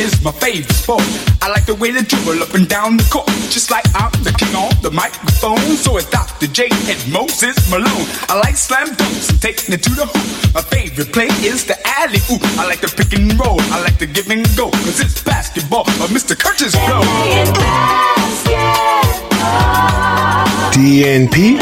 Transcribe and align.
Is 0.00 0.24
my 0.24 0.32
favorite 0.32 0.72
sport. 0.72 1.04
I 1.42 1.48
like 1.48 1.66
the 1.66 1.74
way 1.74 1.90
they 1.90 2.00
dribble 2.00 2.42
up 2.42 2.54
and 2.54 2.66
down 2.66 2.96
the 2.96 3.04
court. 3.12 3.28
Just 3.52 3.70
like 3.70 3.84
I'm 3.94 4.10
the 4.24 4.32
king 4.32 4.54
on 4.56 4.72
the 4.82 4.90
microphone. 4.90 5.76
So 5.76 5.98
is 5.98 6.06
Dr. 6.06 6.46
J 6.46 6.70
and 6.88 7.12
Moses 7.12 7.70
Malone. 7.70 8.08
I 8.28 8.40
like 8.40 8.56
slam 8.56 8.88
dunks 8.88 9.28
and 9.30 9.40
taking 9.40 9.74
it 9.74 9.82
to 9.84 9.90
the 9.90 10.06
hoop. 10.06 10.54
My 10.54 10.62
favorite 10.62 11.12
play 11.12 11.28
is 11.44 11.66
the 11.66 11.76
alley 12.00 12.20
oop. 12.32 12.42
I 12.58 12.66
like 12.66 12.80
the 12.80 12.88
pick 12.88 13.12
and 13.12 13.38
roll. 13.38 13.60
I 13.74 13.82
like 13.82 13.98
the 13.98 14.06
give 14.06 14.30
and 14.30 14.46
go. 14.56 14.70
Cause 14.70 15.00
it's 15.00 15.22
basketball 15.22 15.86
of 16.02 16.10
Mr. 16.10 16.38
Curtis. 16.38 16.74
Playing 16.74 17.52
basketball. 17.52 20.49
DNP, 20.72 21.58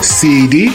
CD, 0.00 0.70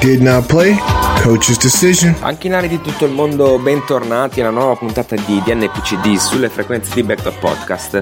did 0.00 0.20
not 0.20 0.46
play, 0.46 0.76
coach's 1.22 1.56
decision. 1.58 2.14
Panchinari 2.18 2.68
di 2.68 2.80
tutto 2.82 3.06
il 3.06 3.12
mondo, 3.12 3.58
bentornati 3.58 4.40
alla 4.40 4.50
nuova 4.50 4.76
puntata 4.76 5.16
di 5.16 5.40
DNPCD 5.42 6.16
sulle 6.16 6.48
frequenze 6.50 6.92
di 6.94 7.02
Backtalk 7.02 7.38
Podcast. 7.38 8.00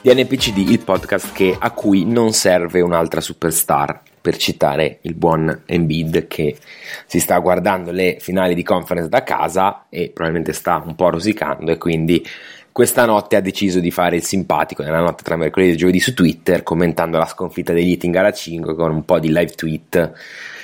DNPCD, 0.00 0.70
il 0.70 0.78
podcast 0.80 1.32
che- 1.32 1.54
a 1.58 1.70
cui 1.72 2.06
non 2.06 2.32
serve 2.32 2.80
un'altra 2.80 3.20
superstar, 3.20 4.00
per 4.20 4.36
citare 4.36 4.98
il 5.02 5.14
buon 5.14 5.62
Embiid 5.64 6.26
che 6.26 6.56
si 7.06 7.20
sta 7.20 7.38
guardando 7.38 7.92
le 7.92 8.16
finali 8.20 8.54
di 8.54 8.62
conference 8.62 9.08
da 9.08 9.22
casa 9.22 9.86
e 9.88 10.10
probabilmente 10.12 10.52
sta 10.52 10.82
un 10.84 10.94
po' 10.94 11.10
rosicando 11.10 11.70
e 11.70 11.78
quindi 11.78 12.26
questa 12.78 13.04
notte 13.06 13.34
ha 13.34 13.40
deciso 13.40 13.80
di 13.80 13.90
fare 13.90 14.14
il 14.14 14.22
simpatico 14.22 14.84
nella 14.84 15.00
notte 15.00 15.24
tra 15.24 15.34
mercoledì 15.34 15.72
e 15.72 15.74
giovedì 15.74 15.98
su 15.98 16.14
Twitter 16.14 16.62
commentando 16.62 17.18
la 17.18 17.26
sconfitta 17.26 17.72
degli 17.72 17.90
Heat 17.90 18.04
in 18.04 18.12
gara 18.12 18.30
5 18.30 18.76
con 18.76 18.92
un 18.92 19.04
po' 19.04 19.18
di 19.18 19.32
live 19.32 19.50
tweet 19.50 20.12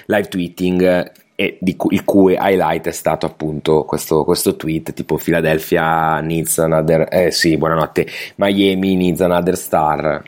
live 0.06 0.28
tweeting 0.28 1.12
e 1.34 1.58
cui, 1.76 1.97
il 1.97 2.04
cui 2.04 2.36
highlight 2.38 2.86
è 2.86 2.92
stato 2.92 3.26
appunto 3.26 3.82
questo, 3.82 4.22
questo 4.22 4.54
tweet 4.54 4.92
tipo 4.92 5.16
Philadelphia 5.16 6.20
needs 6.20 6.56
another 6.60 7.08
eh 7.10 7.32
sì 7.32 7.56
buonanotte 7.56 8.06
Miami 8.36 8.94
needs 8.94 9.20
another 9.20 9.56
star 9.56 10.22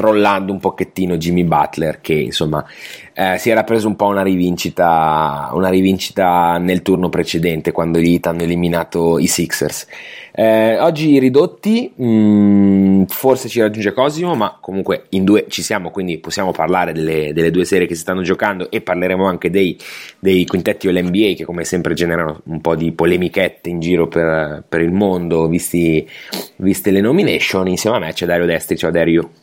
trollando 0.00 0.50
un 0.50 0.60
pochettino 0.60 1.18
Jimmy 1.18 1.44
Butler 1.44 2.00
che 2.00 2.14
insomma 2.14 2.64
eh, 3.12 3.36
si 3.36 3.50
era 3.50 3.64
preso 3.64 3.86
un 3.86 3.96
po' 3.96 4.06
una 4.06 4.22
rivincita, 4.22 5.50
una 5.52 5.68
rivincita 5.68 6.56
nel 6.56 6.80
turno 6.80 7.10
precedente 7.10 7.70
quando 7.70 7.98
gli 7.98 8.18
hanno 8.22 8.40
eliminato 8.40 9.18
i 9.18 9.26
Sixers. 9.26 9.86
Eh, 10.32 10.78
oggi 10.78 11.18
ridotti, 11.18 11.92
mh, 11.94 13.04
forse 13.08 13.50
ci 13.50 13.60
raggiunge 13.60 13.92
Cosimo, 13.92 14.34
ma 14.36 14.56
comunque 14.58 15.04
in 15.10 15.24
due 15.24 15.44
ci 15.48 15.60
siamo, 15.60 15.90
quindi 15.90 16.16
possiamo 16.16 16.50
parlare 16.52 16.94
delle, 16.94 17.34
delle 17.34 17.50
due 17.50 17.66
serie 17.66 17.86
che 17.86 17.94
si 17.94 18.00
stanno 18.00 18.22
giocando 18.22 18.70
e 18.70 18.80
parleremo 18.80 19.26
anche 19.26 19.50
dei, 19.50 19.76
dei 20.18 20.46
quintetti 20.46 20.88
all'NBA 20.88 21.34
che 21.36 21.44
come 21.44 21.64
sempre 21.64 21.92
generano 21.92 22.40
un 22.44 22.62
po' 22.62 22.74
di 22.74 22.90
polemichette 22.92 23.68
in 23.68 23.80
giro 23.80 24.08
per, 24.08 24.64
per 24.66 24.80
il 24.80 24.92
mondo, 24.92 25.46
visti, 25.46 26.08
viste 26.56 26.90
le 26.90 27.02
nomination. 27.02 27.68
Insieme 27.68 27.96
a 27.96 28.00
me 28.00 28.14
c'è 28.14 28.24
Dario 28.24 28.46
Destri, 28.46 28.78
ciao 28.78 28.90
Dario. 28.90 29.39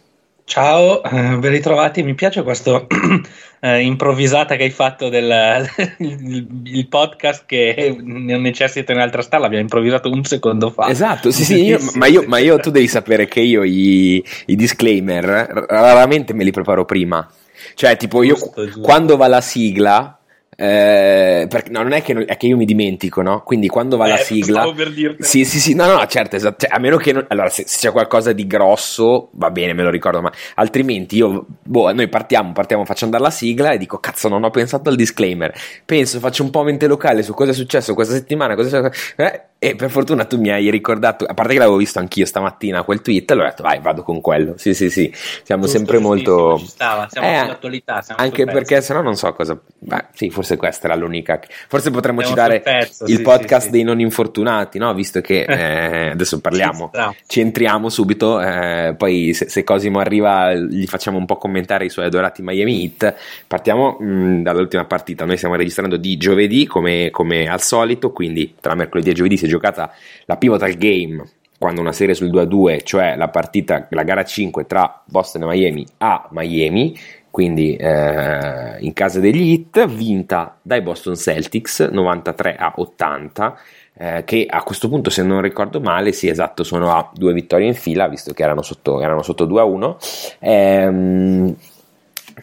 Ciao, 0.50 1.04
eh, 1.04 1.10
ben 1.40 1.52
ritrovati. 1.52 2.04
Mi 2.04 2.16
piace 2.16 2.42
questo 2.42 2.88
eh, 3.60 3.82
improvvisata 3.82 4.56
che 4.56 4.64
hai 4.64 4.70
fatto 4.70 5.10
del 5.10 5.68
il, 6.00 6.48
il 6.64 6.88
podcast 6.88 7.44
che 7.46 7.98
non 8.02 8.42
necessita 8.42 8.94
un'altra 8.94 9.22
stalla. 9.22 9.44
L'abbiamo 9.44 9.64
improvvisato 9.64 10.10
un 10.10 10.24
secondo 10.24 10.70
fa. 10.70 10.88
Esatto, 10.88 11.32
sì, 11.32 11.44
sì, 11.44 11.66
io- 11.68 11.80
ma, 11.96 12.06
io, 12.08 12.24
ma 12.28 12.38
io 12.38 12.58
tu 12.64 12.72
devi 12.72 12.88
sapere 12.88 13.28
che 13.28 13.42
io 13.42 13.64
i, 13.64 14.24
i 14.46 14.56
disclaimer 14.56 15.26
raramente 15.68 16.34
me 16.34 16.46
li 16.46 16.52
preparo 16.52 16.86
prima. 16.86 17.30
Cioè, 17.74 17.98
tipo, 17.98 18.24
io 18.24 18.36
Giusto, 18.36 18.64
giusto. 18.64 18.80
quando 18.80 19.18
va 19.18 19.28
la 19.28 19.42
sigla. 19.42 20.17
Eh, 20.60 21.46
perché 21.48 21.70
no, 21.70 21.84
non 21.84 21.92
è 21.92 22.02
che, 22.02 22.14
non- 22.14 22.24
è 22.26 22.36
che 22.36 22.48
io 22.48 22.58
mi 22.58 22.66
dimentico, 22.66 23.22
no? 23.22 23.44
Quindi 23.44 23.68
quando 23.68 23.96
va 23.96 24.08
la 24.08 24.18
Eh, 24.20 24.24
sigla, 24.24 24.62
stavo 24.62 24.74
per 24.74 24.92
dirtelo. 24.92 25.24
sì, 25.24 25.46
sì, 25.46 25.60
sì, 25.60 25.76
no, 25.76 25.86
no, 25.86 26.04
certo, 26.08 26.36
esatto. 26.36 26.66
Cioè, 26.66 26.76
a 26.76 26.80
meno 26.80 26.98
che 26.98 27.12
non- 27.12 27.26
allora, 27.30 27.48
se, 27.50 27.64
se 27.68 27.78
c'è 27.78 27.92
qualcosa 27.92 28.34
di 28.34 28.48
grosso, 28.48 29.30
va 29.34 29.52
bene, 29.52 29.74
me 29.74 29.84
lo 29.84 29.92
ricordo, 29.92 30.20
ma 30.22 30.32
altrimenti 30.56 31.16
io, 31.18 31.46
boh, 31.64 31.94
noi 31.94 32.08
partiamo, 32.10 32.54
partiamo, 32.54 32.86
faccio 32.86 33.06
andare 33.06 33.22
la 33.24 33.30
sigla 33.30 33.72
e 33.72 33.78
dico, 33.78 34.00
cazzo, 34.00 34.28
non 34.30 34.44
ho 34.44 34.50
pensato 34.50 34.90
al 34.90 34.96
disclaimer. 34.96 35.54
Penso, 35.86 36.18
faccio 36.20 36.42
un 36.44 36.50
po' 36.50 36.64
mente 36.64 36.88
locale 36.88 37.22
su 37.22 37.34
cosa 37.36 37.52
è 37.52 37.54
successo 37.54 37.94
questa 37.94 38.14
settimana, 38.16 38.56
cosa 38.56 38.68
è 38.80 38.82
successo, 38.84 39.14
eh, 39.18 39.42
e 39.60 39.76
per 39.76 39.90
fortuna 39.90 40.26
tu 40.26 40.40
mi 40.40 40.50
hai 40.50 40.70
ricordato, 40.70 41.26
a 41.26 41.34
parte 41.34 41.54
che 41.54 41.60
l'avevo 41.60 41.78
visto 41.78 41.98
anch'io 41.98 42.26
stamattina 42.26 42.84
quel 42.84 43.02
tweet, 43.02 43.32
allora 43.32 43.48
ho 43.48 43.50
detto, 43.50 43.64
vai, 43.64 43.80
vado 43.80 44.04
con 44.04 44.22
quello. 44.22 44.54
Sì, 44.58 44.76
sì, 44.76 44.92
sì, 44.92 45.12
siamo 45.44 45.64
Giusto, 45.64 45.78
sempre 45.78 45.98
molto... 45.98 46.58
ci 46.60 46.68
stava, 46.68 47.08
siamo 47.10 47.28
Eh, 47.28 47.40
sull'attualità, 47.40 48.02
siamo 48.02 48.22
anche 48.22 48.46
perché 48.46 48.82
sennò 48.82 49.02
non 49.02 49.16
so 49.16 49.34
cosa... 49.34 49.60
Beh, 49.80 50.06
sì, 50.14 50.30
forse 50.30 50.58
questa 50.58 50.88
era 50.88 50.96
l'unica... 50.96 51.40
Forse 51.68 51.90
potremmo 51.90 52.22
Siamo 52.22 52.36
citare 52.36 52.60
pezzo, 52.60 53.06
il 53.06 53.16
sì, 53.16 53.22
podcast 53.24 53.62
sì, 53.62 53.66
sì. 53.66 53.72
dei 53.72 53.84
non 53.84 54.00
infortunati, 54.00 54.78
no? 54.78 54.94
Visto 54.94 55.22
che 55.22 55.42
eh, 55.50 56.10
adesso 56.12 56.40
parliamo, 56.40 56.92
Ci 57.26 57.40
entriamo 57.40 57.90
subito, 57.90 58.40
eh, 58.40 58.94
poi 58.96 59.34
se, 59.34 59.50
se 59.50 59.64
Cosimo 59.64 60.00
arriva 60.00 60.54
gli 60.54 60.86
facciamo 60.86 61.18
un 61.18 61.26
po' 61.26 61.38
commentare 61.38 61.86
i 61.86 61.90
suoi 61.90 62.06
adorati 62.06 62.44
Miami 62.44 62.84
Heat. 62.84 63.16
Partiamo 63.48 63.98
mh, 64.00 64.44
dall'ultima 64.44 64.86
partita, 64.86 65.26
noi 65.26 65.38
stiamo 65.38 65.56
registrando 65.56 65.98
di 65.98 66.16
giovedì 66.18 66.68
come, 66.68 67.10
come 67.10 67.48
al 67.48 67.62
solito, 67.62 68.12
quindi 68.12 68.54
tra 68.60 68.76
mercoledì 68.76 69.10
e 69.10 69.14
giovedì 69.14 69.38
si 69.38 69.47
è 69.48 69.50
giocata 69.50 69.92
la 70.26 70.38
pivotal 70.38 70.74
game 70.74 71.24
quando 71.58 71.82
una 71.82 71.92
serie 71.92 72.14
sul 72.14 72.30
2-2, 72.30 72.84
cioè 72.84 73.16
la 73.16 73.30
partita, 73.30 73.88
la 73.90 74.04
gara 74.04 74.24
5 74.24 74.66
tra 74.68 75.02
Boston 75.06 75.44
e 75.44 75.46
Miami 75.46 75.86
a 75.98 76.28
Miami, 76.32 76.96
quindi 77.32 77.76
eh, 77.76 78.78
in 78.80 78.94
casa 78.94 79.20
degli 79.20 79.52
Heat, 79.52 79.88
vinta 79.88 80.58
dai 80.62 80.82
Boston 80.82 81.16
Celtics 81.16 81.80
93 81.80 82.56
a 82.56 82.74
80. 82.76 83.60
eh, 84.00 84.24
che 84.26 84.46
a 84.48 84.62
questo 84.62 84.90
punto, 84.90 85.10
se 85.10 85.24
non 85.24 85.42
ricordo 85.42 85.80
male, 85.82 86.12
sì, 86.12 86.28
esatto, 86.28 86.64
sono 86.64 86.92
a 86.96 87.10
due 87.14 87.34
vittorie 87.34 87.68
in 87.68 87.74
fila, 87.74 88.08
visto 88.08 88.34
che 88.34 88.44
erano 88.44 88.62
sotto, 88.62 89.02
erano 89.02 89.24
sotto 89.24 89.46
2 89.46 89.60
a 89.60 89.64
1. 89.64 89.98
Ehm, 90.40 91.56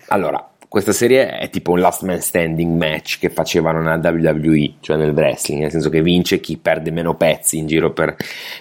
allora, 0.09 0.54
questa 0.75 0.91
serie 0.91 1.38
è 1.38 1.50
tipo 1.50 1.71
un 1.71 1.79
last 1.79 2.03
man 2.03 2.21
standing 2.21 2.76
match 2.76 3.21
che 3.21 3.31
facevano 3.31 3.81
nella 3.81 4.11
WWE, 4.11 4.73
cioè 4.81 4.97
nel 4.97 5.12
wrestling, 5.12 5.61
nel 5.61 5.71
senso 5.71 5.88
che 5.88 6.03
vince 6.03 6.41
chi 6.41 6.56
perde 6.56 6.91
meno 6.91 7.15
pezzi 7.15 7.59
in 7.59 7.69
giro 7.69 7.93
per, 7.93 8.17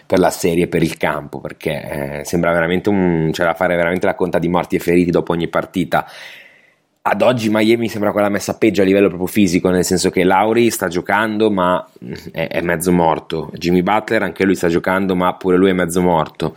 per 0.05 0.19
la 0.19 0.29
serie, 0.29 0.67
per 0.67 0.83
il 0.83 0.95
campo, 0.97 1.39
perché 1.39 2.19
eh, 2.19 2.23
sembra 2.23 2.51
veramente 2.51 2.89
un. 2.89 3.29
c'è 3.31 3.43
da 3.43 3.55
fare 3.55 3.75
veramente 3.75 4.05
la 4.05 4.13
conta 4.13 4.37
di 4.37 4.47
morti 4.47 4.75
e 4.75 4.79
feriti 4.79 5.09
dopo 5.09 5.31
ogni 5.31 5.47
partita. 5.47 6.05
Ad 7.05 7.21
oggi 7.21 7.49
Miami 7.49 7.89
sembra 7.89 8.11
quella 8.11 8.29
messa 8.29 8.57
peggio 8.57 8.81
a 8.81 8.85
livello 8.85 9.07
proprio 9.07 9.27
fisico, 9.27 9.69
nel 9.69 9.83
senso 9.83 10.09
che 10.09 10.23
Lauri 10.23 10.69
sta 10.69 10.87
giocando 10.87 11.49
ma 11.51 11.85
mm, 12.05 12.13
è, 12.31 12.47
è 12.47 12.61
mezzo 12.61 12.91
morto. 12.91 13.51
Jimmy 13.55 13.81
Butler 13.81 14.21
anche 14.21 14.45
lui 14.45 14.55
sta 14.55 14.69
giocando 14.69 15.15
ma 15.15 15.33
pure 15.33 15.57
lui 15.57 15.71
è 15.71 15.73
mezzo 15.73 15.99
morto. 16.01 16.53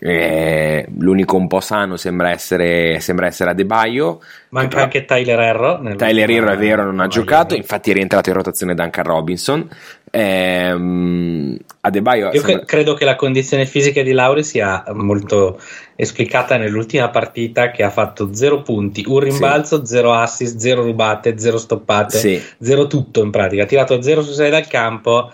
Eh, 0.00 0.88
l'unico 0.98 1.36
un 1.36 1.46
po' 1.46 1.60
sano 1.60 1.96
sembra 1.96 2.30
essere, 2.30 2.98
sembra 3.00 3.26
essere 3.26 3.50
Adebayo. 3.50 4.20
Manca 4.54 4.82
anche 4.82 5.04
Tyler 5.04 5.38
Herro. 5.40 5.80
Tyler 5.96 6.30
Herro 6.30 6.50
è 6.50 6.56
vero, 6.56 6.84
non 6.84 7.00
ha 7.00 7.08
giocato, 7.08 7.54
infatti 7.56 7.90
è 7.90 7.94
rientrato 7.94 8.28
in 8.30 8.36
rotazione 8.36 8.74
Duncan 8.74 9.04
Robinson. 9.04 9.68
Ehm, 10.10 11.56
Adebayo 11.80 12.26
Io 12.26 12.32
sembra- 12.40 12.54
cre- 12.58 12.64
credo 12.64 12.94
che 12.94 13.04
la 13.04 13.16
condizione 13.16 13.66
fisica 13.66 14.00
di 14.02 14.12
Lauri 14.12 14.42
sia 14.44 14.84
molto 14.92 15.60
esplicata 15.96 16.56
nell'ultima 16.56 17.10
partita 17.10 17.70
che 17.70 17.82
ha 17.82 17.90
fatto 17.90 18.32
zero 18.32 18.62
punti, 18.62 19.04
un 19.06 19.18
rimbalzo, 19.18 19.84
zero 19.84 20.12
assist, 20.14 20.56
zero 20.58 20.82
rubate, 20.82 21.38
zero 21.38 21.58
stoppate, 21.58 22.16
Sì. 22.18 22.42
zero 22.60 22.86
tutto 22.86 23.22
in 23.22 23.30
pratica. 23.30 23.64
Ha 23.64 23.66
tirato 23.66 24.00
0 24.00 24.22
su 24.22 24.32
6 24.32 24.50
dal 24.50 24.66
campo. 24.66 25.32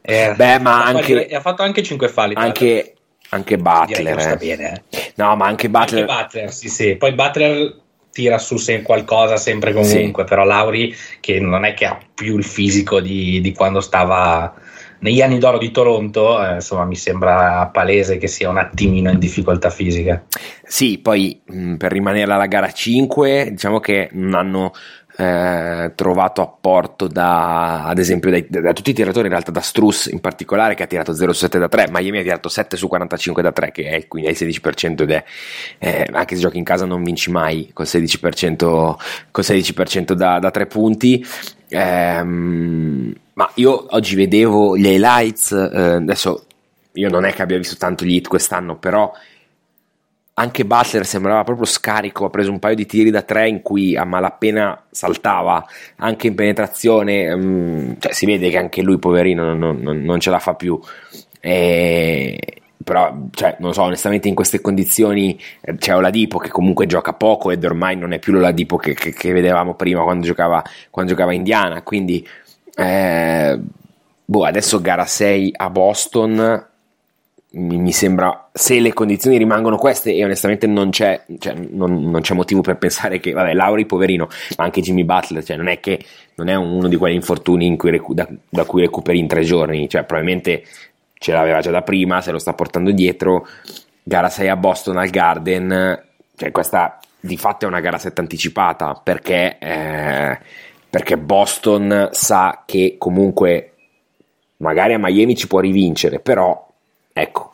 eh, 0.00 0.32
Beh, 0.36 0.58
ma 0.60 0.84
anche- 0.84 1.22
fatto- 1.22 1.34
ha 1.36 1.40
fatto 1.40 1.62
anche 1.62 1.82
5 1.82 2.08
falli. 2.08 2.34
anche, 2.36 2.94
anche 3.30 3.58
Butler. 3.58 4.18
eh. 4.18 4.36
bene. 4.36 4.82
eh. 4.90 5.12
No, 5.16 5.34
ma 5.36 5.46
anche 5.46 5.68
Butler. 5.68 6.02
Anche 6.08 6.22
Butler, 6.22 6.52
sì, 6.52 6.68
sì. 6.68 6.94
Poi 6.96 7.12
Butler 7.12 7.74
tira 8.12 8.38
su 8.38 8.56
se- 8.56 8.82
qualcosa 8.82 9.36
sempre 9.36 9.72
comunque, 9.72 10.24
però 10.24 10.44
Lauri 10.44 10.94
che 11.20 11.40
non 11.40 11.64
è 11.64 11.74
che 11.74 11.86
ha 11.86 11.98
più 12.14 12.36
il 12.36 12.44
fisico 12.44 13.00
di, 13.00 13.40
di 13.40 13.52
quando 13.52 13.80
stava 13.80 14.54
negli 15.00 15.20
anni 15.20 15.38
d'oro 15.38 15.58
di 15.58 15.70
Toronto, 15.70 16.44
eh, 16.44 16.54
insomma 16.54 16.84
mi 16.84 16.96
sembra 16.96 17.70
palese 17.72 18.18
che 18.18 18.26
sia 18.26 18.48
un 18.48 18.58
attimino 18.58 19.10
in 19.10 19.18
difficoltà 19.18 19.70
fisica. 19.70 20.24
Sì, 20.64 20.98
poi 20.98 21.40
mh, 21.44 21.76
per 21.76 21.92
rimanere 21.92 22.32
alla 22.32 22.46
gara 22.46 22.70
5, 22.70 23.50
diciamo 23.50 23.78
che 23.78 24.08
non 24.12 24.34
hanno 24.34 24.72
eh, 25.20 25.92
trovato 25.96 26.42
apporto 26.42 27.08
da, 27.08 27.82
ad 27.82 27.98
esempio, 27.98 28.30
dai- 28.30 28.46
da, 28.48 28.72
tutti 28.72 28.90
i 28.90 28.94
tiratori, 28.94 29.24
in 29.24 29.32
realtà 29.32 29.50
da 29.50 29.60
Struss 29.60 30.06
in 30.06 30.20
particolare, 30.20 30.76
che 30.76 30.84
ha 30.84 30.86
tirato 30.86 31.12
0 31.12 31.32
su 31.32 31.40
7 31.40 31.58
da 31.58 31.68
3. 31.68 31.88
Miami 31.90 32.18
ha 32.20 32.22
tirato 32.22 32.48
7 32.48 32.76
su 32.76 32.86
45 32.86 33.42
da 33.42 33.50
3, 33.50 33.72
che 33.72 33.88
è 33.88 34.06
quindi 34.06 34.28
è 34.28 34.32
il 34.32 34.36
16%, 34.38 35.02
ed 35.02 35.10
è 35.10 35.24
eh, 35.78 36.08
anche 36.12 36.36
se 36.36 36.40
giochi 36.40 36.58
in 36.58 36.62
casa 36.62 36.84
non 36.84 37.02
vinci 37.02 37.32
mai 37.32 37.68
col 37.72 37.86
16%, 37.86 38.56
col 39.32 39.44
16% 39.44 40.12
da, 40.12 40.38
da 40.38 40.50
3 40.52 40.66
punti. 40.66 41.26
Ehm, 41.70 43.12
ma 43.32 43.50
io 43.54 43.86
oggi 43.90 44.14
vedevo 44.14 44.76
gli 44.76 44.86
highlights, 44.86 45.50
eh, 45.50 45.94
adesso 45.94 46.46
io 46.92 47.08
non 47.08 47.24
è 47.24 47.32
che 47.32 47.42
abbia 47.42 47.58
visto 47.58 47.74
tanto 47.76 48.04
gli 48.04 48.14
hit 48.14 48.28
quest'anno, 48.28 48.76
però 48.76 49.12
anche 50.38 50.64
Butler 50.64 51.04
sembrava 51.04 51.42
proprio 51.42 51.66
scarico, 51.66 52.24
ha 52.24 52.30
preso 52.30 52.50
un 52.52 52.60
paio 52.60 52.76
di 52.76 52.86
tiri 52.86 53.10
da 53.10 53.22
tre 53.22 53.48
in 53.48 53.60
cui 53.60 53.96
a 53.96 54.04
malapena 54.04 54.84
saltava, 54.90 55.66
anche 55.96 56.28
in 56.28 56.34
penetrazione, 56.36 57.34
mm, 57.34 57.92
cioè 57.98 58.12
si 58.12 58.24
vede 58.24 58.48
che 58.48 58.56
anche 58.56 58.82
lui 58.82 58.98
poverino 58.98 59.52
non, 59.54 59.78
non- 59.80 60.00
non 60.02 60.20
ce 60.20 60.30
la 60.30 60.38
fa 60.38 60.54
più. 60.54 60.78
E- 61.40 62.38
però, 62.84 63.14
cioè, 63.32 63.56
non 63.58 63.74
so, 63.74 63.82
onestamente 63.82 64.28
in 64.28 64.34
queste 64.34 64.60
condizioni 64.60 65.38
eh, 65.60 65.74
c'è 65.76 65.94
Oladipo 65.94 66.38
che 66.38 66.48
comunque 66.48 66.86
gioca 66.86 67.12
poco 67.12 67.50
ed 67.50 67.62
ormai 67.64 67.96
non 67.96 68.12
è 68.12 68.18
più 68.18 68.32
l'Oladipo 68.32 68.76
che, 68.76 68.94
che- 68.94 69.12
che 69.12 69.32
vedevamo 69.32 69.74
prima 69.74 70.02
quando 70.04 70.24
giocava, 70.24 70.62
quando 70.90 71.10
giocava 71.12 71.32
Indiana, 71.34 71.82
quindi 71.82 72.26
eh, 72.76 73.58
boh, 74.24 74.44
adesso 74.44 74.80
gara 74.80 75.04
6 75.04 75.52
a 75.56 75.68
Boston 75.68 76.66
mi, 77.50 77.92
sembra 77.92 78.50
se 78.52 78.78
le 78.78 78.92
condizioni 78.92 79.38
rimangono 79.38 79.78
queste 79.78 80.14
e 80.14 80.22
onestamente 80.22 80.66
non 80.66 80.90
c'è, 80.90 81.24
cioè, 81.38 81.54
non, 81.54 82.10
non 82.10 82.20
c'è 82.20 82.34
motivo 82.34 82.60
per 82.60 82.76
pensare 82.76 83.20
che 83.20 83.32
vabbè 83.32 83.54
Lauri 83.54 83.86
poverino 83.86 84.28
ma 84.58 84.64
anche 84.64 84.82
Jimmy 84.82 85.04
Butler 85.04 85.42
cioè, 85.42 85.56
non 85.56 85.68
è 85.68 85.80
che 85.80 85.98
non 86.34 86.48
è 86.48 86.54
uno 86.54 86.88
di 86.88 86.96
quegli 86.96 87.14
infortuni 87.14 87.66
in 87.66 87.78
cui 87.78 87.98
da, 88.12 88.28
da 88.48 88.64
cui 88.64 88.82
recuperi 88.82 89.18
in 89.18 89.28
tre 89.28 89.42
giorni 89.42 89.88
cioè 89.88 90.04
probabilmente 90.04 90.64
ce 91.14 91.32
l'aveva 91.32 91.60
già 91.60 91.70
da 91.70 91.82
prima 91.82 92.20
se 92.20 92.32
lo 92.32 92.38
sta 92.38 92.52
portando 92.52 92.90
dietro 92.90 93.46
gara 94.02 94.28
6 94.28 94.48
a 94.48 94.56
Boston 94.56 94.98
al 94.98 95.08
Garden 95.08 96.02
cioè 96.36 96.50
questa 96.50 96.98
di 97.18 97.36
fatto 97.38 97.64
è 97.64 97.68
una 97.68 97.80
gara 97.80 97.98
7 97.98 98.20
anticipata 98.20 99.00
perché 99.02 99.56
eh, 99.58 100.38
perché 100.90 101.16
Boston 101.16 102.08
sa 102.12 102.62
che 102.66 102.96
comunque 102.98 103.72
magari 104.58 104.94
a 104.94 104.98
Miami 104.98 105.36
ci 105.36 105.46
può 105.46 105.60
rivincere, 105.60 106.20
però 106.20 106.66
ecco, 107.20 107.52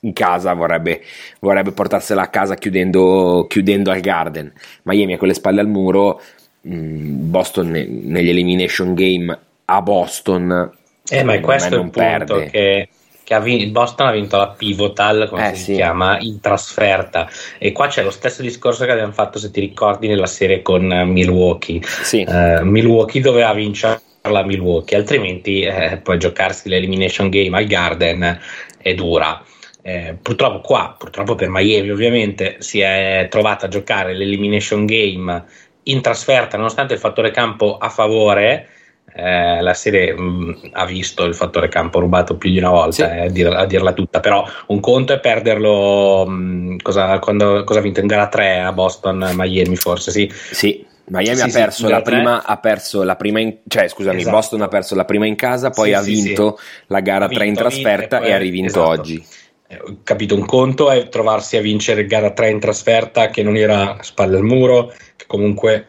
in 0.00 0.12
casa 0.12 0.52
vorrebbe, 0.52 1.02
vorrebbe 1.40 1.72
portarsela 1.72 2.22
a 2.22 2.28
casa 2.28 2.56
chiudendo, 2.56 3.46
chiudendo 3.48 3.90
al 3.90 4.00
Garden. 4.00 4.52
Miami 4.82 5.14
ha 5.14 5.18
con 5.18 5.28
le 5.28 5.34
spalle 5.34 5.60
al 5.60 5.68
muro, 5.68 6.20
mh, 6.60 7.30
Boston 7.30 7.70
ne- 7.70 7.86
negli 7.86 8.28
elimination 8.28 8.94
game 8.94 9.38
a 9.64 9.80
Boston. 9.80 10.70
Eh, 11.08 11.22
ma 11.22 11.34
è 11.34 11.40
questo 11.40 11.80
il 11.80 11.90
punto 11.90 12.44
che, 12.50 12.88
che 13.22 13.34
ha 13.34 13.40
vin- 13.40 13.72
Boston 13.72 14.06
ha 14.06 14.12
vinto 14.12 14.36
la 14.36 14.48
pivotal, 14.48 15.28
come 15.28 15.52
Eh, 15.52 15.54
si 15.54 15.64
sì. 15.64 15.74
chiama, 15.74 16.18
in 16.18 16.40
trasferta. 16.40 17.28
E 17.58 17.72
qua 17.72 17.86
c'è 17.88 18.02
lo 18.02 18.10
stesso 18.10 18.42
discorso 18.42 18.84
che 18.84 18.90
abbiamo 18.90 19.12
fatto, 19.12 19.38
se 19.38 19.50
ti 19.50 19.60
ricordi, 19.60 20.06
nella 20.06 20.26
serie 20.26 20.60
con 20.60 20.90
eh, 20.92 21.04
Milwaukee. 21.04 21.80
Sì. 21.82 22.22
Eh, 22.22 22.62
Milwaukee 22.62 23.22
doveva 23.22 23.52
vincere 23.54 24.00
la 24.22 24.42
Milwaukee, 24.42 24.96
altrimenti 24.96 25.60
eh, 25.62 25.98
poi 26.02 26.18
giocarsi 26.18 26.70
l'elimination 26.70 27.28
game 27.28 27.56
al 27.58 27.66
Garden 27.66 28.40
è 28.84 28.94
dura. 28.94 29.42
Eh, 29.82 30.16
purtroppo 30.20 30.60
qua, 30.60 30.94
purtroppo 30.98 31.34
per 31.34 31.48
Miami 31.48 31.90
ovviamente, 31.90 32.56
si 32.58 32.80
è 32.80 33.26
trovata 33.30 33.66
a 33.66 33.68
giocare 33.68 34.14
l'elimination 34.14 34.84
game 34.86 35.44
in 35.84 36.00
trasferta, 36.02 36.56
nonostante 36.56 36.92
il 36.94 37.00
fattore 37.00 37.30
campo 37.30 37.78
a 37.78 37.88
favore. 37.88 38.68
eh, 39.16 39.60
la 39.60 39.74
serie 39.74 40.12
mh, 40.12 40.70
ha 40.72 40.84
visto 40.86 41.24
il 41.24 41.34
fattore 41.34 41.68
campo 41.68 42.00
rubato 42.00 42.36
più 42.36 42.50
di 42.50 42.58
una 42.58 42.70
volta, 42.70 43.14
eh, 43.14 43.26
a, 43.26 43.28
dir- 43.28 43.52
a 43.54 43.64
dirla 43.64 43.92
tutta, 43.92 44.18
però 44.20 44.44
un 44.68 44.80
conto 44.80 45.12
è 45.12 45.20
perderlo 45.20 46.26
mh, 46.26 46.78
cosa, 46.82 47.18
quando, 47.20 47.62
cosa 47.64 47.78
ha 47.78 47.82
vinto 47.82 48.00
in 48.00 48.06
gara 48.06 48.26
3 48.28 48.60
a 48.60 48.72
Boston, 48.72 49.30
Miami 49.34 49.76
forse, 49.76 50.10
sì. 50.10 50.28
Sì, 50.32 50.84
Miami 51.06 51.36
Sì, 51.36 51.42
ha 51.42 51.48
sì, 51.48 51.50
perso 51.50 51.86
tre. 51.86 52.02
prima, 52.02 52.44
ha 52.44 52.56
perso 52.58 53.02
la 53.02 53.16
prima 53.16 53.40
in, 53.40 53.58
cioè 53.68 53.88
scusami, 53.88 54.18
Esatto. 54.20 54.36
Boston 54.36 54.62
ha 54.62 54.68
perso 54.68 54.94
la 54.94 55.04
prima 55.04 55.26
in 55.26 55.36
casa, 55.36 55.70
poi 55.70 55.88
Sì, 55.88 55.94
ha 55.94 56.02
sì, 56.02 56.12
vinto 56.12 56.58
la 56.86 57.00
gara 57.00 57.26
Ha 57.26 57.28
3 57.28 57.46
in 57.46 57.54
vinto, 57.54 57.66
ha 57.66 57.68
vinto 57.70 57.82
trasferta 57.82 58.20
e 58.20 58.28
e, 58.28 58.32
ha 58.32 58.38
rivinto 58.38 58.66
esatto. 58.80 58.88
oggi. 58.88 59.26
Eh, 59.66 59.96
capito, 60.02 60.34
un 60.34 60.46
conto 60.46 60.90
è 60.90 61.08
trovarsi 61.08 61.56
a 61.56 61.60
vincere 61.60 62.06
gara 62.06 62.30
3 62.32 62.50
in 62.50 62.60
trasferta 62.60 63.28
che 63.28 63.42
non 63.42 63.56
era 63.56 63.96
spalle 64.00 64.36
al 64.36 64.44
muro, 64.44 64.92
che 65.16 65.24
comunque 65.26 65.86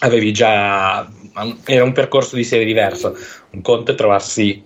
avevi 0.00 0.32
già 0.32 1.08
era 1.64 1.84
un 1.84 1.92
percorso 1.92 2.36
di 2.36 2.44
serie 2.44 2.64
diverso. 2.66 3.16
Un 3.50 3.62
conto 3.62 3.92
è 3.92 3.94
trovarsi 3.94 4.62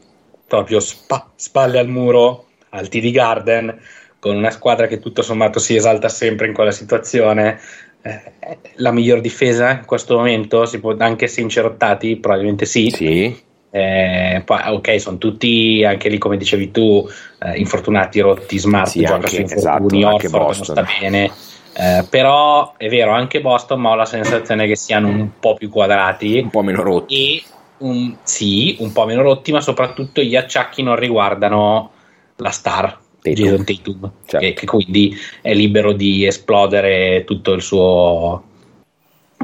proprio 0.46 0.80
spa- 0.80 1.30
spalle 1.36 1.78
al 1.78 1.88
muro 1.88 2.46
al 2.70 2.88
TD 2.88 3.10
Garden 3.10 3.78
con 4.18 4.36
una 4.36 4.50
squadra 4.50 4.86
che 4.86 4.98
tutto 4.98 5.22
sommato 5.22 5.58
si 5.58 5.76
esalta 5.76 6.08
sempre 6.08 6.46
in 6.46 6.52
quella 6.54 6.70
situazione. 6.70 7.58
Eh, 8.06 8.58
la 8.76 8.92
miglior 8.92 9.20
difesa 9.20 9.70
in 9.72 9.84
questo 9.84 10.16
momento 10.16 10.64
si 10.66 10.78
può 10.78 10.94
anche 10.98 11.26
se 11.26 11.40
incerottati, 11.40 12.16
probabilmente 12.16 12.64
sì. 12.64 12.90
Sì, 12.90 13.44
Eh, 13.68 14.42
poi, 14.44 14.58
ok, 14.68 14.98
sono 15.00 15.18
tutti 15.18 15.84
anche 15.84 16.08
lì, 16.08 16.16
come 16.16 16.38
dicevi 16.38 16.70
tu, 16.70 17.06
eh, 17.40 17.58
infortunati, 17.58 18.20
rotti, 18.20 18.58
smart, 18.58 18.88
Sì, 18.88 19.00
gioca 19.00 19.14
anche- 19.14 19.28
su 19.28 19.40
infortuni, 19.40 19.98
esatto, 19.98 20.06
anche 20.08 20.26
Horford 20.26 20.54
non 20.54 20.64
sta 20.64 20.86
bene. 21.00 21.30
Eh, 21.74 22.06
però 22.08 22.72
è 22.78 22.88
vero, 22.88 23.10
anche 23.10 23.42
Boston, 23.42 23.80
ma 23.80 23.90
ho 23.90 23.94
la 23.94 24.06
sensazione 24.06 24.66
che 24.66 24.76
siano 24.76 25.08
un 25.08 25.28
po' 25.38 25.54
più 25.54 25.68
quadrati 25.68 26.38
un 26.38 26.48
po' 26.48 26.62
meno 26.62 26.82
rotti. 26.82 27.44
un, 27.78 28.16
sì, 28.22 28.76
un 28.78 28.92
po' 28.92 29.04
meno 29.04 29.20
rotti, 29.20 29.52
ma 29.52 29.60
soprattutto 29.60 30.22
gli 30.22 30.36
acciacchi 30.36 30.82
non 30.82 30.96
riguardano 30.96 31.90
la 32.36 32.50
star. 32.50 32.98
Tatum. 33.34 33.64
Tatum, 33.64 34.10
Certo. 34.26 34.38
che, 34.46 34.52
che 34.54 34.66
quindi 34.66 35.16
è 35.42 35.54
libero 35.54 35.92
di 35.92 36.26
esplodere 36.26 37.24
tutto 37.24 37.52
il 37.52 37.62
suo, 37.62 38.42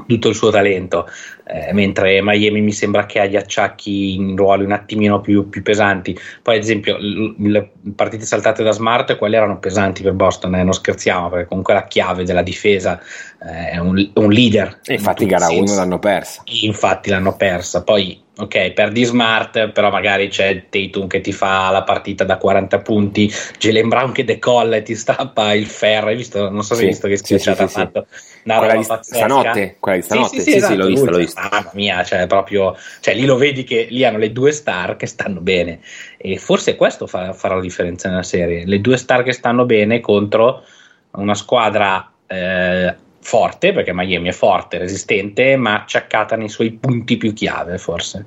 tutto 0.07 0.29
il 0.29 0.35
suo 0.35 0.51
talento, 0.51 1.07
Eh, 1.45 1.73
mentre 1.75 2.21
Miami 2.23 2.61
mi 2.63 2.73
sembra 2.73 3.05
che 3.05 3.19
ha 3.19 3.27
gli 3.27 3.37
acciacchi 3.37 4.15
in 4.15 4.37
ruoli 4.37 4.65
un 4.65 4.71
attimino 4.73 5.21
più, 5.21 5.49
più 5.51 5.61
pesanti. 5.63 6.17
Poi, 6.41 6.57
ad 6.57 6.63
esempio, 6.63 6.97
l- 6.97 7.35
le 7.39 7.73
partite 7.95 8.25
saltate 8.25 8.63
da 8.63 8.71
Smart, 8.71 9.19
quelle 9.19 9.37
erano 9.37 9.59
pesanti 9.59 10.03
per 10.03 10.13
Boston, 10.13 10.55
eh, 10.55 10.63
non 10.63 10.73
scherziamo, 10.73 11.29
perché 11.29 11.47
comunque 11.49 11.75
la 11.75 11.85
chiave 11.85 12.25
della 12.25 12.43
difesa 12.43 12.99
eh, 13.43 13.71
è 13.73 13.79
un, 13.79 14.11
un 14.15 14.31
leader. 14.33 14.79
E 14.87 14.95
infatti 14.95 15.25
in 15.25 15.29
gara 15.31 15.47
tutti 15.47 15.57
i 15.57 15.59
1 15.59 15.67
sensi. 15.67 15.81
l'hanno 15.83 15.99
persa. 15.99 16.43
Infatti 16.45 17.11
l'hanno 17.11 17.37
persa. 17.37 17.83
Poi, 17.83 18.22
ok, 18.37 18.73
perdi 18.73 19.05
Smart, 19.05 19.69
però 19.71 19.91
magari 19.91 20.29
c'è 20.29 20.69
Tatum 20.69 21.07
che 21.07 21.21
ti 21.21 21.33
fa 21.33 21.71
la 21.71 21.83
partita 21.83 22.25
da 22.25 22.39
40 22.39 22.81
punti, 22.81 23.31
Jalen 23.59 23.89
Brown 23.89 24.13
che 24.13 24.25
decolla 24.25 24.77
e 24.77 24.83
ti 24.83 24.95
stappa 24.95 25.53
il 25.55 25.67
ferro. 25.67 26.09
Hai 26.09 26.17
visto? 26.17 26.49
Non 26.51 26.63
so 26.63 26.75
se 26.75 26.81
Sì, 26.81 26.83
hai 26.83 26.91
visto 26.91 27.09
che 27.09 27.17
schiacciata 27.17 27.67
sì, 27.67 27.73
sì, 27.73 27.81
ha 27.81 27.85
fatto. 27.85 28.07
Una 28.45 28.57
Quella 28.59 28.73
roba 28.73 28.83
di 28.83 28.89
pazzesca. 28.89 29.25
stanotte, 29.27 29.77
quella 29.79 29.97
di 29.99 30.03
stanotte, 30.03 30.41
sì, 30.41 30.51
sì, 30.51 30.57
esatto, 30.57 30.75
l'ho 30.77 30.87
vista, 30.87 31.05
lui- 31.05 31.13
l'ho 31.13 31.25
vista. 31.25 31.49
Mamma 31.51 31.71
mia, 31.75 32.05
cioè 32.05 32.27
proprio, 32.27 32.77
cioè 33.01 33.15
lì 33.15 33.25
lo 33.25 33.37
vedi 33.37 33.65
che 33.65 33.87
lì 33.91 34.05
hanno 34.05 34.19
le 34.19 34.33
due 34.33 34.53
star 34.53 34.97
che 34.97 35.07
stanno 35.07 35.41
bene 35.41 35.81
e 36.17 36.39
forse 36.39 36.75
questo 36.77 37.07
fa- 37.07 37.33
farà 37.35 37.55
la 37.57 37.61
differenza 37.61 38.09
nella 38.09 38.23
serie. 38.23 38.65
Le 38.67 38.81
due 38.81 38.97
star 38.97 39.23
che 39.23 39.33
stanno 39.33 39.65
bene 39.65 40.01
contro 40.01 40.65
una 41.13 41.35
squadra 41.35 42.11
eh, 42.27 42.97
forte, 43.23 43.73
perché 43.73 43.93
Miami 43.95 44.29
è 44.29 44.33
forte, 44.33 44.79
resistente, 44.79 45.57
ma 45.57 45.75
acciaccata 45.83 46.37
nei 46.37 46.49
suoi 46.49 46.73
punti 46.73 47.17
più 47.17 47.33
chiave, 47.33 47.79
forse. 47.79 48.25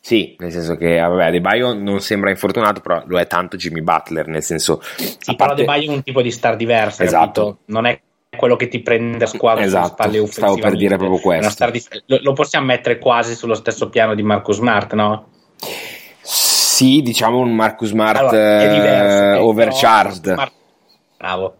Sì, 0.00 0.36
nel 0.38 0.52
senso 0.52 0.76
che 0.76 0.98
vabbè, 0.98 1.30
De 1.30 1.40
Baio 1.40 1.74
non 1.74 2.00
sembra 2.00 2.30
infortunato, 2.30 2.80
però 2.80 3.02
lo 3.06 3.18
è 3.18 3.26
tanto 3.26 3.56
Jimmy 3.56 3.80
Butler, 3.82 4.26
nel 4.26 4.42
senso 4.42 4.80
Sì, 4.96 5.30
a 5.30 5.34
però 5.34 5.48
parte- 5.48 5.54
De 5.62 5.64
Baio 5.66 5.90
è 5.90 5.94
un 5.94 6.02
tipo 6.02 6.22
di 6.22 6.30
star 6.30 6.56
diversa, 6.56 7.02
Esatto. 7.02 7.42
capito? 7.42 7.58
Non 7.66 7.84
è 7.86 8.00
quello 8.36 8.56
che 8.56 8.68
ti 8.68 8.80
prende 8.80 9.24
a 9.24 9.26
squadra 9.26 9.64
Esatto, 9.64 9.88
spalle 9.88 10.26
stavo 10.28 10.56
per 10.56 10.76
dire 10.76 10.96
proprio 10.96 11.18
questo. 11.20 11.70
Dif- 11.70 12.02
lo, 12.06 12.18
lo 12.22 12.32
possiamo 12.32 12.66
mettere 12.66 12.98
quasi 12.98 13.34
sullo 13.34 13.54
stesso 13.54 13.88
piano 13.90 14.14
di 14.14 14.22
Marco 14.22 14.52
Smart, 14.52 14.92
no? 14.94 15.28
Sì, 16.22 17.02
diciamo 17.02 17.38
un 17.38 17.54
Marcus 17.54 17.88
Smart 17.88 18.18
Allora, 18.18 18.60
è 18.62 18.72
diverso, 18.72 19.24
eh, 19.34 19.38
overcharged. 19.38 20.32
Smart- 20.32 20.52
Bravo. 21.16 21.56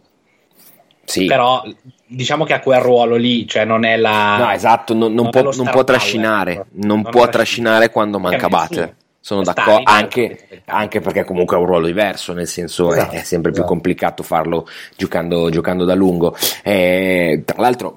Sì. 1.05 1.25
Però 1.27 1.63
diciamo 2.09 2.45
che 2.45 2.55
ha 2.55 2.61
quel 2.61 2.81
ruolo 2.81 3.17
lì, 3.17 3.47
cioè 3.47 3.65
non 3.65 3.85
è 3.85 3.97
la... 3.97 4.37
No, 4.39 4.51
esatto, 4.51 4.95
non, 4.95 5.13
non 5.15 5.31
può, 5.31 5.43
non 5.53 5.69
può 5.71 5.85
trascinare, 5.85 6.55
non 6.73 6.87
Non 6.87 7.03
può 7.03 7.11
trascina. 7.29 7.31
trascinare 7.31 7.91
quando 7.91 8.19
manca 8.19 8.49
Butler. 8.49 8.97
Sono 9.21 9.43
d'accordo, 9.43 9.83
anche, 9.85 10.63
anche 10.65 11.01
perché 11.01 11.25
comunque 11.25 11.57
ha 11.57 11.59
un 11.59 11.67
ruolo 11.67 11.87
diverso, 11.87 12.33
nel 12.33 12.47
senso 12.47 12.93
è- 12.93 12.97
Esatto, 12.99 13.15
è, 13.15 13.23
sempre 13.25 13.51
più 13.51 13.61
esatto. 13.61 13.75
complicato 13.75 14.23
farlo 14.23 14.67
giocando, 14.97 15.51
giocando 15.51 15.85
da 15.85 15.95
lungo. 15.95 16.35
Eh, 16.63 17.43
tra 17.45 17.61
l'altro, 17.61 17.95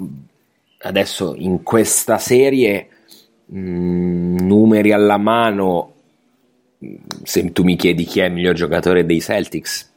adesso 0.80 1.34
in 1.38 1.64
questa 1.64 2.18
serie, 2.18 2.88
mh, 3.46 4.44
numeri 4.44 4.92
alla 4.92 5.18
mano, 5.18 5.94
mh, 6.80 6.96
se 7.24 7.52
tu 7.54 7.64
mi 7.64 7.78
chiedi 7.78 8.04
chi 8.04 8.20
è 8.20 8.26
il 8.26 8.34
miglior 8.34 8.56
giocatore 8.56 9.06
dei 9.06 9.22
Celtics, 9.22 9.90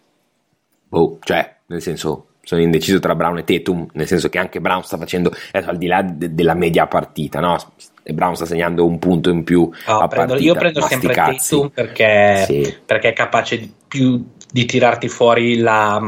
boh, 0.86 1.18
cioè, 1.22 1.52
nel 1.66 1.82
senso, 1.82 2.26
sono 2.44 2.60
indeciso 2.60 2.98
tra 3.00 3.14
Brown 3.14 3.38
e 3.38 3.44
Tatum, 3.44 3.86
nel 3.94 4.06
senso 4.06 4.28
che 4.28 4.38
anche 4.38 4.60
Brown 4.60 4.82
sta 4.84 4.96
facendo, 4.96 5.32
adesso, 5.52 5.70
al 5.70 5.78
di 5.78 5.86
là 5.86 6.02
de- 6.02 6.34
della 6.34 6.54
media 6.54 6.86
partita, 6.86 7.40
no? 7.40 7.56
E 8.02 8.12
Brown 8.12 8.36
sta 8.36 8.44
segnando 8.44 8.86
un 8.86 8.98
punto 8.98 9.30
in 9.30 9.44
più 9.44 9.68
No, 9.88 9.98
a 9.98 10.08
prendo- 10.08 10.36
io 10.38 10.54
prendo 10.54 10.82
sempre. 10.82 11.14
Tatum 11.14 11.70
perché, 11.70 12.44
Sì. 12.46 12.74
perché 12.84 13.08
è 13.08 13.12
capace 13.14 13.58
di- 13.58 13.72
più 13.88 14.22
di 14.52 14.66
tirarti 14.66 15.08
fuori 15.08 15.56
la, 15.56 16.00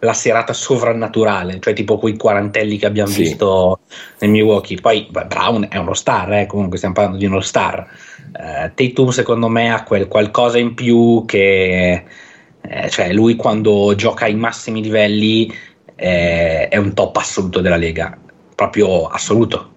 la 0.00 0.12
serata 0.12 0.52
sovrannaturale, 0.52 1.58
cioè 1.60 1.72
tipo 1.72 1.98
quei 1.98 2.16
quarantelli 2.16 2.76
che 2.76 2.86
abbiamo 2.86 3.10
Sì. 3.10 3.22
visto 3.22 3.80
nel 4.18 4.30
Milwaukee. 4.30 4.80
Poi 4.80 5.08
beh, 5.10 5.24
Brown 5.24 5.66
è 5.70 5.76
uno 5.76 5.94
star, 5.94 6.32
eh, 6.34 6.46
comunque 6.46 6.76
stiamo 6.76 6.94
parlando 6.94 7.18
di 7.18 7.26
uno 7.26 7.40
star. 7.40 7.86
Eh, 8.38 8.70
Tatum 8.74 9.08
secondo 9.08 9.48
me 9.48 9.72
ha 9.72 9.82
quel 9.82 10.06
qualcosa 10.08 10.58
in 10.58 10.74
più 10.74 11.24
che... 11.26 12.04
eh, 12.62 12.90
cioè 12.90 13.12
lui 13.12 13.34
quando 13.36 13.94
gioca 13.96 14.26
ai 14.26 14.34
massimi 14.34 14.82
livelli 14.82 15.52
eh, 16.00 16.68
è 16.68 16.76
un 16.78 16.94
top 16.94 17.16
assoluto 17.16 17.60
della 17.60 17.76
Lega, 17.76 18.16
proprio 18.54 19.06
assoluto. 19.06 19.74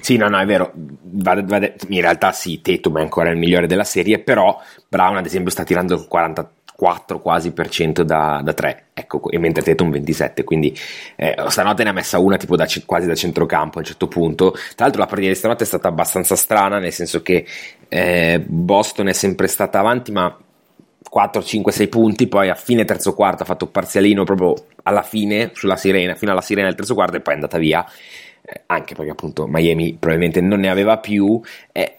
Sì, 0.00 0.16
no, 0.16 0.28
no, 0.28 0.38
è 0.38 0.46
vero. 0.46 0.72
In 0.74 2.00
realtà 2.00 2.32
sì, 2.32 2.60
Tatum 2.60 2.98
è 2.98 3.00
ancora 3.00 3.30
il 3.30 3.36
migliore 3.36 3.66
della 3.66 3.84
serie, 3.84 4.20
però 4.20 4.56
Brown 4.88 5.16
ad 5.16 5.26
esempio 5.26 5.50
sta 5.50 5.64
tirando 5.64 5.94
il 5.94 6.06
44 6.06 7.20
quasi 7.20 7.52
per 7.52 7.68
cento 7.68 8.04
da, 8.04 8.40
da 8.42 8.52
3, 8.52 8.86
ecco, 8.94 9.28
e 9.30 9.38
mentre 9.38 9.62
Tatum 9.62 9.90
27, 9.90 10.44
quindi 10.44 10.76
eh, 11.16 11.34
stanotte 11.48 11.82
ne 11.82 11.90
ha 11.90 11.92
messa 11.92 12.18
una 12.18 12.36
tipo 12.36 12.56
da 12.56 12.66
quasi 12.86 13.06
da 13.06 13.14
centrocampo 13.14 13.78
a 13.78 13.80
un 13.80 13.86
certo 13.86 14.06
punto. 14.06 14.52
Tra 14.52 14.84
l'altro 14.84 15.00
la 15.00 15.06
partita 15.06 15.30
di 15.30 15.36
stanotte 15.36 15.64
è 15.64 15.66
stata 15.66 15.88
abbastanza 15.88 16.36
strana, 16.36 16.78
nel 16.78 16.92
senso 16.92 17.20
che 17.20 17.44
eh, 17.88 18.42
Boston 18.46 19.08
è 19.08 19.12
sempre 19.12 19.48
stata 19.48 19.80
avanti, 19.80 20.12
ma 20.12 20.36
4, 21.08 21.42
5, 21.42 21.72
6 21.72 21.88
punti, 21.88 22.26
poi 22.26 22.48
a 22.48 22.54
fine 22.54 22.84
terzo 22.84 23.14
quarto 23.14 23.42
ha 23.42 23.46
fatto 23.46 23.66
parzialino 23.66 24.24
proprio 24.24 24.54
alla 24.84 25.02
fine, 25.02 25.50
sulla 25.54 25.76
sirena, 25.76 26.14
fino 26.14 26.32
alla 26.32 26.40
sirena 26.40 26.66
del 26.66 26.76
terzo 26.76 26.94
quarto 26.94 27.16
e 27.16 27.20
poi 27.20 27.34
è 27.34 27.36
andata 27.36 27.58
via, 27.58 27.84
eh, 28.42 28.62
anche 28.66 28.94
perché 28.94 29.10
appunto 29.10 29.46
Miami 29.46 29.96
probabilmente 29.98 30.40
non 30.40 30.60
ne 30.60 30.70
aveva 30.70 30.98
più. 30.98 31.40
eh, 31.72 31.98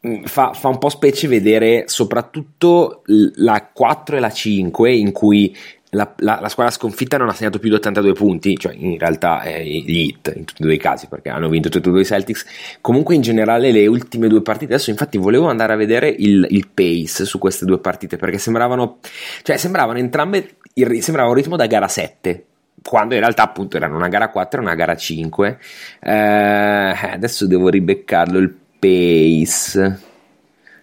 mh, 0.00 0.22
fa, 0.24 0.52
fa 0.52 0.68
un 0.68 0.78
po' 0.78 0.88
specie 0.88 1.28
vedere 1.28 1.84
soprattutto 1.86 3.02
la 3.06 3.68
4 3.72 4.16
e 4.16 4.20
la 4.20 4.30
5 4.30 4.92
in 4.92 5.12
cui 5.12 5.56
la, 5.96 6.12
la- 6.18 6.38
la 6.40 6.48
squadra 6.48 6.72
sconfitta 6.72 7.16
non 7.16 7.28
ha 7.28 7.32
segnato 7.32 7.58
più 7.58 7.70
di 7.70 7.74
82 7.76 8.12
punti, 8.12 8.56
cioè 8.56 8.74
in 8.76 8.98
realtà 8.98 9.42
eh, 9.42 9.64
gli 9.64 9.98
hit 10.00 10.32
in 10.36 10.44
tutti 10.44 10.62
e 10.62 10.64
due 10.64 10.74
i 10.74 10.78
casi 10.78 11.08
perché 11.08 11.30
hanno 11.30 11.48
vinto 11.48 11.68
tutti 11.68 11.88
e 11.88 11.90
due 11.90 12.02
i 12.02 12.04
Celtics. 12.04 12.44
Comunque 12.80 13.14
in 13.14 13.22
generale 13.22 13.72
le 13.72 13.86
ultime 13.86 14.28
due 14.28 14.42
partite, 14.42 14.74
adesso 14.74 14.90
infatti 14.90 15.16
volevo 15.18 15.48
andare 15.48 15.72
a 15.72 15.76
vedere 15.76 16.08
il, 16.08 16.46
il 16.50 16.68
pace 16.68 17.24
su 17.24 17.38
queste 17.38 17.64
due 17.64 17.78
partite 17.78 18.16
perché 18.18 18.38
sembravano, 18.38 18.98
cioè 19.42 19.56
sembravano 19.56 19.98
entrambe, 19.98 20.56
il, 20.74 21.02
sembrava 21.02 21.30
un 21.30 21.34
ritmo 21.34 21.56
da 21.56 21.66
gara 21.66 21.88
7 21.88 22.44
quando 22.82 23.14
in 23.14 23.20
realtà 23.20 23.42
appunto 23.42 23.76
erano 23.76 23.96
una 23.96 24.08
gara 24.08 24.28
4 24.28 24.60
e 24.60 24.62
una 24.62 24.74
gara 24.74 24.94
5 24.94 25.58
Eh, 26.00 26.10
adesso 26.12 27.46
devo 27.46 27.68
ribeccarlo 27.68 28.38
il 28.38 28.54
pace 28.78 30.00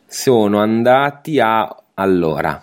sono 0.06 0.60
andati 0.60 1.40
a 1.40 1.74
allora 1.94 2.62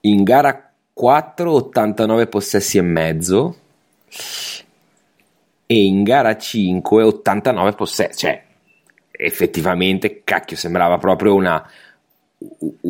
in 0.00 0.22
gara 0.22 0.63
4 0.94 1.52
89 1.52 2.26
possessi 2.28 2.78
e 2.78 2.82
mezzo 2.82 3.56
e 5.66 5.84
in 5.84 6.04
gara 6.04 6.36
5 6.36 7.02
89 7.02 7.72
possessi 7.72 8.18
cioè 8.18 8.42
effettivamente 9.10 10.22
cacchio 10.22 10.56
sembrava 10.56 10.98
proprio 10.98 11.34
una 11.34 11.68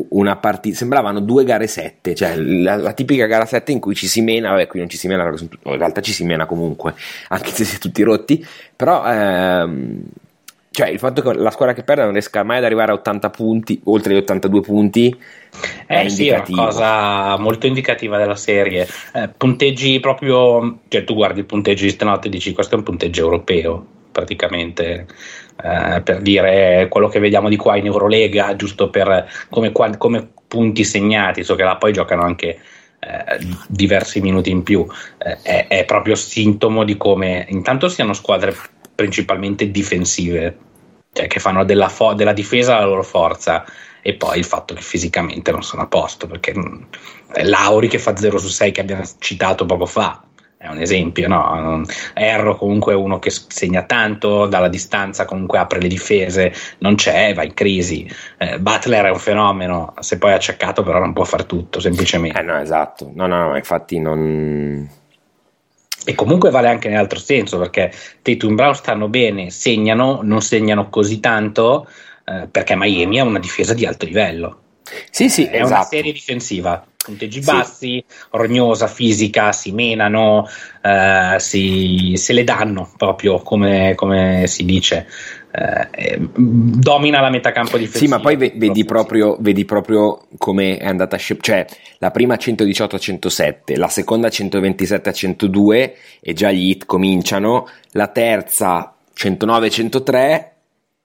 una 0.08 0.36
partita 0.36 0.76
sembravano 0.76 1.20
due 1.20 1.44
gare 1.44 1.66
7 1.66 2.14
cioè 2.14 2.36
la, 2.36 2.76
la 2.76 2.92
tipica 2.92 3.26
gara 3.26 3.46
7 3.46 3.72
in 3.72 3.80
cui 3.80 3.94
ci 3.94 4.06
si 4.06 4.20
mena 4.20 4.50
vabbè 4.50 4.66
qui 4.66 4.80
non 4.80 4.88
ci 4.88 4.96
si 4.96 5.06
mena 5.06 5.24
in 5.24 5.78
realtà 5.78 6.00
ci 6.00 6.12
si 6.12 6.24
mena 6.24 6.44
comunque 6.46 6.94
anche 7.28 7.50
se 7.50 7.64
si 7.64 7.76
è 7.76 7.78
tutti 7.78 8.02
rotti 8.02 8.44
però 8.76 9.04
ehm, 9.06 10.02
cioè 10.74 10.88
il 10.88 10.98
fatto 10.98 11.22
che 11.22 11.34
la 11.34 11.52
squadra 11.52 11.72
che 11.72 11.84
perde 11.84 12.02
non 12.02 12.10
riesca 12.10 12.42
mai 12.42 12.58
ad 12.58 12.64
arrivare 12.64 12.90
a 12.90 12.94
80 12.94 13.30
punti 13.30 13.80
oltre 13.84 14.12
gli 14.12 14.16
82 14.16 14.60
punti 14.60 15.16
è 15.86 16.04
Eh 16.04 16.08
sì, 16.10 16.26
è 16.26 16.42
una 16.48 16.64
cosa 16.64 17.38
molto 17.38 17.68
indicativa 17.68 18.18
della 18.18 18.34
serie. 18.34 18.84
Eh, 19.12 19.28
punteggi 19.36 20.00
proprio, 20.00 20.80
cioè 20.88 21.04
tu 21.04 21.14
guardi 21.14 21.38
il 21.38 21.46
punteggio 21.46 21.84
di 21.84 21.90
stanotte 21.90 22.26
e 22.26 22.30
dici 22.30 22.52
questo 22.52 22.74
è 22.74 22.78
un 22.78 22.82
punteggio 22.82 23.22
europeo, 23.22 23.86
praticamente, 24.10 25.06
eh, 25.62 26.00
per 26.02 26.20
dire 26.20 26.88
quello 26.88 27.06
che 27.06 27.20
vediamo 27.20 27.48
di 27.48 27.56
qua 27.56 27.76
in 27.76 27.86
Eurolega, 27.86 28.56
giusto 28.56 28.90
per 28.90 29.28
come, 29.50 29.70
come 29.70 30.28
punti 30.48 30.82
segnati, 30.82 31.44
so 31.44 31.54
che 31.54 31.62
là 31.62 31.76
poi 31.76 31.92
giocano 31.92 32.22
anche 32.22 32.48
eh, 32.48 33.46
diversi 33.68 34.20
minuti 34.20 34.50
in 34.50 34.64
più, 34.64 34.84
Eh, 35.18 35.38
è, 35.40 35.66
è 35.68 35.84
proprio 35.84 36.16
sintomo 36.16 36.82
di 36.82 36.96
come 36.96 37.46
intanto 37.48 37.88
siano 37.88 38.12
squadre 38.12 38.52
principalmente 38.94 39.70
difensive, 39.70 40.58
cioè 41.12 41.26
che 41.26 41.40
fanno 41.40 41.64
della, 41.64 41.88
fo- 41.88 42.14
della 42.14 42.32
difesa 42.32 42.78
la 42.78 42.86
loro 42.86 43.02
forza 43.02 43.64
e 44.02 44.14
poi 44.14 44.38
il 44.38 44.44
fatto 44.44 44.74
che 44.74 44.82
fisicamente 44.82 45.50
non 45.50 45.62
sono 45.62 45.82
a 45.82 45.86
posto 45.86 46.26
perché 46.26 46.54
mh, 46.54 46.86
Lauri 47.44 47.88
che 47.88 47.98
fa 47.98 48.14
0 48.14 48.36
su 48.38 48.48
6 48.48 48.70
che 48.70 48.80
abbiamo 48.82 49.02
citato 49.18 49.64
poco 49.64 49.86
fa 49.86 50.22
è 50.64 50.68
un 50.68 50.80
esempio 50.80 51.28
no? 51.28 51.84
Erro 52.14 52.56
comunque 52.56 52.94
è 52.94 52.96
uno 52.96 53.18
che 53.18 53.30
segna 53.30 53.82
tanto 53.82 54.46
dalla 54.46 54.68
distanza 54.68 55.26
comunque 55.26 55.58
apre 55.58 55.78
le 55.78 55.88
difese 55.88 56.54
non 56.78 56.94
c'è 56.94 57.34
va 57.34 57.44
in 57.44 57.52
crisi. 57.52 58.10
Eh, 58.38 58.58
Butler 58.58 59.04
è 59.04 59.10
un 59.10 59.18
fenomeno 59.18 59.92
se 59.98 60.16
poi 60.16 60.30
è 60.30 60.34
acciaccato 60.34 60.82
però 60.82 61.00
non 61.00 61.12
può 61.12 61.24
far 61.24 61.44
tutto 61.44 61.80
semplicemente. 61.80 62.40
Eh 62.40 62.42
no 62.42 62.58
esatto. 62.58 63.10
No 63.14 63.26
no, 63.26 63.50
no 63.50 63.56
infatti 63.56 64.00
non 64.00 64.88
e 66.04 66.14
comunque 66.14 66.50
vale 66.50 66.68
anche 66.68 66.88
nell'altro 66.88 67.18
senso 67.18 67.58
perché 67.58 67.90
Tatum 68.22 68.54
Brown 68.54 68.74
stanno 68.74 69.08
bene, 69.08 69.50
segnano, 69.50 70.20
non 70.22 70.42
segnano 70.42 70.88
così 70.90 71.20
tanto 71.20 71.88
eh, 72.26 72.46
perché 72.50 72.74
Miami 72.76 73.20
ha 73.20 73.24
una 73.24 73.38
difesa 73.38 73.74
di 73.74 73.86
alto 73.86 74.04
livello. 74.06 74.58
sì 75.10 75.28
sì 75.28 75.46
È 75.46 75.56
una 75.56 75.64
esatto 75.64 75.88
serie 75.88 76.12
difensiva, 76.12 76.84
punteggi 77.04 77.42
Sì. 77.42 77.50
bassi, 77.50 78.04
rognosa, 78.30 78.86
fisica, 78.86 79.52
si 79.52 79.72
menano, 79.72 80.46
eh, 80.82 81.36
si, 81.38 82.14
se 82.16 82.32
le 82.32 82.44
danno 82.44 82.90
proprio 82.96 83.38
come, 83.40 83.94
come 83.94 84.46
si 84.46 84.64
dice. 84.64 85.06
Eh, 85.56 85.88
eh, 85.92 86.18
domina 86.34 87.20
la 87.20 87.30
metacampo 87.30 87.76
Sì, 87.76 87.84
difensiva. 87.84 88.16
ma 88.16 88.22
poi 88.22 88.34
ve- 88.34 88.52
vedi 88.56 88.84
proprio, 88.84 89.36
vedi 89.38 89.64
proprio 89.64 90.26
come 90.36 90.78
è 90.78 90.84
andata 90.86 91.16
cioè 91.16 91.64
la 91.98 92.10
prima 92.10 92.36
118 92.36 92.96
a 92.96 92.98
107, 92.98 93.76
la 93.76 93.86
seconda 93.86 94.28
127 94.30 95.08
a 95.08 95.12
102 95.12 95.94
e 96.20 96.32
già 96.32 96.50
gli 96.50 96.70
hit 96.70 96.86
cominciano, 96.86 97.68
la 97.92 98.08
terza 98.08 98.96
109 99.12 99.66
a 99.68 99.70
103 99.70 100.54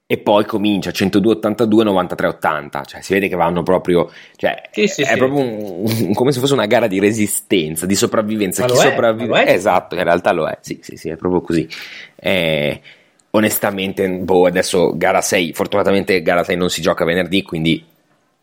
e 0.08 0.18
poi 0.18 0.44
comincia 0.46 0.90
102 0.90 1.34
82 1.34 1.84
93 1.84 2.28
80, 2.30 2.84
cioè 2.86 3.02
si 3.02 3.14
vede 3.14 3.28
che 3.28 3.36
vanno 3.36 3.62
proprio, 3.62 4.10
cioè 4.36 4.64
Sì, 4.72 4.88
sì, 4.88 5.04
è 5.04 5.12
sì. 5.12 5.18
proprio 5.18 5.42
un- 5.44 5.84
un- 6.08 6.14
come 6.16 6.32
se 6.32 6.40
fosse 6.40 6.54
una 6.54 6.66
gara 6.66 6.88
di 6.88 7.00
resistenza, 7.00 7.86
di 7.86 7.94
sopravvivenza, 7.94 8.66
chi 8.66 8.76
sopravvive, 8.76 9.46
esatto, 9.54 9.94
in 9.94 10.04
realtà 10.04 10.32
lo 10.32 10.48
è, 10.48 10.58
sì, 10.62 10.80
sì, 10.82 10.96
sì, 10.98 11.10
è 11.10 11.16
proprio 11.18 11.42
così. 11.42 11.70
Eh, 12.16 12.82
onestamente, 13.32 14.08
boh, 14.10 14.46
adesso 14.46 14.96
gara 14.96 15.22
6, 15.22 15.54
fortunatamente 15.54 16.22
gara 16.22 16.44
6 16.44 16.56
non 16.56 16.70
si 16.70 16.82
gioca 16.82 17.06
venerdì, 17.06 17.42
quindi 17.44 17.84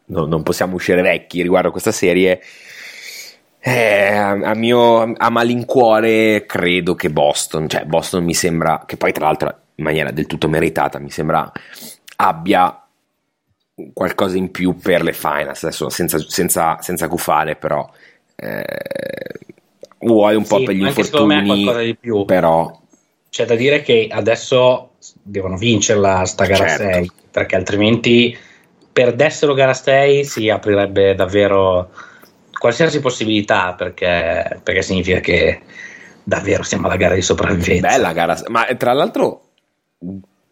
no- 0.06 0.26
non 0.26 0.42
possiamo 0.42 0.74
uscire 0.74 1.02
vecchi 1.02 1.42
riguardo 1.42 1.68
a 1.68 1.72
questa 1.72 1.92
serie. 1.92 2.40
Eh, 3.58 4.14
a, 4.14 4.54
mio 4.54 5.12
a 5.16 5.28
malincuore 5.28 6.46
credo 6.46 6.94
che 6.94 7.10
Boston, 7.10 7.68
cioè 7.68 7.84
Boston 7.84 8.22
mi 8.22 8.34
sembra 8.34 8.84
che 8.86 8.96
poi 8.96 9.10
tra 9.10 9.24
l'altro 9.24 9.60
in 9.74 9.84
maniera 9.84 10.12
del 10.12 10.26
tutto 10.26 10.48
meritata 10.48 11.00
mi 11.00 11.10
sembra 11.10 11.50
abbia 12.16 12.80
qualcosa 13.92 14.36
in 14.36 14.52
più 14.52 14.76
per 14.76 15.02
le 15.02 15.12
finals 15.12 15.64
adesso 15.64 15.88
senza, 15.90 16.18
senza, 16.18 16.80
senza 16.80 17.06
gufare 17.08 17.56
però 17.56 17.90
eh, 18.36 18.64
vuoi 19.98 20.36
un 20.36 20.46
po' 20.46 20.58
Sì, 20.58 20.64
per 20.64 20.74
gli 20.74 20.86
infortuni, 20.86 21.98
però 22.24 22.80
C'è 23.30 23.44
da 23.44 23.54
dire 23.54 23.82
che 23.82 24.08
adesso 24.10 24.92
devono 25.22 25.56
vincerla 25.56 26.24
sta 26.24 26.46
gara 26.46 26.66
Certo. 26.68 26.92
6, 26.92 27.10
perché 27.30 27.56
altrimenti 27.56 28.36
perdessero 28.92 29.52
gara 29.54 29.74
6 29.74 30.24
si 30.24 30.48
aprirebbe 30.48 31.14
davvero 31.14 31.90
qualsiasi 32.58 33.00
possibilità, 33.00 33.74
perché, 33.74 34.60
perché 34.62 34.80
significa 34.82 35.20
che 35.20 35.60
davvero 36.22 36.62
siamo 36.62 36.86
alla 36.86 36.96
gara 36.96 37.14
di 37.14 37.22
sopravvivenza. 37.22 37.86
bella 37.88 38.12
gara. 38.12 38.40
Ma 38.48 38.66
eh, 38.66 38.76
tra 38.76 38.92
l'altro 38.94 39.42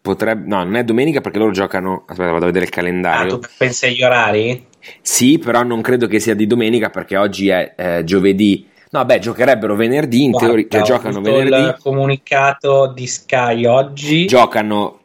potrebbe 0.01 0.47
no, 0.47 0.63
non 0.63 0.75
è 0.75 0.83
domenica 0.83 1.21
perché 1.21 1.39
loro 1.39 1.51
giocano, 1.51 2.03
aspetta, 2.07 2.29
vado 2.31 2.43
a 2.45 2.47
vedere 2.47 2.65
il 2.65 2.71
Ah, 2.71 2.75
calendario. 2.75 3.39
tu 3.39 3.47
pensi 3.57 3.85
agli 3.87 4.03
orari? 4.03 4.67
Sì, 5.01 5.39
però 5.39 5.63
non 5.63 5.81
credo 5.81 6.05
che 6.05 6.19
sia 6.19 6.35
di 6.35 6.45
domenica 6.45 6.91
perché 6.91 7.17
oggi 7.17 7.49
è 7.49 7.73
eh, 7.75 8.03
giovedì. 8.03 8.69
No, 8.95 9.03
beh, 9.03 9.19
giocherebbero 9.19 9.75
venerdì, 9.75 10.23
in 10.23 10.31
Guarda, 10.31 10.47
teoria, 10.47 10.67
cioè, 10.69 10.81
giocano 10.83 11.19
venerdì. 11.19 11.61
il 11.67 11.77
comunicato 11.83 12.87
di 12.95 13.05
Sky 13.07 13.65
oggi. 13.65 14.25
giocano 14.25 14.99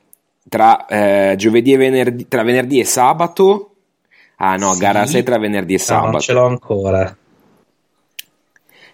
tra 0.49 0.87
eh, 0.87 1.35
giovedì 1.37 1.73
e 1.73 1.77
venerdì, 1.77 2.29
tra 2.29 2.45
venerdì 2.45 2.79
e 2.79 2.85
sabato. 2.85 3.75
Ah 4.37 4.55
no, 4.55 4.75
Sì. 4.75 4.79
gara 4.79 5.07
6 5.07 5.25
tra 5.25 5.39
venerdì 5.39 5.75
e 5.75 5.79
No, 5.79 5.83
sabato. 5.85 6.11
non 6.13 6.21
ce 6.21 6.33
l'ho 6.33 6.47
ancora. 6.47 7.17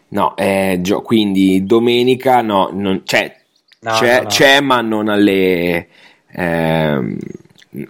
No, 0.09 0.35
eh, 0.37 0.79
gio- 0.81 1.03
quindi 1.03 1.67
domenica 1.67 2.41
no, 2.41 2.71
non, 2.73 3.03
c'è, 3.05 3.37
No, 3.81 3.93
c'è, 3.93 4.23
no. 4.23 4.29
c'è, 4.29 4.61
ma 4.61 4.81
non 4.81 5.09
alle 5.09 5.89
ehm, 6.33 7.19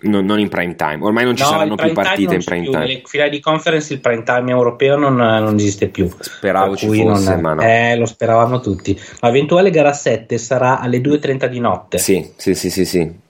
non, 0.02 0.24
non 0.24 0.38
in 0.40 0.48
prime 0.48 0.74
time. 0.74 0.98
Ormai 1.00 1.24
non 1.24 1.36
ci 1.36 1.42
No, 1.42 1.48
saranno 1.48 1.74
più 1.76 1.92
partite 1.92 2.34
in 2.34 2.44
prime 2.44 2.62
più. 2.62 2.70
time. 2.72 2.84
Nelle 2.84 3.02
finali 3.04 3.30
di 3.30 3.40
conference 3.40 3.92
il 3.92 4.00
prime 4.00 4.22
time 4.22 4.50
europeo 4.50 4.96
non, 4.96 5.14
non 5.16 5.54
esiste 5.54 5.88
più. 5.88 6.10
Speravo 6.18 6.70
Per 6.70 6.78
ci 6.78 6.86
fosse, 6.86 7.30
non- 7.32 7.40
ma 7.40 7.54
no. 7.54 7.62
Eh, 7.62 7.96
lo 7.96 8.06
speravamo 8.06 8.60
tutti. 8.60 8.98
L'eventuale 9.20 9.70
gara 9.70 9.92
7 9.92 10.38
sarà 10.38 10.80
alle 10.80 11.00
2.30 11.00 11.46
di 11.46 11.60
notte. 11.60 11.98
Sì, 11.98 12.32
sì, 12.36 12.54
sì, 12.54 12.70
sì, 12.70 12.84
sì. 12.84 13.24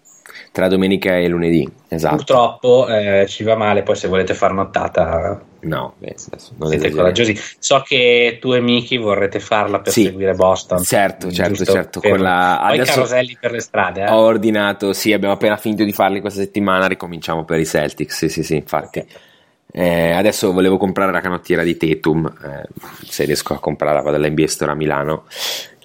Tra 0.56 0.68
domenica 0.68 1.18
e 1.18 1.28
lunedì, 1.28 1.70
esatto. 1.88 2.16
Purtroppo 2.16 2.88
eh, 2.88 3.26
ci 3.28 3.42
va 3.44 3.56
male, 3.56 3.82
poi 3.82 3.94
se 3.94 4.08
volete 4.08 4.32
far 4.32 4.54
nottata 4.54 5.38
No, 5.60 5.92
beh, 5.98 6.14
adesso 6.28 6.52
non 6.56 6.68
siete 6.70 6.86
esageriamo. 6.86 6.96
coraggiosi. 6.96 7.38
So 7.58 7.82
che 7.86 8.38
tu 8.40 8.52
e 8.54 8.60
Miki 8.60 8.96
vorrete 8.96 9.38
farla 9.38 9.80
per 9.80 9.92
Sì. 9.92 10.04
seguire 10.04 10.32
Boston. 10.32 10.82
Certo, 10.82 11.30
certo, 11.30 11.62
certo. 11.62 12.00
Per- 12.00 12.10
Con 12.12 12.20
la... 12.20 12.64
Poi 12.68 12.76
adesso- 12.78 12.92
caroselli 12.94 13.36
per 13.38 13.50
le 13.50 13.60
strade. 13.60 14.04
Eh? 14.04 14.10
Ho 14.10 14.16
ordinato, 14.22 14.94
sì, 14.94 15.12
abbiamo 15.12 15.34
appena 15.34 15.58
finito 15.58 15.84
di 15.84 15.92
farli 15.92 16.22
questa 16.22 16.40
settimana, 16.40 16.86
ricominciamo 16.86 17.44
per 17.44 17.60
i 17.60 17.66
Celtics, 17.66 18.16
sì, 18.16 18.28
sì, 18.30 18.42
sì, 18.42 18.54
infatti. 18.56 19.06
Eh, 19.72 20.12
adesso 20.12 20.52
volevo 20.54 20.78
comprare 20.78 21.12
la 21.12 21.20
canottiera 21.20 21.62
di 21.64 21.76
Tatum, 21.76 22.32
eh, 22.42 22.66
se 23.04 23.24
riesco 23.26 23.52
a 23.52 23.58
comprarla 23.58 24.00
vado 24.00 24.16
all'NBA 24.16 24.46
Store 24.46 24.70
a 24.70 24.74
Milano, 24.74 25.24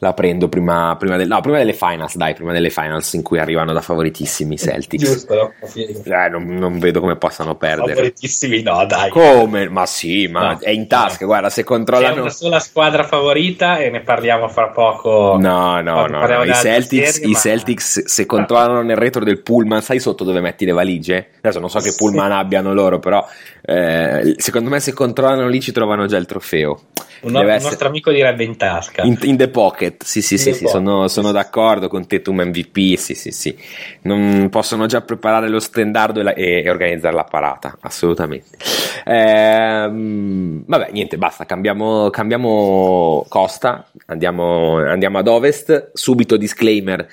la 0.03 0.13
prendo 0.13 0.49
prima, 0.49 0.95
prima, 0.97 1.15
del- 1.15 1.27
no, 1.27 1.39
prima 1.41 1.59
delle 1.59 1.73
finals, 1.73 2.15
dai, 2.15 2.33
prima 2.33 2.51
delle 2.51 2.71
finals 2.71 3.13
in 3.13 3.21
cui 3.21 3.37
arrivano 3.37 3.71
da 3.71 3.81
favoritissimi 3.81 4.55
i 4.55 4.57
Celtics. 4.57 5.03
Giusto, 5.03 5.35
no? 5.35 5.53
Eh, 5.75 6.27
non, 6.29 6.43
non 6.55 6.79
vedo 6.79 6.99
come 7.01 7.17
possano 7.17 7.53
perdere. 7.55 7.93
Favoritissimi, 7.93 8.63
no, 8.63 8.83
dai. 8.87 9.09
Come? 9.11 9.69
Ma 9.69 9.85
sì, 9.85 10.25
ma 10.27 10.53
No. 10.53 10.57
è 10.59 10.71
in 10.71 10.87
tasca, 10.87 11.25
guarda, 11.25 11.51
se 11.51 11.61
C'è 11.61 11.67
controllano... 11.67 12.21
una 12.21 12.29
sola 12.31 12.59
squadra 12.59 13.03
favorita 13.03 13.77
e 13.77 13.91
ne 13.91 14.01
parliamo 14.01 14.47
fra 14.47 14.69
poco. 14.69 15.37
No, 15.39 15.79
no, 15.81 16.07
no, 16.07 16.25
no, 16.25 16.43
I 16.45 16.53
Celtics, 16.55 17.11
serie, 17.11 17.27
i 17.27 17.31
ma- 17.33 17.37
Celtics 17.39 18.05
se 18.05 18.25
controllano 18.25 18.81
nel 18.81 18.97
retro 18.97 19.23
del 19.23 19.43
pullman, 19.43 19.83
sai 19.83 19.99
sotto 19.99 20.23
dove 20.23 20.41
metti 20.41 20.65
le 20.65 20.71
valigie? 20.71 21.27
Adesso 21.41 21.59
non 21.59 21.69
so 21.69 21.77
che 21.77 21.91
Sì. 21.91 21.97
pullman 21.97 22.31
abbiano 22.31 22.73
loro, 22.73 22.97
però 22.97 23.23
eh, 23.63 24.33
secondo 24.37 24.69
me 24.71 24.79
se 24.79 24.93
controllano 24.93 25.47
lì 25.47 25.61
ci 25.61 25.71
trovano 25.71 26.07
già 26.07 26.17
il 26.17 26.25
trofeo. 26.25 26.79
Un, 27.21 27.33
Deve 27.33 27.43
un 27.45 27.49
essere- 27.51 27.69
nostro 27.69 27.87
amico 27.87 28.11
direbbe 28.11 28.43
in 28.43 28.57
tasca. 28.57 29.03
In, 29.03 29.15
in 29.21 29.37
the 29.37 29.47
pocket, 29.47 29.90
sì, 29.99 30.21
sì, 30.21 30.37
sì, 30.37 30.51
the 30.51 30.57
sì, 30.57 30.67
sono, 30.67 31.07
sono 31.07 31.27
sì, 31.27 31.33
sì. 31.33 31.39
d'accordo 31.41 31.87
con 31.87 32.07
te, 32.07 32.21
tu 32.21 32.33
MVP, 32.33 32.95
sì, 32.97 33.13
sì, 33.15 33.31
sì. 33.31 33.57
Non 34.01 34.49
possono 34.49 34.85
già 34.85 35.01
preparare 35.01 35.49
lo 35.49 35.59
stendardo 35.59 36.19
e, 36.19 36.23
la- 36.23 36.33
e- 36.33 36.63
e 36.63 36.69
organizzare 36.69 37.15
la 37.15 37.23
parata, 37.23 37.77
assolutamente. 37.81 38.57
Ehm, 39.05 40.63
vabbè, 40.65 40.89
niente, 40.91 41.17
basta, 41.17 41.45
cambiamo, 41.45 42.09
cambiamo 42.09 43.25
costa, 43.29 43.87
andiamo, 44.07 44.77
andiamo 44.77 45.17
ad 45.19 45.27
ovest, 45.27 45.91
subito 45.93 46.37
disclaimer, 46.37 47.07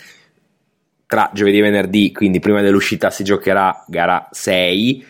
tra 1.06 1.30
giovedì 1.32 1.58
e 1.58 1.62
venerdì, 1.62 2.12
quindi 2.12 2.38
prima 2.38 2.60
dell'uscita 2.60 3.10
si 3.10 3.24
giocherà 3.24 3.84
gara 3.86 4.28
6. 4.30 5.04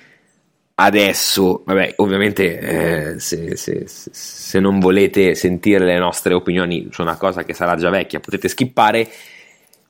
Adesso, 0.81 1.63
vabbè, 1.65 1.95
ovviamente 1.97 3.15
eh, 3.15 3.19
se, 3.19 3.57
se- 3.57 3.85
se- 3.89 4.61
non 4.61 4.79
volete 4.79 5.35
sentire 5.35 5.85
le 5.85 5.99
nostre 5.99 6.35
opinioni 6.35 6.87
su 6.93 7.03
una 7.03 7.17
cosa 7.17 7.43
che 7.43 7.53
sarà 7.53 7.75
già 7.75 7.91
vecchia, 7.91 8.21
potete 8.21 8.47
skippare. 8.47 9.09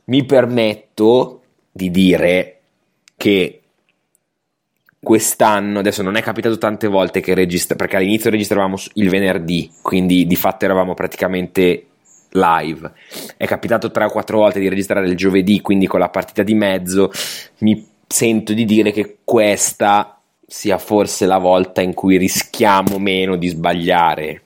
Mi 0.05 0.25
permetto 0.25 1.43
di 1.71 1.91
dire 1.91 2.61
che 3.19 3.61
quest'anno, 4.99 5.81
adesso 5.81 6.03
non 6.03 6.17
è 6.17 6.23
capitato 6.23 6.57
tante 6.57 6.87
volte 6.87 7.21
che 7.21 7.35
registra, 7.35 7.77
perché 7.77 7.97
all'inizio 7.97 8.31
registravamo 8.31 8.77
il 8.95 9.11
venerdì, 9.11 9.71
quindi 9.83 10.27
di 10.27 10.37
fatto 10.37 10.65
eravamo 10.65 10.95
praticamente 10.95 11.85
live. 12.31 12.93
È 13.37 13.47
capitato 13.47 13.91
tre 13.91 14.05
o 14.05 14.11
quattro 14.11 14.39
volte 14.39 14.59
di 14.59 14.71
registrare 14.71 15.07
il 15.07 15.17
giovedì, 15.17 15.61
quindi 15.61 15.87
con 15.87 16.01
la 16.01 16.09
partita 16.09 16.43
di 16.43 16.55
mezzo. 16.55 17.11
Mi 17.59 17.87
sento 18.07 18.55
di 18.55 18.65
dire 18.65 18.91
che 18.91 19.19
questa 19.23 20.18
sia 20.51 20.79
forse 20.79 21.27
la 21.27 21.37
volta 21.37 21.83
in 21.83 21.93
cui 21.93 22.17
rischiamo 22.17 22.99
meno 22.99 23.37
di 23.37 23.49
sbagliare. 23.49 24.43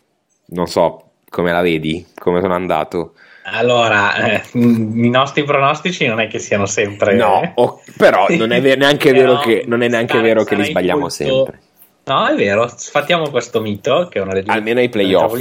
Non 0.47 0.67
so 0.67 1.11
come 1.31 1.53
la 1.53 1.61
vedi, 1.63 2.05
come 2.19 2.41
sono 2.41 2.55
andato. 2.55 3.15
Allora, 3.45 4.15
eh, 4.17 4.43
i 4.55 5.09
nostri 5.09 5.45
pronostici 5.45 6.07
non 6.07 6.21
è 6.21 6.27
che 6.27 6.39
siano 6.41 6.67
sempre. 6.67 7.15
No, 7.15 7.53
o- 7.55 7.81
però 7.97 8.27
non 8.31 8.51
è 8.53 8.61
ve- 8.61 8.75
neanche 8.77 9.13
vero 9.13 9.39
che, 9.39 9.65
non 9.67 9.83
è 9.83 9.89
neanche 9.89 10.15
sarei- 10.15 10.29
vero 10.29 10.45
che 10.45 10.55
li 10.57 10.65
sbagliamo 10.65 11.01
molto- 11.01 11.15
sempre. 11.15 11.61
No, 12.05 12.27
è 12.27 12.35
vero. 12.35 12.69
Sfattiamo 12.75 13.31
questo 13.31 13.61
mito, 13.61 14.09
che 14.11 14.19
è 14.19 14.23
una 14.23 14.33
leggenda 14.33 14.55
Almeno 14.55 14.81
ai 14.81 14.89
playoff. 14.89 15.33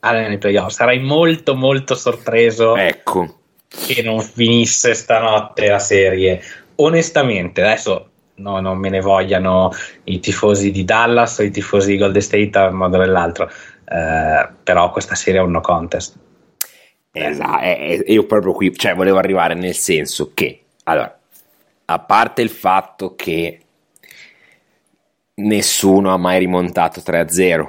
Almeno 0.00 0.28
ai 0.28 0.38
playoff. 0.38 0.70
Sarai 0.70 1.00
molto, 1.00 1.54
molto 1.56 1.94
sorpreso 1.96 2.76
Ecco, 2.76 3.38
che 3.68 4.02
non 4.02 4.20
finisse 4.20 4.94
stanotte 4.94 5.66
la 5.68 5.78
serie. 5.80 6.40
Onestamente, 6.76 7.60
adesso 7.62 8.10
no, 8.42 8.60
non 8.60 8.78
me 8.78 8.90
ne 8.90 9.00
vogliano 9.00 9.70
i 10.04 10.20
tifosi 10.20 10.70
di 10.70 10.84
Dallas 10.84 11.38
o 11.38 11.42
i 11.44 11.50
tifosi 11.50 11.92
di 11.92 11.98
Golden 11.98 12.20
State 12.20 12.58
a 12.58 12.66
un 12.66 12.74
modo 12.76 12.96
o 12.96 13.00
nell'altro. 13.00 13.50
Eh, 13.84 14.48
però 14.62 14.90
questa 14.90 15.14
serie 15.14 15.40
è 15.40 15.42
un 15.42 15.52
no 15.52 15.60
contest. 15.60 16.16
esatto. 17.12 17.62
eh, 17.62 18.04
io 18.06 18.26
proprio 18.26 18.52
qui, 18.52 18.74
cioè, 18.76 18.94
volevo 18.94 19.18
arrivare 19.18 19.54
nel 19.54 19.74
senso 19.74 20.32
che, 20.34 20.62
allora, 20.84 21.18
a 21.84 21.98
parte 21.98 22.42
il 22.42 22.50
fatto 22.50 23.14
che 23.14 23.60
nessuno 25.34 26.12
ha 26.12 26.16
mai 26.16 26.38
rimontato 26.38 27.00
3-0. 27.00 27.66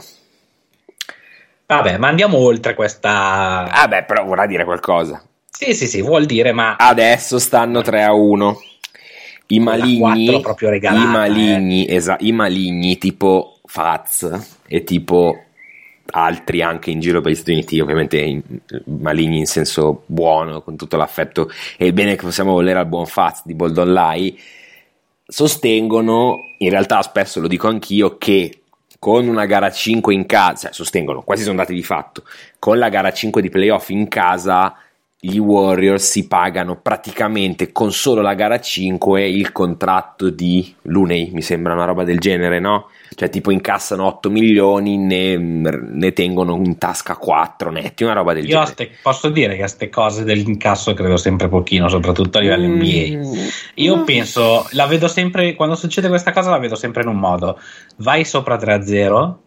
Vabbè, 1.65 1.97
ma 1.97 2.07
andiamo 2.07 2.37
oltre 2.37 2.73
questa. 2.75 3.67
Ah, 3.69 3.87
beh, 3.87 4.03
però 4.03 4.25
vorrà 4.25 4.45
dire 4.45 4.63
qualcosa. 4.63 5.23
Sì, 5.49 5.73
sì, 5.73 5.87
sì, 5.87 6.01
vuol 6.01 6.25
dire, 6.25 6.51
ma 6.51 6.75
Adesso 6.77 7.39
stanno 7.39 7.81
3 7.81 8.03
a 8.03 8.13
1. 8.13 8.59
I 9.55 9.59
maligni, 9.59 10.39
proprio 10.41 10.69
regalata, 10.69 11.03
i 11.03 11.07
maligni, 11.07 11.87
esa- 11.87 12.17
i 12.19 12.31
maligni 12.31 12.97
tipo 12.97 13.59
Faz 13.65 14.57
e 14.67 14.83
tipo 14.83 15.37
altri 16.15 16.61
anche 16.61 16.91
in 16.91 16.99
giro 16.99 17.21
per 17.21 17.31
gli 17.31 17.35
Stati 17.35 17.51
Uniti, 17.53 17.79
ovviamente 17.79 18.19
in- 18.19 18.41
maligni 18.85 19.37
in 19.39 19.45
senso 19.45 20.03
buono, 20.05 20.61
con 20.61 20.75
tutto 20.75 20.97
l'affetto 20.97 21.49
e 21.77 21.85
il 21.87 21.93
bene 21.93 22.15
che 22.15 22.23
possiamo 22.23 22.51
volere 22.51 22.79
al 22.79 22.87
buon 22.87 23.05
Faz 23.05 23.41
di 23.45 23.53
Boldon 23.55 23.91
Lai, 23.93 24.37
sostengono, 25.25 26.39
in 26.59 26.69
realtà 26.69 27.01
spesso 27.01 27.39
lo 27.39 27.47
dico 27.47 27.67
anch'io, 27.67 28.17
che 28.17 28.59
con 28.99 29.27
una 29.27 29.45
gara 29.45 29.69
5 29.71 30.13
in 30.13 30.25
casa, 30.25 30.67
cioè 30.67 30.73
sostengono, 30.73 31.21
questi 31.23 31.43
sono 31.43 31.57
dati 31.57 31.73
di 31.73 31.83
fatto, 31.83 32.23
con 32.59 32.77
la 32.77 32.89
gara 32.89 33.11
5 33.11 33.41
di 33.41 33.49
playoff 33.49 33.89
in 33.89 34.07
casa 34.07 34.75
gli 35.25 35.37
Warriors 35.37 36.03
si 36.09 36.27
pagano 36.27 36.75
praticamente 36.81 37.71
con 37.71 37.93
solo 37.93 38.19
la 38.21 38.33
gara 38.33 38.59
5 38.59 39.25
il 39.25 39.53
contratto 39.53 40.29
di 40.29 40.75
Luney, 40.81 41.31
mi 41.31 41.41
sembra 41.41 41.71
una 41.71 41.85
roba 41.85 42.03
del 42.03 42.19
genere, 42.19 42.59
no? 42.59 42.89
Cioè 43.15 43.29
tipo 43.29 43.49
incassano 43.49 44.05
8 44.05 44.29
milioni, 44.29 44.97
ne, 44.97 45.37
ne 45.37 46.11
tengono 46.11 46.57
in 46.57 46.77
tasca 46.77 47.15
4 47.15 47.71
netti, 47.71 48.03
una 48.03 48.11
roba 48.11 48.33
del 48.33 48.43
io 48.43 48.49
genere. 48.49 48.67
ste- 48.71 48.91
posso 49.01 49.29
dire 49.29 49.51
che 49.55 49.59
a 49.61 49.65
queste 49.65 49.87
cose 49.87 50.25
dell'incasso 50.25 50.93
credo 50.93 51.15
sempre 51.15 51.47
pochino, 51.47 51.87
soprattutto 51.87 52.39
a 52.39 52.41
livello 52.41 52.67
NBA. 52.67 53.17
Mm, 53.17 53.47
Io 53.75 54.03
penso, 54.03 54.67
la 54.71 54.87
vedo 54.87 55.07
sempre, 55.07 55.55
quando 55.55 55.75
succede 55.75 56.09
questa 56.09 56.33
cosa 56.33 56.49
la 56.49 56.57
vedo 56.57 56.75
sempre 56.75 57.01
in 57.03 57.07
un 57.07 57.17
modo. 57.17 57.57
Vai 57.97 58.25
sopra 58.25 58.57
3-0, 58.57 59.37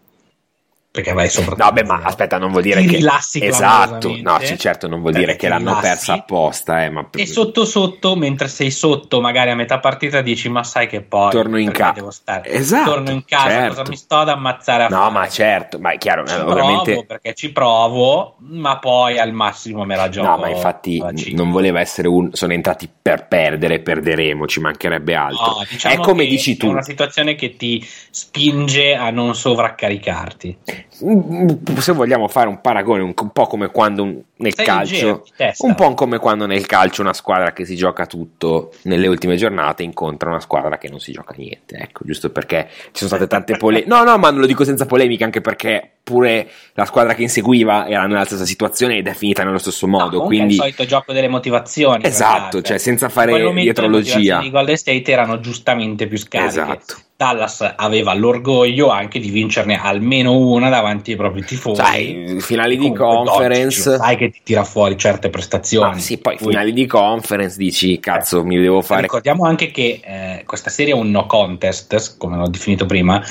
perché 0.97 1.13
vai 1.13 1.29
sopra. 1.29 1.55
No, 1.65 1.73
beh, 1.73 1.85
ma 1.85 2.01
aspetta, 2.03 2.39
non 2.39 2.51
vuol 2.51 2.63
dire 2.63 2.83
che 2.85 2.97
rilassi 2.97 3.45
esatto. 3.45 4.17
No, 4.21 4.39
sì, 4.41 4.59
certo, 4.59 4.89
non 4.89 5.01
vuol 5.01 5.13
dire 5.13 5.33
che 5.33 5.37
ti 5.37 5.49
l'hanno 5.49 5.59
rilassi. 5.71 5.81
persa 5.83 6.13
apposta, 6.15 6.85
eh, 6.85 6.91
ma 6.91 7.09
E 7.13 7.27
sotto 7.27 7.65
sotto, 7.65 8.17
mentre 8.17 8.49
sei 8.49 8.71
sotto, 8.71 9.21
magari 9.21 9.51
a 9.51 9.55
metà 9.55 9.79
partita, 9.79 10.21
dici: 10.23 10.49
Ma 10.49 10.65
sai 10.65 10.87
che 10.87 11.03
poi 11.03 11.31
Torno 11.31 11.59
in 11.59 11.67
perché 11.67 11.83
ca- 11.83 11.93
devo 11.93 12.11
stare? 12.11 12.49
Esatto, 12.51 12.91
Torno 12.91 13.11
in 13.11 13.25
casa, 13.25 13.49
certo. 13.51 13.75
cosa 13.77 13.89
mi 13.91 13.97
sto 13.97 14.17
ad 14.17 14.29
ammazzare 14.29 14.85
a 14.85 14.89
No, 14.89 14.97
fare? 14.97 15.13
ma 15.13 15.29
certo, 15.29 15.79
ma 15.79 15.91
è 15.93 15.99
chiaro, 15.99 16.27
Ci 16.27 16.33
eh, 16.35 16.37
provo 16.39 16.51
ovviamente 16.53 17.05
perché 17.07 17.35
ci 17.35 17.53
provo, 17.53 18.37
ma 18.41 18.79
poi 18.79 19.19
al 19.19 19.33
massimo 19.33 19.85
me 19.85 19.97
la 19.97 20.09
gioco. 20.09 20.29
No, 20.29 20.39
ma 20.39 20.49
infatti 20.49 21.03
non 21.35 21.51
voleva 21.51 21.81
essere 21.81 22.09
un 22.09 22.31
sono 22.33 22.53
entrati 22.53 22.89
per 23.03 23.27
perdere, 23.29 23.81
perderemo, 23.81 24.47
ci 24.47 24.61
mancherebbe 24.61 25.15
altro. 25.15 25.53
No, 25.59 25.67
diciamo 25.69 25.95
è 25.95 26.01
come 26.01 26.27
dici 26.27 26.55
È 26.55 26.57
tu. 26.59 26.69
una 26.69 26.83
situazione 26.83 27.35
che 27.35 27.57
ti 27.57 27.85
spinge 28.11 28.95
a 28.95 29.11
non 29.11 29.35
sovraccaricarti. 29.35 30.59
Mm, 31.05 31.49
Se 31.79 31.92
vogliamo 31.92 32.29
fare 32.29 32.49
un 32.49 32.61
paragone, 32.61 33.03
un, 33.03 33.12
un 33.14 33.31
po' 33.31 33.46
come 33.46 33.68
quando 33.70 34.03
un- 34.03 34.22
nel 34.37 34.55
Sei 34.55 34.64
calcio, 34.64 35.25
un 35.61 35.75
po' 35.75 35.94
come 35.94 36.18
quando 36.18 36.46
nel 36.46 36.66
calcio 36.66 37.03
una 37.03 37.12
squadra 37.12 37.53
che 37.53 37.64
si 37.64 37.77
gioca 37.77 38.07
tutto 38.07 38.72
nelle 38.83 39.07
ultime 39.07 39.37
giornate 39.37 39.83
incontra 39.83 40.31
una 40.31 40.40
squadra 40.40 40.79
che 40.79 40.88
non 40.88 40.99
si 41.01 41.12
gioca 41.12 41.35
niente. 41.37 41.77
Ecco, 41.77 42.05
giusto 42.05 42.31
perché 42.31 42.68
ci 42.92 43.05
sono 43.05 43.11
state 43.11 43.27
tante 43.27 43.57
polemiche. 43.59 43.88
No, 43.88 44.03
no, 44.05 44.16
ma 44.18 44.31
non 44.31 44.40
lo 44.40 44.46
dico 44.46 44.64
senza 44.64 44.87
polemica, 44.87 45.25
anche 45.25 45.40
perché 45.40 45.90
pure 46.07 46.49
la 46.75 46.85
squadra 46.85 47.14
che 47.14 47.23
inseguiva 47.23 47.88
era 47.88 48.07
nella 48.07 48.25
stessa 48.25 48.45
situazione 48.45 48.99
ed 48.99 49.09
è 49.09 49.12
finita 49.12 49.42
nello 49.42 49.59
stesso 49.59 49.87
No, 49.87 49.99
modo. 49.99 50.11
comunque 50.19 50.37
quindi 50.37 50.53
è 50.53 50.57
il 50.57 50.62
solito 50.62 50.85
gioco 50.87 51.12
delle 51.12 51.27
motivazioni. 51.27 52.05
Esatto, 52.05 52.62
cioè, 52.62 52.79
senza 52.79 53.09
fare 53.09 53.53
dietrologia. 53.53 54.38
Di 54.38 54.51
Golden 54.51 54.77
State 54.77 55.11
erano 55.11 55.40
giustamente 55.40 56.07
più 56.07 56.16
scariche. 56.16 56.49
Esatto. 56.49 56.97
Dallas 57.16 57.73
aveva 57.77 58.12
l'orgoglio 58.12 58.90
anche 58.90 59.19
di 59.19 59.31
vincerne 59.31 59.81
almeno 59.81 60.37
una 60.37 60.69
davanti 60.69 61.12
ai 61.12 61.16
propri 61.16 61.42
tifosi. 61.45 61.81
Sai, 61.81 62.37
finali 62.40 62.77
di 62.77 62.92
conference. 62.92 63.88
Doncic, 63.88 64.05
sai 64.05 64.16
che 64.16 64.31
ti 64.31 64.40
tira 64.45 64.64
fuori 64.64 64.99
certe 64.99 65.31
prestazioni. 65.31 65.92
Ah, 65.92 65.99
sì, 65.99 66.19
poi 66.19 66.37
finali 66.37 66.75
di 66.75 66.85
conference 66.87 67.57
dici 67.57 67.99
cazzo, 67.99 68.45
mi 68.45 68.59
devo 68.59 68.83
fare. 68.83 69.01
Ricordiamo 69.01 69.47
anche 69.47 69.71
che 69.71 70.01
eh, 70.05 70.42
questa 70.45 70.69
serie 70.69 70.92
è 70.92 70.97
un 70.97 71.11
no 71.11 71.25
contest, 71.25 72.19
come 72.19 72.37
l'ho 72.37 72.49
definito 72.49 72.85
prima, 72.85 73.23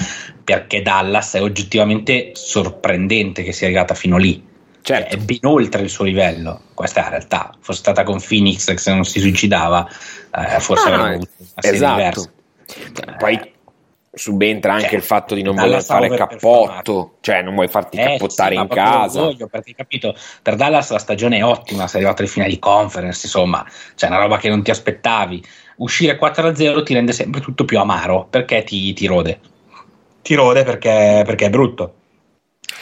perché 0.43 0.81
Dallas 0.81 1.35
è 1.35 1.41
oggettivamente 1.43 2.31
sorprendente 2.69 3.43
che 3.43 3.51
sia 3.51 3.67
arrivata 3.67 3.93
fino 3.93 4.17
lì. 4.17 4.43
Certo. 4.81 5.15
È 5.15 5.17
ben 5.17 5.39
oltre 5.43 5.81
il 5.81 5.89
suo 5.89 6.03
livello. 6.05 6.61
Questa 6.73 6.99
è 7.01 7.03
la 7.03 7.09
realtà. 7.09 7.51
Fosse 7.59 7.79
stata 7.79 8.03
con 8.03 8.19
Phoenix 8.21 8.65
che 8.67 8.77
se 8.77 8.93
non 8.93 9.03
si 9.03 9.19
suicidava, 9.19 9.87
eh, 10.35 10.59
forse 10.59 10.89
Ah, 10.89 10.95
no, 10.95 11.03
avuto 11.05 11.27
una 11.37 11.47
serie 11.61 11.77
esatto. 11.77 11.95
diversa. 11.95 12.31
Poi 13.17 13.53
subentra 14.13 14.73
anche 14.73 14.85
Cioè, 14.87 14.95
il 14.95 15.01
fatto 15.01 15.35
di 15.35 15.41
non 15.41 15.55
voler 15.55 15.83
fare 15.83 16.07
cappotto, 16.09 17.17
cioè 17.19 17.41
non 17.41 17.53
vuoi 17.55 17.67
farti 17.67 17.97
Eh, 17.97 18.03
cappottare 18.11 18.55
sì, 18.55 18.61
in 18.61 18.67
casa. 18.67 19.19
l'orgoglio, 19.19 19.47
perché 19.47 19.73
capito, 19.75 20.15
per 20.41 20.55
Dallas 20.55 20.89
la 20.91 20.99
stagione 20.99 21.37
è 21.37 21.43
ottima, 21.43 21.87
sei 21.87 21.97
arrivato 22.01 22.21
alle 22.21 22.31
finali 22.31 22.51
di 22.53 22.59
conference, 22.59 23.21
insomma, 23.25 23.65
c'è 23.95 24.07
una 24.07 24.19
roba 24.19 24.37
che 24.37 24.49
non 24.49 24.63
ti 24.63 24.71
aspettavi. 24.71 25.43
Uscire 25.77 26.17
4-0 26.17 26.83
ti 26.83 26.93
rende 26.93 27.11
sempre 27.11 27.41
tutto 27.41 27.65
più 27.65 27.77
amaro 27.79 28.27
perché 28.29 28.63
ti, 28.63 28.93
ti 28.93 29.05
rode. 29.07 29.39
Ti 30.21 30.33
rode 30.35 30.63
perché, 30.63 31.23
perché 31.25 31.47
è 31.47 31.49
brutto. 31.49 31.94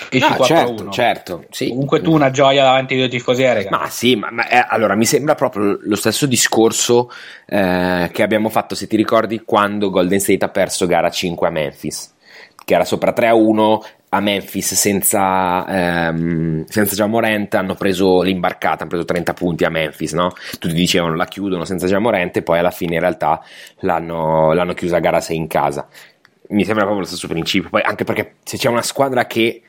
Esci 0.09 0.27
No, 0.29 0.35
4-1. 0.35 0.45
certo, 0.45 0.89
certo, 0.89 1.45
sì. 1.49 1.69
Comunque 1.69 2.01
tu 2.01 2.11
una 2.13 2.31
gioia 2.31 2.63
davanti 2.63 2.93
ai 2.93 2.99
due 2.99 3.09
tifosi, 3.09 3.43
eh. 3.43 3.67
Ma 3.69 3.87
sì, 3.89 4.15
ma, 4.15 4.29
ma, 4.31 4.47
eh, 4.47 4.65
allora 4.67 4.95
mi 4.95 5.05
sembra 5.05 5.35
proprio 5.35 5.77
lo 5.81 5.95
stesso 5.95 6.25
discorso 6.25 7.11
eh, 7.45 8.09
che 8.11 8.23
abbiamo 8.23 8.49
fatto, 8.49 8.75
se 8.75 8.87
ti 8.87 8.95
ricordi, 8.95 9.41
quando 9.45 9.89
Golden 9.89 10.19
State 10.19 10.43
ha 10.45 10.49
perso 10.49 10.85
gara 10.87 11.09
5 11.09 11.47
a 11.47 11.51
Memphis, 11.51 12.13
che 12.65 12.73
era 12.73 12.85
sopra 12.85 13.11
3 13.13 13.27
a 13.27 13.33
1 13.35 13.83
a 14.09 14.19
Memphis 14.19 14.75
senza, 14.75 15.65
ehm, 15.67 16.65
senza 16.67 16.93
Giamorente, 16.95 17.57
hanno 17.57 17.73
preso 17.73 18.21
l'imbarcata, 18.21 18.81
hanno 18.81 18.89
preso 18.89 19.05
30 19.05 19.33
punti 19.33 19.63
a 19.63 19.69
Memphis, 19.69 20.13
no? 20.13 20.29
Tutti 20.59 20.73
dicevano 20.73 21.15
la 21.15 21.25
chiudono 21.25 21.65
senza 21.65 21.87
Giamorente, 21.87 22.43
poi 22.43 22.59
alla 22.59 22.69
fine 22.69 22.93
in 22.93 22.99
realtà 22.99 23.41
l'hanno, 23.79 24.53
l'hanno 24.53 24.73
chiusa 24.73 24.97
a 24.97 24.99
gara 24.99 25.19
6 25.19 25.35
in 25.35 25.47
casa. 25.47 25.87
Mi 26.49 26.63
sembra 26.63 26.83
proprio 26.83 27.03
lo 27.05 27.07
stesso 27.09 27.27
principio, 27.27 27.69
poi 27.69 27.81
anche 27.81 28.03
perché 28.03 28.35
se 28.43 28.57
c'è 28.57 28.69
una 28.69 28.83
squadra 28.83 29.25
che 29.25 29.61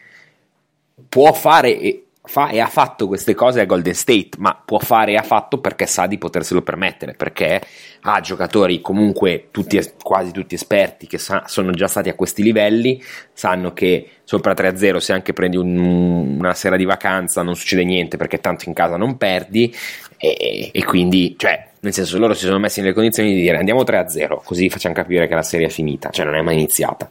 può 1.08 1.32
fare 1.32 1.78
e, 1.78 2.04
fa 2.26 2.48
e 2.48 2.58
ha 2.58 2.66
fatto 2.66 3.06
queste 3.06 3.34
cose 3.34 3.60
a 3.60 3.66
Golden 3.66 3.94
State, 3.94 4.30
ma 4.38 4.60
può 4.64 4.78
fare 4.78 5.12
e 5.12 5.16
ha 5.16 5.22
fatto 5.22 5.58
perché 5.58 5.86
sa 5.86 6.06
di 6.06 6.16
poterselo 6.16 6.62
permettere, 6.62 7.12
perché 7.14 7.60
ha 8.02 8.20
giocatori 8.20 8.80
comunque 8.80 9.48
tutti, 9.50 9.78
quasi 10.02 10.32
tutti 10.32 10.54
esperti 10.54 11.06
che 11.06 11.18
sa- 11.18 11.44
sono 11.46 11.70
già 11.72 11.86
stati 11.86 12.08
a 12.08 12.14
questi 12.14 12.42
livelli, 12.42 13.02
sanno 13.32 13.72
che 13.72 14.08
sopra 14.24 14.54
3-0 14.54 15.00
se 15.00 15.12
anche 15.12 15.32
prendi 15.34 15.56
un- 15.58 16.38
una 16.38 16.54
sera 16.54 16.76
di 16.76 16.84
vacanza 16.84 17.42
non 17.42 17.56
succede 17.56 17.84
niente 17.84 18.16
perché 18.16 18.38
tanto 18.40 18.64
in 18.68 18.74
casa 18.74 18.96
non 18.96 19.18
perdi 19.18 19.74
e, 20.16 20.70
e 20.72 20.84
quindi, 20.84 21.34
cioè, 21.36 21.68
nel 21.80 21.92
senso 21.92 22.18
loro 22.18 22.32
si 22.32 22.46
sono 22.46 22.58
messi 22.58 22.80
nelle 22.80 22.94
condizioni 22.94 23.34
di 23.34 23.42
dire 23.42 23.58
andiamo 23.58 23.84
3-0, 23.84 24.40
così 24.42 24.70
facciamo 24.70 24.94
capire 24.94 25.26
che 25.28 25.34
la 25.34 25.42
serie 25.42 25.66
è 25.66 25.70
finita, 25.70 26.08
cioè 26.10 26.24
non 26.24 26.36
è 26.36 26.40
mai 26.40 26.54
iniziata. 26.54 27.10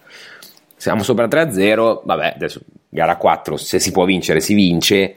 Siamo 0.84 1.02
sopra 1.02 1.28
3-0, 1.28 2.02
vabbè, 2.04 2.34
adesso 2.36 2.60
gara 2.90 3.16
4, 3.16 3.56
se 3.56 3.80
si 3.80 3.92
può 3.92 4.04
vincere 4.04 4.42
si 4.42 4.54
vince, 4.54 5.16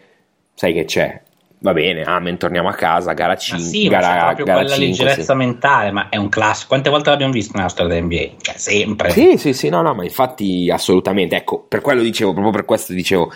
sai 0.55 0.72
che 0.72 0.85
c'è. 0.85 1.20
Va 1.59 1.72
bene, 1.72 2.05
amen, 2.05 2.38
torniamo 2.38 2.68
a 2.68 2.72
casa, 2.72 3.14
gara 3.14 3.31
Ma 3.31 3.37
5, 3.37 3.64
sì, 3.64 3.88
ma 3.88 3.98
c'è 3.98 4.00
gara, 4.00 4.24
proprio 4.26 4.44
gara 4.44 4.59
quella 4.61 4.74
5, 4.76 5.05
leggerezza 5.05 5.35
mentale, 5.35 5.90
ma 5.90 6.09
è 6.09 6.18
un 6.18 6.29
classico. 6.29 6.68
Quante 6.68 6.88
volte 6.88 7.11
l'abbiamo 7.11 7.33
visto 7.33 7.57
nella 7.57 7.68
storia 7.68 7.94
dell'NBA? 7.94 8.37
Cioè, 8.40 8.57
sempre. 8.57 9.11
Sì, 9.11 9.38
sì, 9.38 9.52
sì, 9.52 9.68
no, 9.68 9.83
no, 9.83 9.92
ma 9.92 10.05
infatti 10.05 10.70
assolutamente, 10.70 11.35
ecco, 11.35 11.59
per 11.59 11.81
quello 11.81 12.02
dicevo, 12.02 12.31
proprio 12.31 12.52
per 12.52 12.64
questo 12.64 12.92
dicevo, 12.92 13.33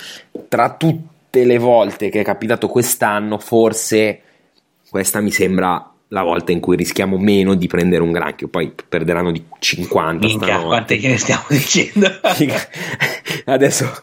tra 0.47 0.73
tutte 0.75 1.45
le 1.45 1.59
volte 1.59 2.11
che 2.11 2.21
è 2.21 2.25
capitato 2.25 2.69
quest'anno, 2.69 3.39
forse 3.39 4.21
questa 4.89 5.19
mi 5.19 5.33
sembra 5.33 5.90
la 6.13 6.23
volta 6.23 6.51
in 6.53 6.61
cui 6.61 6.77
rischiamo 6.77 7.19
meno 7.19 7.55
di 7.55 7.67
prendere 7.67 8.03
un 8.03 8.11
granchio, 8.13 8.49
poi 8.49 8.73
perderanno 8.89 9.31
di 9.31 9.45
50 9.59 10.27
Minchia, 10.27 10.61
quante 10.61 10.97
che 10.97 11.09
ne 11.09 11.19
stiamo 11.19 11.45
dicendo? 11.49 12.09
Adesso 13.45 14.03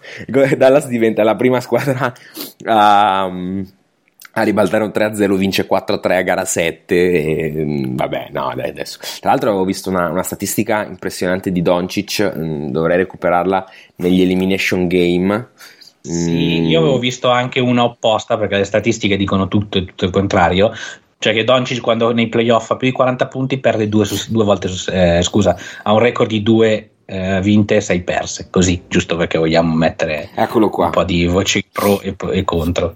Dallas 0.56 0.88
diventa 0.88 1.24
la 1.24 1.36
prima 1.36 1.60
squadra 1.60 2.14
a, 2.66 3.24
a 3.24 4.42
ribaltare 4.42 4.84
un 4.86 4.92
3-0, 4.94 5.36
vince 5.36 5.68
4-3 5.68 6.12
a 6.14 6.22
gara 6.22 6.46
7. 6.46 6.96
E, 6.96 7.66
vabbè, 7.90 8.30
no, 8.32 8.54
dai, 8.56 8.70
adesso. 8.70 9.00
Tra 9.20 9.32
l'altro 9.32 9.50
avevo 9.50 9.66
visto 9.66 9.90
una, 9.90 10.10
una 10.10 10.24
statistica 10.24 10.86
impressionante 10.86 11.52
di 11.52 11.62
Doncic, 11.62 12.34
mm, 12.38 12.70
dovrei 12.70 12.98
recuperarla 12.98 13.70
negli 13.98 14.22
elimination 14.22 14.88
game. 14.88 15.50
Sì, 16.02 16.62
Mm, 16.62 16.66
io 16.68 16.80
avevo 16.80 17.00
visto 17.00 17.30
anche 17.30 17.60
una 17.60 17.84
opposta 17.84 18.38
perché 18.38 18.56
le 18.56 18.64
statistiche 18.64 19.18
dicono 19.18 19.50
tutto 19.50 19.78
e 19.78 19.86
tutto 19.86 20.06
il 20.06 20.12
contrario. 20.12 20.72
Cioè 21.20 21.34
che 21.34 21.44
Doncic 21.44 21.82
quando 21.82 22.12
nei 22.12 22.28
playoff 22.30 22.70
ha 22.72 22.76
più 22.76 22.88
di 22.88 22.94
40 22.94 23.28
punti 23.28 23.58
perde 23.58 23.90
due, 23.90 24.06
su- 24.06 24.32
due 24.32 24.44
volte, 24.44 24.68
su- 24.68 24.92
eh, 24.92 25.22
scusa, 25.24 25.58
ha 25.84 25.92
un 25.94 26.00
record 26.00 26.30
di 26.30 26.44
due 26.44 26.92
eh, 27.06 27.40
vinte 27.42 27.78
e 27.78 27.82
sei 27.82 28.02
perse, 28.02 28.50
così, 28.52 28.84
giusto 28.88 29.16
perché 29.16 29.38
vogliamo 29.38 29.74
mettere 29.74 30.30
Eccolo 30.36 30.70
qua. 30.70 30.86
un 30.86 30.92
po' 30.92 31.04
di 31.04 31.26
voci 31.26 31.64
pro 31.72 32.00
e, 32.02 32.16
e 32.32 32.44
contro. 32.44 32.96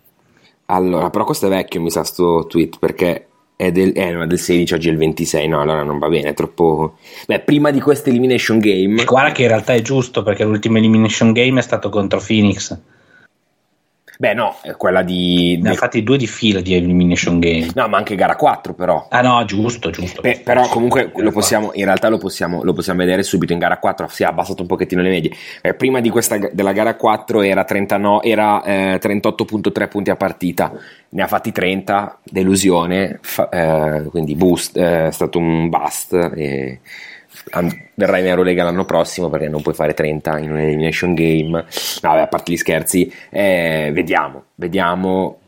Allora, 0.66 1.10
però 1.10 1.24
questo 1.26 1.48
è 1.48 1.50
vecchio, 1.50 1.82
mi 1.82 1.90
sa, 1.90 2.04
sto 2.04 2.46
tweet, 2.48 2.78
perché 2.80 3.28
è 3.56 3.72
del, 3.72 3.92
eh, 3.96 4.26
del 4.26 4.40
16, 4.40 4.74
oggi 4.74 4.88
è 4.88 4.92
il 4.92 4.98
26, 4.98 5.48
no, 5.48 5.62
allora 5.62 5.84
non 5.84 6.00
va 6.00 6.08
bene, 6.08 6.30
è 6.30 6.34
troppo... 6.34 6.98
Beh, 7.28 7.42
prima 7.42 7.72
di 7.72 7.82
questo 7.82 8.10
elimination 8.10 8.60
game... 8.60 9.02
E 9.02 9.06
guarda 9.06 9.32
che 9.32 9.44
in 9.44 9.50
realtà 9.50 9.74
è 9.74 9.82
giusto 9.82 10.24
perché 10.24 10.44
l'ultimo 10.44 10.78
elimination 10.78 11.32
game 11.32 11.60
è 11.60 11.64
stato 11.64 11.90
contro 11.90 12.22
Phoenix. 12.26 12.78
Beh, 14.22 14.36
no, 14.36 14.56
è 14.62 14.76
quella 14.76 15.02
di... 15.02 15.58
Ne 15.60 15.72
ha 15.72 15.74
fatti 15.74 16.04
due 16.04 16.16
di 16.16 16.28
fila 16.28 16.62
di 16.62 16.76
elimination 16.76 17.40
game. 17.40 17.72
No, 17.74 17.88
ma 17.88 17.98
anche 17.98 18.14
gara 18.14 18.36
4 18.36 18.76
però. 18.76 19.08
Ah 19.10 19.22
no, 19.22 19.44
giusto, 19.46 19.90
giusto. 19.90 20.22
Beh, 20.22 20.42
però 20.44 20.68
comunque 20.68 21.12
lo 21.16 21.32
possiamo, 21.32 21.72
in 21.74 21.86
realtà 21.86 22.08
lo 22.08 22.20
possiamo, 22.20 22.64
lo 22.64 22.72
possiamo 22.72 23.00
vedere 23.00 23.24
subito 23.24 23.52
in 23.52 23.58
gara 23.58 23.80
4, 23.80 24.08
si 24.10 24.22
è 24.22 24.28
abbassato 24.28 24.62
un 24.62 24.68
pochettino 24.68 25.02
le 25.02 25.10
medie. 25.10 25.32
Eh, 25.64 25.74
prima 25.74 26.02
di 26.02 26.12
questa, 26.12 26.38
della 26.38 26.72
gara 26.72 26.94
4 26.94 27.42
era, 27.42 27.64
39, 27.64 28.24
era 28.24 28.64
eh, 28.64 29.00
38.3 29.02 29.88
punti 29.90 30.12
a 30.12 30.16
partita, 30.16 30.72
ne 31.10 31.22
ha 31.24 31.26
fatti 31.26 31.52
30, 31.52 32.20
delusione, 32.24 33.18
fa- 33.24 33.50
eh, 33.50 34.04
quindi 34.12 34.36
boost, 34.36 34.78
eh, 34.78 35.08
è 35.08 35.12
stato 35.12 35.40
un 35.40 35.68
bust. 35.68 36.14
E 36.36 36.80
verrà 37.96 38.18
in 38.18 38.28
Eurolega 38.28 38.64
l'anno 38.64 38.86
prossimo 38.86 39.30
perché 39.30 39.48
non 39.48 39.62
puoi 39.62 39.74
fare 39.74 39.94
30 39.94 40.40
in 40.40 40.52
un 40.52 40.60
elimination 40.60 41.14
game. 41.14 41.50
No, 41.50 41.66
vabbè, 42.02 42.22
a 42.22 42.28
parte 42.28 42.52
gli 42.52 42.58
scherzi, 42.58 43.12
eh, 43.30 43.92
vediamo, 43.94 44.44
vediamo. 44.56 45.40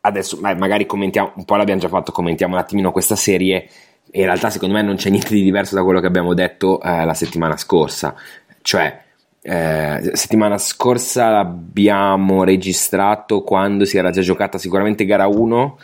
Adesso 0.00 0.38
ma- 0.40 0.54
magari 0.54 0.86
commentiamo 0.86 1.32
un 1.36 1.44
po' 1.44 1.56
l'abbiamo 1.56 1.80
già 1.80 1.88
fatto 1.88 2.12
commentiamo 2.12 2.54
un 2.54 2.60
attimino 2.60 2.92
questa 2.92 3.16
serie. 3.16 3.68
In 4.12 4.24
realtà 4.24 4.48
secondo 4.50 4.74
me 4.74 4.82
non 4.82 4.96
c'è 4.96 5.10
niente 5.10 5.34
di 5.34 5.42
diverso 5.42 5.74
da 5.74 5.82
quello 5.82 6.00
che 6.00 6.06
abbiamo 6.06 6.34
detto 6.34 6.80
eh, 6.80 7.04
la 7.04 7.14
settimana 7.14 7.56
scorsa. 7.56 8.14
Cioè 8.62 9.06
eh, 9.40 10.10
settimana 10.12 10.58
scorsa 10.58 11.30
l'abbiamo 11.30 12.44
registrato 12.44 13.42
quando 13.42 13.84
si 13.84 13.96
era 13.96 14.10
già 14.10 14.20
giocata 14.20 14.58
sicuramente 14.58 15.04
gara 15.04 15.26
1 15.26 15.78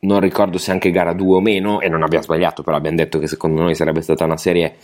non 0.00 0.20
ricordo 0.20 0.58
se 0.58 0.70
anche 0.70 0.90
gara 0.90 1.12
2 1.12 1.36
o 1.36 1.40
meno 1.40 1.80
e 1.80 1.88
non 1.88 2.02
abbiamo 2.02 2.24
sbagliato 2.24 2.62
però 2.62 2.76
abbiamo 2.76 2.96
detto 2.96 3.18
che 3.18 3.26
secondo 3.26 3.62
noi 3.62 3.74
sarebbe 3.74 4.00
stata 4.00 4.24
una 4.24 4.36
serie 4.36 4.76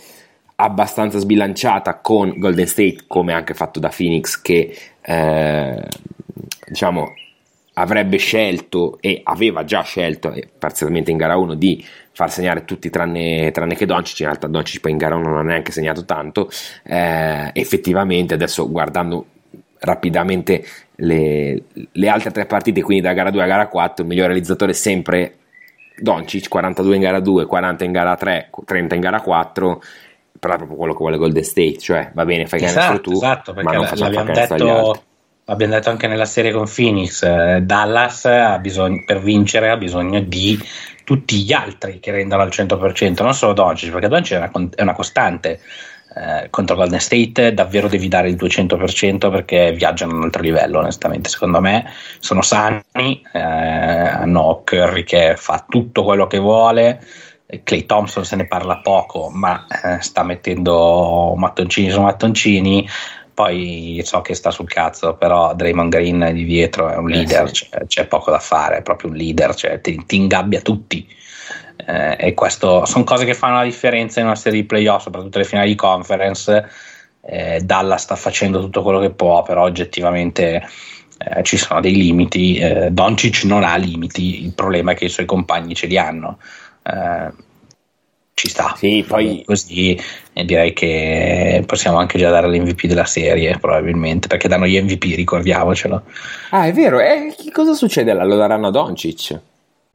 abbastanza 0.55 1.19
sbilanciata 1.19 1.99
con 1.99 2.33
Golden 2.37 2.67
State 2.67 3.03
come 3.07 3.33
anche 3.33 3.53
fatto 3.53 3.79
da 3.79 3.91
Phoenix 3.95 4.41
che 4.41 4.75
eh, 5.01 5.87
diciamo, 6.67 7.13
avrebbe 7.73 8.17
scelto 8.17 8.97
e 9.01 9.21
aveva 9.23 9.63
già 9.63 9.81
scelto, 9.81 10.31
e 10.31 10.47
parzialmente 10.57 11.11
in 11.11 11.17
gara 11.17 11.37
1, 11.37 11.55
di 11.55 11.83
far 12.11 12.31
segnare 12.31 12.63
tutti 12.63 12.89
tranne, 12.89 13.51
tranne 13.51 13.75
che 13.75 13.85
Doncic, 13.85 14.19
in 14.19 14.27
realtà 14.27 14.47
Doncic 14.47 14.79
poi 14.79 14.91
in 14.91 14.97
gara 14.97 15.15
1 15.15 15.27
non 15.27 15.37
ha 15.37 15.43
neanche 15.43 15.71
segnato 15.71 16.05
tanto, 16.05 16.49
eh, 16.83 17.49
effettivamente 17.53 18.33
adesso 18.33 18.69
guardando 18.69 19.25
rapidamente 19.85 20.65
le, 20.95 21.63
le, 21.91 22.09
altre 22.09 22.31
tre 22.31 22.45
partite, 22.45 22.81
quindi 22.81 23.03
da 23.03 23.13
gara 23.13 23.29
2 23.29 23.41
a 23.41 23.45
gara 23.45 23.67
4, 23.67 24.03
il 24.03 24.09
miglior 24.09 24.27
realizzatore 24.27 24.71
è 24.71 24.75
sempre 24.75 25.35
Doncic, 25.97 26.49
42 26.49 26.95
in 26.95 27.01
gara 27.01 27.19
2, 27.19 27.45
40 27.45 27.83
in 27.85 27.91
gara 27.91 28.15
3, 28.15 28.49
30 28.65 28.95
in 28.95 29.01
gara 29.01 29.21
4, 29.21 29.81
però 30.39 30.53
è 30.53 30.57
proprio 30.57 30.77
quello 30.77 30.93
che 30.93 30.99
vuole 30.99 31.17
Golden 31.17 31.43
State, 31.43 31.77
cioè 31.77 32.11
va 32.13 32.25
bene, 32.25 32.47
fai 32.47 32.61
esatto, 32.61 32.79
canestro 32.79 33.01
tu, 33.01 33.11
esatto, 33.11 33.53
ma 33.53 33.71
non 33.71 33.85
facciamo 33.85 34.11
l'abbiamo 34.11 34.33
detto, 34.33 35.03
l'abbiamo 35.45 35.73
detto 35.73 35.89
anche 35.89 36.07
nella 36.07 36.25
serie 36.25 36.51
con 36.51 36.67
Phoenix, 36.73 37.23
eh, 37.23 37.61
Dallas 37.61 38.25
ha 38.25 38.57
bisogno, 38.57 39.03
per 39.05 39.21
vincere 39.21 39.69
ha 39.69 39.77
bisogno 39.77 40.19
di 40.19 40.59
tutti 41.03 41.43
gli 41.43 41.53
altri 41.53 41.99
che 41.99 42.11
rendano 42.11 42.41
al 42.41 42.49
100%, 42.49 43.23
non 43.23 43.33
solo 43.33 43.53
Doncic, 43.53 43.91
perché 43.91 44.07
Doncic 44.07 44.37
è 44.37 44.49
una, 44.51 44.69
è 44.75 44.81
una 44.81 44.93
costante. 44.93 45.61
Eh, 46.17 46.49
contro 46.49 46.77
Golden 46.77 46.99
State 47.01 47.53
davvero 47.53 47.89
devi 47.89 48.07
dare 48.07 48.29
il 48.29 48.35
200% 48.37 49.29
perché 49.29 49.73
viaggiano 49.73 50.13
a 50.13 50.15
un 50.15 50.23
altro 50.23 50.41
livello 50.41 50.79
onestamente. 50.79 51.29
Secondo 51.29 51.59
me 51.59 51.85
sono 52.19 52.41
sani 52.41 53.21
eh, 53.33 53.39
hanno 53.39 54.61
Curry 54.63 55.03
che 55.03 55.35
fa 55.35 55.65
tutto 55.67 56.03
quello 56.03 56.25
che 56.27 56.37
vuole 56.39 57.01
Clay 57.63 57.85
Thompson 57.85 58.25
se 58.25 58.35
ne 58.37 58.47
parla 58.47 58.77
poco 58.77 59.29
ma 59.29 59.65
eh, 59.67 60.01
sta 60.01 60.23
mettendo 60.23 61.33
mattoncini 61.35 61.89
su 61.91 62.01
mattoncini. 62.01 62.87
Poi 63.33 64.01
so 64.05 64.21
che 64.21 64.33
sta 64.33 64.49
sul 64.49 64.69
cazzo 64.69 65.15
però 65.15 65.53
Draymond 65.53 65.91
Green 65.91 66.29
di 66.31 66.45
dietro 66.45 66.89
è 66.89 66.95
un 66.95 67.11
Eh, 67.11 67.15
leader 67.17 67.53
sì. 67.53 67.67
c'è, 67.69 67.85
c'è 67.85 68.05
poco 68.07 68.31
da 68.31 68.39
fare 68.39 68.77
è 68.77 68.81
proprio 68.81 69.09
un 69.09 69.17
leader 69.17 69.53
cioè, 69.53 69.81
ti, 69.81 70.01
ti 70.05 70.15
ingabbia 70.15 70.61
tutti 70.61 71.05
eh, 71.77 72.15
e 72.19 72.33
questo 72.33 72.85
sono 72.85 73.03
cose 73.03 73.25
che 73.25 73.33
fanno 73.33 73.55
la 73.57 73.63
differenza 73.63 74.19
in 74.19 74.27
una 74.27 74.35
serie 74.35 74.61
di 74.61 74.67
playoff, 74.67 75.03
soprattutto 75.03 75.37
le 75.37 75.45
finali 75.45 75.69
di 75.69 75.75
conference. 75.75 76.69
Eh, 77.21 77.61
Dallas 77.63 78.03
sta 78.03 78.15
facendo 78.15 78.59
tutto 78.59 78.83
quello 78.83 78.99
che 78.99 79.09
può, 79.09 79.41
però 79.43 79.63
oggettivamente 79.63 80.67
eh, 81.17 81.43
ci 81.43 81.57
sono 81.57 81.81
dei 81.81 81.95
limiti. 81.95 82.57
Eh, 82.57 82.89
Doncic 82.91 83.43
non 83.43 83.63
ha 83.63 83.75
limiti, 83.75 84.43
il 84.43 84.53
problema 84.53 84.91
è 84.91 84.95
che 84.95 85.05
i 85.05 85.09
suoi 85.09 85.25
compagni 85.25 85.75
ce 85.75 85.87
li 85.87 85.97
hanno. 85.97 86.37
Eh, 86.83 87.43
ci 88.35 88.49
sta. 88.49 88.75
Sì, 88.77 89.03
poi- 89.07 89.43
Così 89.45 89.99
eh, 90.33 90.45
direi 90.45 90.73
che 90.73 91.63
possiamo 91.65 91.97
anche 91.97 92.17
già 92.19 92.29
dare 92.29 92.47
l'MVP 92.47 92.85
della 92.85 93.05
serie, 93.05 93.57
probabilmente, 93.57 94.27
perché 94.27 94.47
danno 94.47 94.67
gli 94.67 94.79
MVP, 94.79 95.15
ricordiamocelo. 95.15 96.03
Ah, 96.51 96.65
è 96.65 96.73
vero, 96.73 96.99
eh, 96.99 97.33
che 97.35 97.51
cosa 97.51 97.73
succede? 97.73 98.13
Lo 98.13 98.35
daranno 98.35 98.67
a 98.67 98.71
Doncic? 98.71 99.39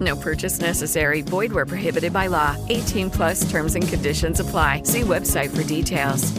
No 0.00 0.16
purchase 0.16 0.60
necessary. 0.60 1.22
Void 1.22 1.52
where 1.52 1.64
prohibited 1.66 2.12
by 2.12 2.28
law. 2.28 2.54
18 2.68 3.10
plus 3.10 3.40
terms 3.50 3.74
and 3.74 3.88
conditions 3.88 4.38
apply. 4.40 4.82
See 4.84 5.02
website 5.02 5.48
for 5.50 5.64
details. 5.64 6.32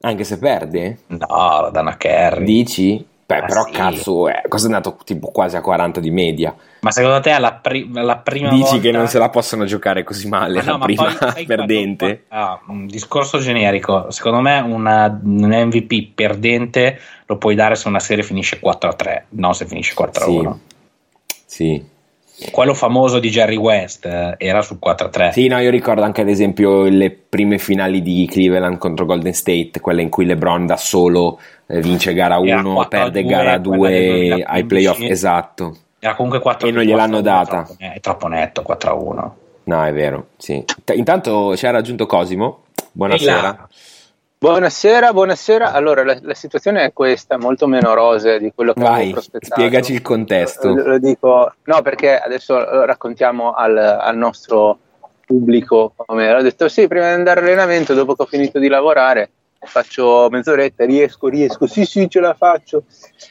Anche 0.00 0.24
se 0.24 0.38
perde? 0.38 0.98
No, 1.08 1.60
lo 1.60 1.70
danno 1.70 1.90
a 1.90 1.96
Kerry. 1.96 2.44
Dici? 2.44 3.06
Beh, 3.24 3.36
Ah, 3.38 3.44
però 3.46 3.64
sì. 3.64 3.70
cazzo, 3.70 4.28
eh, 4.28 4.42
cosa 4.48 4.64
è 4.64 4.66
andato 4.66 4.98
tipo 5.04 5.28
quasi 5.30 5.56
a 5.56 5.60
40 5.60 6.00
di 6.00 6.10
media? 6.10 6.54
Ma 6.80 6.90
secondo 6.90 7.20
te 7.20 7.30
alla, 7.30 7.52
pri- 7.52 7.84
prima 8.22 8.48
Dici 8.50 8.62
volta... 8.62 8.78
che 8.80 8.90
non 8.90 9.06
se 9.06 9.18
la 9.18 9.30
possono 9.30 9.64
giocare 9.64 10.02
così 10.02 10.26
male 10.28 10.56
Ma 10.58 10.62
no, 10.64 10.72
la 10.72 10.76
ma 10.78 10.84
prima 10.84 11.14
poi, 11.32 11.44
perdente? 11.46 12.24
quando- 12.28 12.50
ah, 12.50 12.60
un 12.66 12.86
discorso 12.88 13.38
generico. 13.38 14.10
Secondo 14.10 14.40
me 14.40 14.58
una- 14.60 15.06
un 15.22 15.44
MVP 15.48 16.12
perdente 16.14 16.98
lo 17.26 17.38
puoi 17.38 17.54
dare 17.54 17.76
se 17.76 17.86
una 17.88 18.00
serie 18.00 18.24
finisce 18.24 18.58
4-3, 18.60 19.22
non 19.30 19.54
se 19.54 19.66
finisce 19.66 19.94
4-1. 19.94 20.54
Sì. 21.46 21.90
Quello 22.50 22.74
famoso 22.74 23.18
di 23.18 23.30
Jerry 23.30 23.56
West 23.56 24.04
eh, 24.06 24.34
era 24.38 24.62
sul 24.62 24.78
4-3. 24.84 25.30
Sì, 25.32 25.46
no, 25.46 25.58
io 25.58 25.70
ricordo 25.70 26.02
anche 26.02 26.22
ad 26.22 26.28
esempio 26.28 26.84
le 26.84 27.10
prime 27.10 27.58
finali 27.58 28.02
di 28.02 28.26
Cleveland 28.30 28.78
contro 28.78 29.04
Golden 29.06 29.32
State, 29.32 29.80
quelle 29.80 30.02
in 30.02 30.08
cui 30.08 30.24
LeBron 30.24 30.66
da 30.66 30.76
solo 30.76 31.38
eh, 31.66 31.80
vince 31.80 32.12
gara 32.14 32.38
Era 32.42 32.60
1, 32.60 32.72
4 32.74 32.80
a 32.80 33.02
perde 33.02 33.22
2, 33.22 33.30
gara 33.30 33.42
quella 33.42 33.52
del 33.52 33.62
2 33.62 33.88
2015. 33.88 34.42
ai 34.46 34.64
playoff, 34.64 35.00
esatto. 35.00 35.76
Era 35.98 36.14
comunque 36.14 36.40
4 36.40 36.68
E 36.68 36.70
non 36.72 36.82
gliel'hanno 36.82 37.20
data. 37.20 37.68
È 37.78 38.00
troppo, 38.00 38.26
netto 38.26 38.64
4-1. 38.66 39.30
No, 39.64 39.84
è 39.84 39.92
vero, 39.92 40.28
sì. 40.36 40.64
Intanto 40.94 41.56
ci 41.56 41.66
ha 41.66 41.70
raggiunto 41.70 42.06
Cosimo, 42.06 42.64
buonasera. 42.90 43.68
Buonasera, 44.42 45.12
buonasera. 45.12 45.70
Allora, 45.70 46.02
la, 46.02 46.18
la 46.20 46.34
situazione 46.34 46.82
è 46.82 46.92
questa, 46.92 47.38
molto 47.38 47.68
meno 47.68 47.94
rosea 47.94 48.38
di 48.38 48.50
quello 48.52 48.72
che 48.72 48.80
avevo 48.80 48.96
Vai, 48.96 49.10
prospettato. 49.12 49.54
spiegaci 49.54 49.92
il 49.92 50.02
contesto. 50.02 50.74
Lo, 50.74 50.84
lo 50.84 50.98
dico, 50.98 51.54
no, 51.62 51.82
perché 51.82 52.18
adesso 52.18 52.58
lo 52.58 52.84
raccontiamo 52.84 53.52
al, 53.52 53.78
al 53.78 54.16
nostro 54.16 54.78
pubblico. 55.24 55.92
Come 55.94 56.34
ho 56.34 56.42
detto, 56.42 56.68
sì, 56.68 56.88
prima 56.88 57.06
di 57.06 57.12
andare 57.12 57.38
all'allenamento, 57.38 57.94
dopo 57.94 58.16
che 58.16 58.22
ho 58.22 58.26
finito 58.26 58.58
di 58.58 58.66
lavorare, 58.66 59.30
faccio 59.64 60.28
mezz'oretta, 60.30 60.84
riesco, 60.84 61.28
riesco, 61.28 61.66
sì, 61.66 61.84
sì, 61.84 62.08
ce 62.08 62.20
la 62.20 62.34
faccio. 62.34 62.84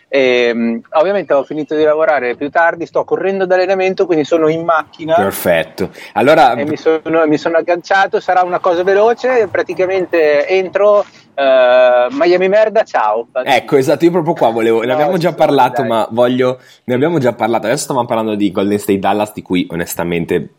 E, 0.08 0.54
mh, 0.54 0.82
ovviamente 0.92 1.34
ho 1.34 1.44
finito 1.44 1.76
di 1.76 1.84
lavorare 1.84 2.36
più 2.36 2.50
tardi, 2.50 2.86
sto 2.86 3.04
correndo 3.04 3.46
d'allenamento, 3.46 4.06
quindi 4.06 4.24
sono 4.24 4.48
in 4.48 4.64
macchina. 4.64 5.16
Perfetto. 5.16 5.92
Allora, 6.14 6.54
E 6.54 6.66
mi 6.66 6.78
sono, 6.78 7.26
mi 7.28 7.38
sono 7.38 7.58
agganciato, 7.58 8.20
sarà 8.20 8.44
una 8.44 8.60
cosa 8.60 8.84
veloce, 8.84 9.48
praticamente 9.50 10.48
entro 10.48 11.06
eh, 11.34 12.08
Miami 12.12 12.50
Merda, 12.50 12.84
ciao. 12.84 13.28
Ecco, 13.44 13.78
esatto, 13.78 14.06
io 14.06 14.12
proprio 14.12 14.34
qua 14.34 14.50
volevo, 14.50 14.82
ne 14.82 14.94
abbiamo 14.94 15.18
già 15.18 15.34
parlato, 15.34 15.84
ma 15.84 16.08
voglio, 16.12 16.60
ne 16.86 16.94
abbiamo 16.94 17.20
già 17.20 17.34
parlato, 17.34 17.66
adesso 17.66 17.84
stavamo 17.84 18.06
parlando 18.06 18.36
di 18.36 18.52
Golden 18.52 18.80
State 18.80 19.00
Dallas, 19.00 19.34
di 19.34 19.42
cui 19.42 19.68
onestamente, 19.70 20.50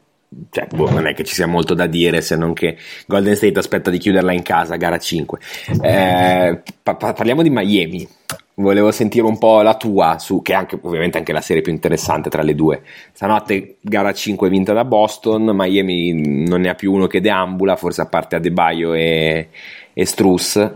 cioè, 0.51 0.67
boh, 0.75 0.91
non 0.91 1.07
è 1.07 1.15
che 1.15 1.25
ci 1.25 1.35
sia 1.35 1.47
molto 1.47 1.75
da 1.75 1.87
dire, 1.87 2.21
se 2.21 2.37
non 2.37 2.53
che 2.53 2.77
Golden 3.07 3.37
State 3.37 3.59
aspetta 3.59 3.91
di 3.91 3.99
chiuderla 3.99 4.33
in 4.33 4.43
casa, 4.43 4.77
gara 4.77 4.99
5. 4.99 5.39
Eh, 5.83 6.63
pa- 6.83 6.95
pa- 6.95 7.13
parliamo 7.13 7.43
di 7.43 7.51
Miami, 7.51 8.07
volevo 8.55 8.91
sentire 8.91 9.27
un 9.27 9.39
po' 9.39 9.63
la 9.63 9.75
tua, 9.75 10.19
su, 10.19 10.43
che 10.43 10.53
è 10.53 10.57
anche, 10.57 10.79
ovviamente 10.81 11.19
anche 11.19 11.33
la 11.33 11.41
serie 11.41 11.63
più 11.63 11.73
interessante 11.73 12.31
tra 12.31 12.43
le 12.43 12.55
due. 12.55 12.83
Stanotte 13.13 13.77
gara 13.81 14.13
5 14.13 14.49
vinta 14.49 14.73
da 14.73 14.85
Boston, 14.85 15.51
Miami 15.55 16.47
non 16.47 16.61
ne 16.61 16.69
ha 16.69 16.75
più 16.75 16.93
uno 16.93 17.07
che 17.07 17.21
deambula, 17.21 17.77
forse 17.77 18.03
a 18.03 18.07
parte 18.07 18.37
Adebayo 18.37 18.95
e, 18.95 19.49
e 19.93 20.07
Struss. 20.07 20.73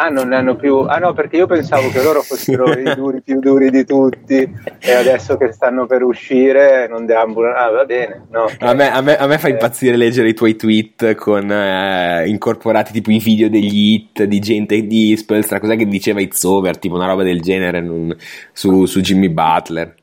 Ah, 0.00 0.10
non 0.10 0.28
ne 0.28 0.36
hanno 0.36 0.54
più. 0.54 0.76
Ah, 0.86 0.98
no, 0.98 1.12
perché 1.12 1.38
io 1.38 1.46
pensavo 1.46 1.90
che 1.90 2.00
loro 2.02 2.22
fossero 2.22 2.70
i 2.72 2.84
duri 2.94 3.20
più 3.20 3.40
duri 3.40 3.68
di 3.68 3.84
tutti 3.84 4.48
e 4.78 4.92
adesso 4.92 5.36
che 5.36 5.50
stanno 5.50 5.86
per 5.86 6.04
uscire 6.04 6.86
non 6.88 7.04
deambulano. 7.04 7.56
Ah, 7.56 7.70
va 7.70 7.84
bene. 7.84 8.26
No, 8.30 8.46
A 8.60 8.74
me, 8.74 8.92
a 8.92 9.00
me- 9.00 9.16
a 9.16 9.26
me 9.26 9.38
fa 9.38 9.48
impazzire 9.48 9.96
leggere 9.96 10.28
i 10.28 10.34
tuoi 10.34 10.54
tweet 10.54 11.16
con 11.16 11.50
eh, 11.50 12.28
incorporati 12.28 12.92
tipo 12.92 13.10
i 13.10 13.18
video 13.18 13.48
degli 13.48 13.94
hit 13.94 14.22
di 14.22 14.38
gente 14.38 14.86
di 14.86 15.16
Spelstra, 15.16 15.58
cos'è 15.58 15.76
che 15.76 15.88
diceva 15.88 16.20
It's 16.20 16.44
Over, 16.44 16.78
tipo 16.78 16.94
una 16.94 17.06
roba 17.06 17.24
del 17.24 17.40
genere 17.40 17.80
non- 17.80 18.16
su, 18.52 18.84
su 18.86 19.00
Jimmy 19.00 19.28
Butler. 19.30 19.94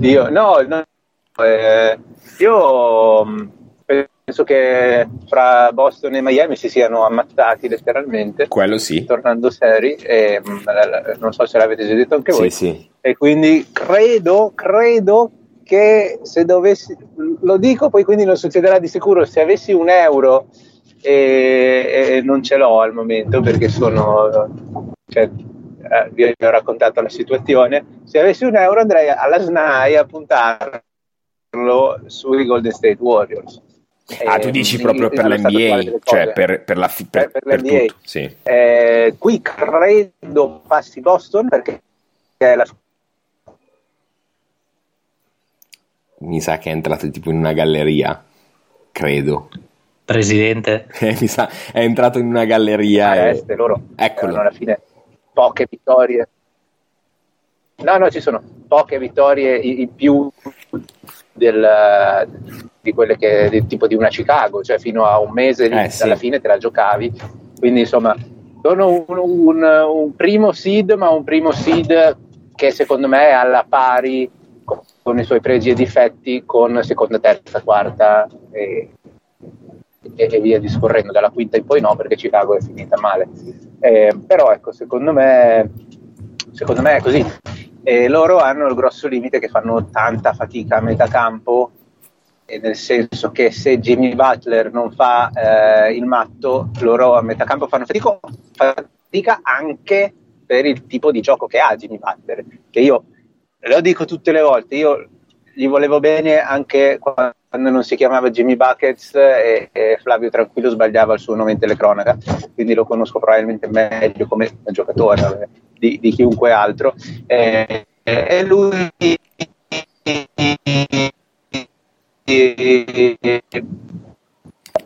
Io, 0.00 0.28
no, 0.28 0.60
no, 0.66 0.82
eh, 1.44 1.98
io 2.38 3.24
mh, 3.24 3.50
penso 4.34 4.42
che 4.42 5.06
fra 5.28 5.70
Boston 5.72 6.16
e 6.16 6.20
Miami 6.20 6.56
si 6.56 6.68
siano 6.68 7.04
ammazzati 7.06 7.68
letteralmente, 7.68 8.48
Quello 8.48 8.78
sì. 8.78 9.04
tornando 9.04 9.48
seri, 9.48 9.94
e, 9.94 10.40
l- 10.42 11.16
non 11.20 11.32
so 11.32 11.46
se 11.46 11.56
l'avete 11.56 11.86
già 11.86 11.94
detto 11.94 12.16
anche 12.16 12.32
Sì, 12.32 12.38
voi, 12.38 12.50
sì. 12.50 12.90
e 13.00 13.16
quindi 13.16 13.68
credo, 13.72 14.50
credo 14.56 15.30
che 15.62 16.18
se 16.22 16.44
dovessi, 16.44 16.96
lo 17.42 17.56
dico 17.58 17.88
poi 17.90 18.02
quindi 18.02 18.24
non 18.24 18.36
succederà 18.36 18.80
di 18.80 18.88
sicuro, 18.88 19.24
se 19.24 19.40
avessi 19.40 19.72
un 19.72 19.88
euro 19.88 20.48
e, 21.00 22.16
e 22.16 22.22
non 22.22 22.42
ce 22.42 22.56
l'ho 22.56 22.80
al 22.80 22.92
momento 22.92 23.40
perché 23.40 23.68
sono, 23.68 24.92
cioè, 25.06 25.22
eh, 25.22 26.10
vi 26.10 26.24
ho 26.24 26.50
raccontato 26.50 27.00
la 27.00 27.08
situazione, 27.08 28.00
se 28.04 28.18
avessi 28.18 28.44
un 28.44 28.56
euro 28.56 28.80
andrei 28.80 29.08
alla 29.10 29.38
SNAI 29.38 29.96
a 29.96 30.04
puntarlo 30.04 30.80
sui 32.06 32.44
Golden 32.46 32.72
State 32.72 32.98
Warriors. 32.98 33.62
Ah, 34.26 34.36
Eh, 34.36 34.40
tu 34.40 34.50
dici 34.50 34.76
in- 34.76 34.82
proprio 34.82 35.08
per 35.08 35.24
l'NBA, 35.26 35.98
cioè 36.04 36.32
per, 36.32 36.62
per 36.62 36.76
la 36.76 36.88
fi- 36.88 37.06
per- 37.06 37.30
Per- 37.30 37.42
per 37.42 37.60
l'NBA. 37.62 37.78
tutto, 37.86 37.94
sì. 38.02 38.36
Eh, 38.42 39.14
qui 39.18 39.40
credo 39.40 40.62
passi 40.66 41.00
Boston 41.00 41.48
perché 41.48 41.80
è 42.36 42.54
la 42.54 42.66
Mi 46.18 46.40
sa 46.40 46.58
che 46.58 46.70
è 46.70 46.72
entrato 46.72 47.08
tipo 47.10 47.30
in 47.30 47.36
una 47.36 47.52
galleria, 47.52 48.22
credo. 48.92 49.48
Presidente. 50.04 50.86
Eh, 51.00 51.16
Mi 51.20 51.26
sa, 51.26 51.48
è 51.72 51.80
entrato 51.80 52.18
in 52.18 52.26
una 52.26 52.44
galleria 52.44 53.10
a 53.10 53.16
e... 53.16 53.28
est, 53.30 53.50
loro 53.54 53.80
Eccolo. 53.96 54.36
alla 54.38 54.50
fine 54.50 54.80
poche 55.32 55.66
vittorie. 55.68 56.28
No, 57.76 57.96
no, 57.98 58.10
ci 58.10 58.20
sono 58.20 58.40
poche 58.68 58.98
vittorie 58.98 59.56
in 59.58 59.94
più 59.94 60.30
del- 61.34 62.28
di 62.80 62.92
quelle 62.92 63.16
che 63.16 63.48
di- 63.50 63.66
tipo 63.66 63.86
di 63.86 63.94
una 63.94 64.08
Chicago, 64.08 64.62
cioè 64.62 64.78
fino 64.78 65.04
a 65.06 65.18
un 65.18 65.32
mese 65.32 65.68
Eh, 65.68 65.90
sì. 65.90 66.02
alla 66.02 66.16
fine 66.16 66.40
te 66.40 66.48
la 66.48 66.58
giocavi. 66.58 67.12
Quindi 67.58 67.80
insomma, 67.80 68.14
sono 68.62 69.04
un, 69.06 69.18
un- 69.18 69.62
un 69.62 70.14
primo 70.16 70.52
seed, 70.52 70.92
ma 70.92 71.10
un 71.10 71.24
primo 71.24 71.50
seed 71.52 72.16
che 72.54 72.70
secondo 72.70 73.08
me 73.08 73.28
è 73.28 73.32
alla 73.32 73.64
pari 73.68 74.30
con, 74.64 74.80
con 75.02 75.18
i 75.18 75.24
suoi 75.24 75.40
pregi 75.40 75.70
e 75.70 75.74
difetti 75.74 76.44
con 76.46 76.80
seconda, 76.82 77.18
terza, 77.18 77.60
quarta 77.62 78.28
e, 78.50 78.90
e, 80.16 80.28
e 80.30 80.40
via 80.40 80.58
discorrendo. 80.60 81.10
Dalla 81.12 81.30
quinta 81.30 81.56
in 81.56 81.64
poi 81.64 81.80
no, 81.80 81.96
perché 81.96 82.16
Chicago 82.16 82.56
è 82.56 82.60
finita 82.60 82.98
male. 83.00 83.28
Eh, 83.80 84.14
però 84.26 84.52
ecco, 84.52 84.72
secondo 84.72 85.12
me, 85.12 85.70
secondo 86.52 86.80
me 86.82 86.96
è 86.96 87.00
così. 87.02 87.24
E 87.86 88.08
loro 88.08 88.38
hanno 88.38 88.66
il 88.66 88.74
grosso 88.74 89.08
limite 89.08 89.38
che 89.38 89.48
fanno 89.48 89.90
tanta 89.90 90.32
fatica 90.32 90.78
a 90.78 90.80
metà 90.80 91.06
campo, 91.06 91.70
nel 92.46 92.76
senso 92.76 93.30
che 93.30 93.50
se 93.50 93.78
Jimmy 93.78 94.14
Butler 94.14 94.72
non 94.72 94.90
fa 94.90 95.30
eh, 95.30 95.92
il 95.92 96.06
matto, 96.06 96.70
loro 96.80 97.14
a 97.14 97.20
metà 97.20 97.44
campo 97.44 97.68
fanno 97.68 97.84
fatica, 97.84 98.18
fatica 98.52 99.40
anche 99.42 100.14
per 100.46 100.64
il 100.64 100.86
tipo 100.86 101.10
di 101.10 101.20
gioco 101.20 101.46
che 101.46 101.58
ha 101.58 101.76
Jimmy 101.76 101.98
Butler, 101.98 102.44
che 102.70 102.80
io 102.80 103.04
lo 103.60 103.80
dico 103.82 104.06
tutte 104.06 104.32
le 104.32 104.40
volte, 104.40 104.76
io 104.76 105.08
gli 105.54 105.68
volevo 105.68 106.00
bene 106.00 106.40
anche 106.40 106.98
quando 106.98 107.34
non 107.70 107.84
si 107.84 107.96
chiamava 107.96 108.30
Jimmy 108.30 108.56
Buckets 108.56 109.14
e, 109.14 109.68
e 109.70 109.98
Flavio 110.00 110.30
Tranquillo 110.30 110.70
sbagliava 110.70 111.12
il 111.12 111.20
suo 111.20 111.34
nome 111.34 111.52
in 111.52 111.58
telecronaca, 111.58 112.16
quindi 112.54 112.72
lo 112.72 112.86
conosco 112.86 113.18
probabilmente 113.18 113.68
meglio 113.68 114.26
come 114.26 114.50
giocatore 114.70 115.48
di, 115.78 115.98
di 116.00 116.10
chiunque 116.10 116.50
altro. 116.52 116.94
Eh, 117.26 117.86
e 118.02 118.42
lui 118.44 118.90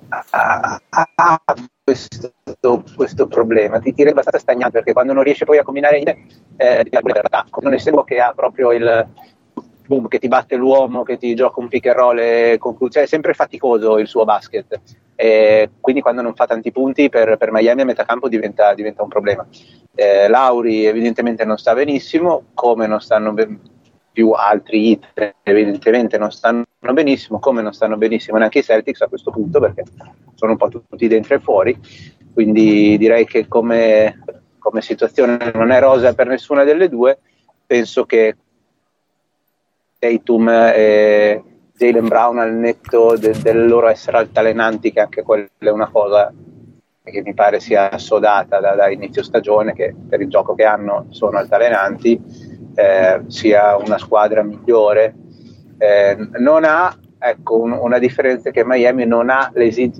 ha, 0.08 0.80
ha- 0.90 1.12
ha 1.14 1.42
questo, 1.82 2.32
questo 2.94 3.26
problema, 3.26 3.78
ti 3.78 3.94
tira 3.94 4.10
abbastanza 4.10 4.38
stagnante 4.40 4.78
perché 4.78 4.92
quando 4.92 5.12
non 5.12 5.22
riesce 5.22 5.44
poi 5.44 5.58
a 5.58 5.62
combinare 5.62 5.98
eh, 6.56 6.84
ti 6.84 6.90
l'attacco, 7.22 7.60
non 7.62 7.74
essendo 7.74 8.04
che 8.04 8.20
ha 8.20 8.32
proprio 8.34 8.72
il 8.72 9.06
boom 9.86 10.08
che 10.08 10.18
ti 10.18 10.28
batte 10.28 10.56
l'uomo, 10.56 11.02
che 11.02 11.16
ti 11.16 11.34
gioca 11.34 11.60
un 11.60 11.68
pick 11.68 11.86
and 11.86 11.96
roll, 11.96 12.58
conclu- 12.58 12.90
cioè 12.92 13.04
è 13.04 13.06
sempre 13.06 13.32
faticoso 13.34 13.98
il 13.98 14.06
suo 14.06 14.24
basket. 14.24 14.80
E 15.20 15.70
quindi 15.80 16.00
quando 16.00 16.22
non 16.22 16.36
fa 16.36 16.46
tanti 16.46 16.70
punti 16.70 17.08
per, 17.08 17.36
per 17.36 17.50
Miami 17.50 17.80
a 17.80 17.84
metà 17.84 18.04
campo 18.04 18.28
diventa, 18.28 18.72
diventa 18.74 19.02
un 19.02 19.08
problema. 19.08 19.44
Eh, 19.92 20.28
Lauri 20.28 20.84
evidentemente 20.84 21.44
non 21.44 21.58
sta 21.58 21.74
benissimo, 21.74 22.44
come 22.54 22.86
non 22.86 23.00
stanno 23.00 23.32
ben- 23.32 23.60
più 24.12 24.30
altri 24.30 24.90
hit 24.90 25.34
evidentemente 25.44 26.18
non 26.18 26.32
stanno 26.32 26.66
benissimo, 26.92 27.38
come 27.38 27.62
non 27.62 27.72
stanno 27.72 27.96
benissimo 27.96 28.36
neanche 28.36 28.58
i 28.58 28.64
Celtics 28.64 29.00
a 29.00 29.08
questo 29.08 29.30
punto 29.30 29.60
perché 29.60 29.84
sono 30.34 30.52
un 30.52 30.58
po' 30.58 30.68
tutti 30.68 31.06
dentro 31.06 31.36
e 31.36 31.38
fuori, 31.40 31.78
quindi 32.32 32.96
direi 32.98 33.24
che 33.24 33.46
come, 33.46 34.20
come 34.58 34.82
situazione 34.82 35.52
non 35.54 35.70
è 35.70 35.80
rosa 35.80 36.14
per 36.14 36.26
nessuna 36.26 36.64
delle 36.64 36.88
due, 36.88 37.18
penso 37.64 38.06
che 38.06 38.36
Tatum 39.98 40.48
e 40.48 41.42
Jalen 41.78 42.08
Brown 42.08 42.38
al 42.38 42.52
netto 42.54 43.16
de- 43.16 43.40
del 43.40 43.68
loro 43.68 43.86
essere 43.86 44.18
altalenanti, 44.18 44.92
che 44.92 45.00
anche 45.00 45.22
quella 45.22 45.46
è 45.58 45.68
una 45.70 45.88
cosa 45.88 46.32
che 47.04 47.22
mi 47.22 47.32
pare 47.34 47.60
sia 47.60 47.90
assodata 47.90 48.60
da, 48.60 48.74
da 48.74 48.90
inizio 48.90 49.22
stagione, 49.22 49.72
che 49.72 49.94
per 50.08 50.20
il 50.20 50.28
gioco 50.28 50.54
che 50.54 50.64
hanno 50.64 51.06
sono 51.10 51.38
altalenanti, 51.38 52.20
eh, 52.74 53.22
sia 53.28 53.76
una 53.76 53.96
squadra 53.96 54.42
migliore. 54.42 55.14
Eh, 55.78 56.16
non 56.38 56.64
ha, 56.64 56.94
ecco, 57.18 57.60
un- 57.60 57.78
una 57.80 57.98
differenza 57.98 58.50
che 58.50 58.64
Miami 58.64 59.06
non 59.06 59.30
ha 59.30 59.52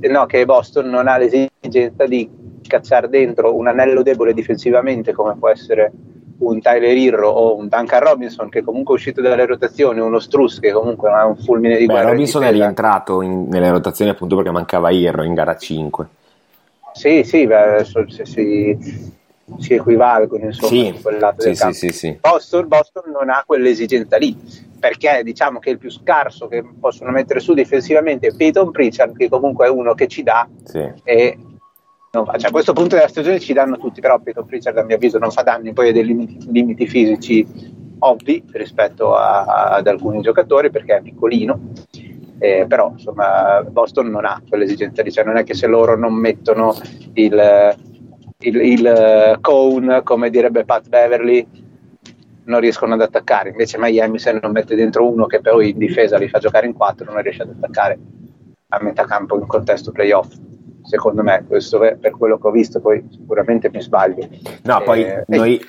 no, 0.09 0.27
che 0.27 0.45
Boston 0.45 0.89
non 0.89 1.07
ha 1.07 1.17
l'esigenza 1.17 2.07
di 2.07 2.29
cacciare 2.67 3.09
dentro 3.09 3.57
un 3.57 3.69
anello 3.69 4.03
debole 4.03 4.35
difensivamente 4.35 5.13
come 5.13 5.37
può 5.37 5.49
essere 5.49 5.93
un 6.41 6.61
Tyler 6.61 6.97
Irro 6.97 7.29
o 7.31 7.57
un 7.57 7.69
Duncan 7.69 8.01
Robinson 8.01 8.49
che 8.49 8.63
comunque 8.63 8.95
è 8.95 8.97
uscito 8.97 9.21
dalle 9.21 9.45
rotazioni, 9.47 10.01
uno 10.01 10.19
Struss 10.21 10.61
che 10.61 10.71
comunque 10.73 11.11
è 11.11 11.25
un 11.25 11.37
fulmine 11.37 11.77
di 11.77 11.87
Beh, 11.87 11.93
guerra 11.93 12.03
in 12.09 12.11
Robinson 12.15 12.43
è 12.43 12.47
difesa. 12.47 12.63
rientrato 12.65 13.23
in- 13.23 13.49
nelle 13.49 13.71
rotazioni 13.71 14.11
appunto 14.11 14.37
perché 14.37 14.51
mancava 14.51 14.91
Irro 14.91 15.23
in 15.25 15.35
gara 15.35 15.57
5. 15.57 16.07
Sì, 16.93 17.23
sì, 17.25 17.47
beh, 17.47 17.57
adesso 17.75 18.05
si, 18.09 18.77
si, 19.59 19.75
equivalgono 19.75 20.45
insomma 20.47 20.69
Sì, 20.69 20.87
in 20.87 21.01
quel 21.03 21.19
lato 21.19 21.41
sì, 21.43 21.49
del 21.53 21.75
sì, 21.75 21.89
sì. 21.91 22.19
Boston, 22.21 22.69
Boston 22.69 23.03
non 23.13 23.31
ha 23.31 23.43
quell'esigenza 23.47 24.17
lì 24.17 24.37
perché 24.79 25.23
diciamo 25.25 25.59
che 25.59 25.71
il 25.71 25.79
più 25.79 25.91
scarso 25.91 26.47
che 26.49 26.65
possono 26.79 27.11
mettere 27.11 27.41
su 27.41 27.53
difensivamente 27.55 28.29
è 28.29 28.35
Peyton 28.37 28.71
Pritchard 28.71 29.17
che 29.17 29.29
comunque 29.29 29.67
è 29.67 29.69
uno 29.71 29.95
che 29.95 30.07
ci 30.07 30.23
dà 30.23 30.49
Sì. 30.65 30.89
e 31.05 31.39
non 32.19 32.27
fa- 32.27 32.37
cioè, 32.39 32.49
a 32.49 32.53
questo 32.53 32.73
punto 32.73 32.97
della 32.97 33.09
stagione 33.09 33.39
ci 33.39 33.53
danno 33.53 33.79
tutti 33.79 34.01
però 34.01 34.19
Peyton 34.19 34.45
Pritchard 34.45 34.77
a 34.79 34.85
mio 34.85 34.97
avviso 34.97 35.19
non 35.19 35.31
fa 35.31 35.43
danni. 35.43 35.73
Poi 35.73 35.89
ha 35.89 35.93
dei 35.93 36.05
limiti, 36.05 36.39
limiti 36.51 36.87
fisici 36.87 37.47
ovvi 38.01 38.45
rispetto 38.53 39.15
a- 39.17 39.71
ad 39.71 39.87
alcuni 39.87 40.21
giocatori 40.21 40.71
perché 40.71 40.97
è 40.97 41.03
piccolino. 41.03 41.73
Eh, 42.41 42.67
però 42.69 42.91
insomma 42.93 43.65
Boston 43.69 44.11
non 44.11 44.25
ha 44.25 44.41
quell'esigenza 44.49 45.03
cioè 45.11 45.25
non 45.25 45.39
è 45.39 45.43
che 45.43 45.55
se 45.55 45.67
loro 45.67 45.97
non 45.97 46.15
mettono 46.15 46.73
il, 47.15 47.77
il, 48.39 48.55
il 48.55 48.87
eh, 48.87 49.39
cone 49.41 50.05
come 50.05 50.31
direbbe 50.31 50.65
Pat 50.65 50.89
Beverly 50.89 51.45
non 52.45 52.61
riescono 52.61 52.95
ad 52.95 53.01
attaccare. 53.01 53.51
Invece 53.51 53.79
Miami 53.79 54.19
se 54.19 54.39
non 54.41 54.53
mette 54.53 54.77
dentro 54.77 55.09
uno 55.09 55.27
che 55.27 55.41
poi 55.41 55.71
in 55.71 55.79
difesa 55.79 56.17
li 56.17 56.29
fa 56.29 56.39
giocare 56.39 56.67
in 56.67 56.75
quattro 56.75 57.13
non 57.13 57.23
riesce 57.23 57.43
ad 57.43 57.51
attaccare 57.51 57.99
a 58.69 58.83
metà 58.83 59.05
campo 59.05 59.37
in 59.39 59.47
contesto 59.47 59.93
playoff 59.93 60.33
secondo 60.89 61.23
me 61.23 61.45
questo 61.47 61.83
è 61.83 61.95
per 61.97 62.13
quello 62.13 62.39
che 62.39 62.47
ho 62.47 62.51
visto 62.51 62.81
poi 62.81 63.07
sicuramente 63.11 63.71
mi 63.71 63.81
sbaglio 63.83 64.29
No, 64.63 64.83
poi 64.83 65.05
Eh, 65.05 65.25
noi 65.27 65.61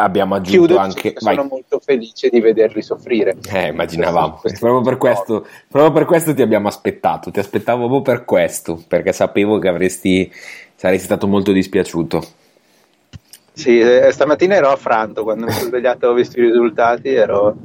abbiamo 0.00 0.36
aggiunto 0.36 0.66
chiudo 0.66 0.78
anche... 0.78 1.14
sono 1.16 1.34
Vai. 1.34 1.48
molto 1.48 1.80
felice 1.80 2.28
di 2.28 2.40
vederli 2.40 2.82
soffrire 2.82 3.36
Eh, 3.52 3.68
immaginavamo. 3.68 4.40
Proprio 4.42 4.80
per, 4.82 4.96
questo, 4.96 5.46
proprio 5.68 5.92
per 5.92 6.04
questo 6.04 6.34
ti 6.34 6.42
abbiamo 6.42 6.68
aspettato. 6.68 7.30
Ti 7.30 7.40
aspettavo 7.40 7.88
proprio 7.88 8.02
per 8.02 8.24
questo, 8.24 8.80
perché 8.86 9.12
sapevo 9.12 9.58
che 9.58 9.68
avresti, 9.68 10.30
saresti 10.76 11.04
stato 11.04 11.26
molto 11.26 11.50
dispiaciuto. 11.50 12.22
Sì, 13.52 13.80
eh, 13.80 14.12
stamattina 14.12 14.54
ero 14.54 14.68
affranto 14.68 15.24
quando 15.24 15.46
mi 15.46 15.52
sono 15.52 15.66
svegliato 15.66 16.06
ho 16.06 16.12
visto 16.14 16.38
i 16.38 16.44
risultati, 16.44 17.08
ero, 17.08 17.56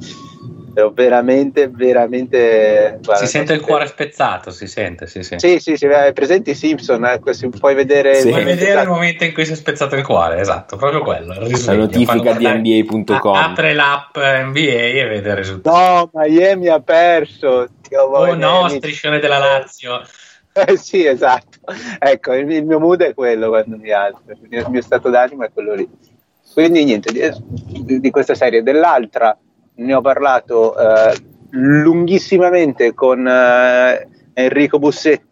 ero 0.74 0.90
veramente, 0.90 1.68
veramente... 1.68 2.98
guarda, 3.02 3.24
si 3.24 3.30
sente 3.30 3.52
il 3.52 3.60
cuore 3.60 3.86
spezzato, 3.86 4.50
si 4.50 4.66
sente, 4.66 5.06
si 5.06 5.22
sente. 5.22 5.48
Sì, 5.48 5.60
sì, 5.60 5.76
sì, 5.76 5.86
hai 5.86 6.12
presenti 6.12 6.50
i 6.50 6.54
Simpson, 6.54 7.04
eh, 7.04 7.20
si- 7.32 7.48
puoi 7.48 7.74
vedere... 7.74 8.16
Sì. 8.16 8.28
Puoi 8.30 8.44
vedere 8.44 8.82
il 8.82 8.88
momento 8.88 9.24
in 9.24 9.32
cui 9.32 9.46
si 9.46 9.52
è 9.52 9.56
spezzato 9.56 9.94
il 9.96 10.04
cuore, 10.04 10.40
esatto, 10.40 10.76
proprio 10.76 11.02
quello. 11.02 11.34
La 11.34 11.74
notifica 11.74 12.32
di 12.32 12.46
NBA.com. 12.46 13.34
Apre 13.34 13.72
l'app 13.72 14.16
NBA 14.16 14.58
e 14.58 15.06
vede 15.08 15.30
il 15.30 15.36
risultato. 15.36 15.76
No, 15.76 16.10
Miami 16.12 16.68
ha 16.68 16.80
perso. 16.80 17.68
Dio 17.88 18.02
Oh 18.02 18.34
no, 18.34 18.68
striscione 18.68 19.18
della 19.18 19.38
Lazio. 19.38 20.02
Eh, 20.56 20.76
sì, 20.76 21.04
esatto. 21.04 21.58
Ecco, 21.98 22.32
il, 22.32 22.48
il 22.48 22.64
mio 22.64 22.78
mood 22.78 23.02
è 23.02 23.12
quello 23.12 23.48
quando 23.48 23.76
mi 23.76 23.90
alzo, 23.90 24.20
il 24.28 24.38
mio, 24.48 24.60
il 24.60 24.70
mio 24.70 24.82
stato 24.82 25.10
d'animo 25.10 25.42
è 25.42 25.50
quello 25.52 25.74
lì. 25.74 25.88
Quindi 26.52 26.84
niente, 26.84 27.10
di, 27.12 27.98
di 27.98 28.10
questa 28.10 28.36
serie. 28.36 28.62
Dell'altra 28.62 29.36
ne 29.76 29.94
ho 29.94 30.00
parlato 30.00 30.76
eh, 30.78 31.14
lunghissimamente 31.50 32.94
con 32.94 33.26
eh, 33.26 34.08
Enrico 34.34 34.78
Bussetti, 34.78 35.22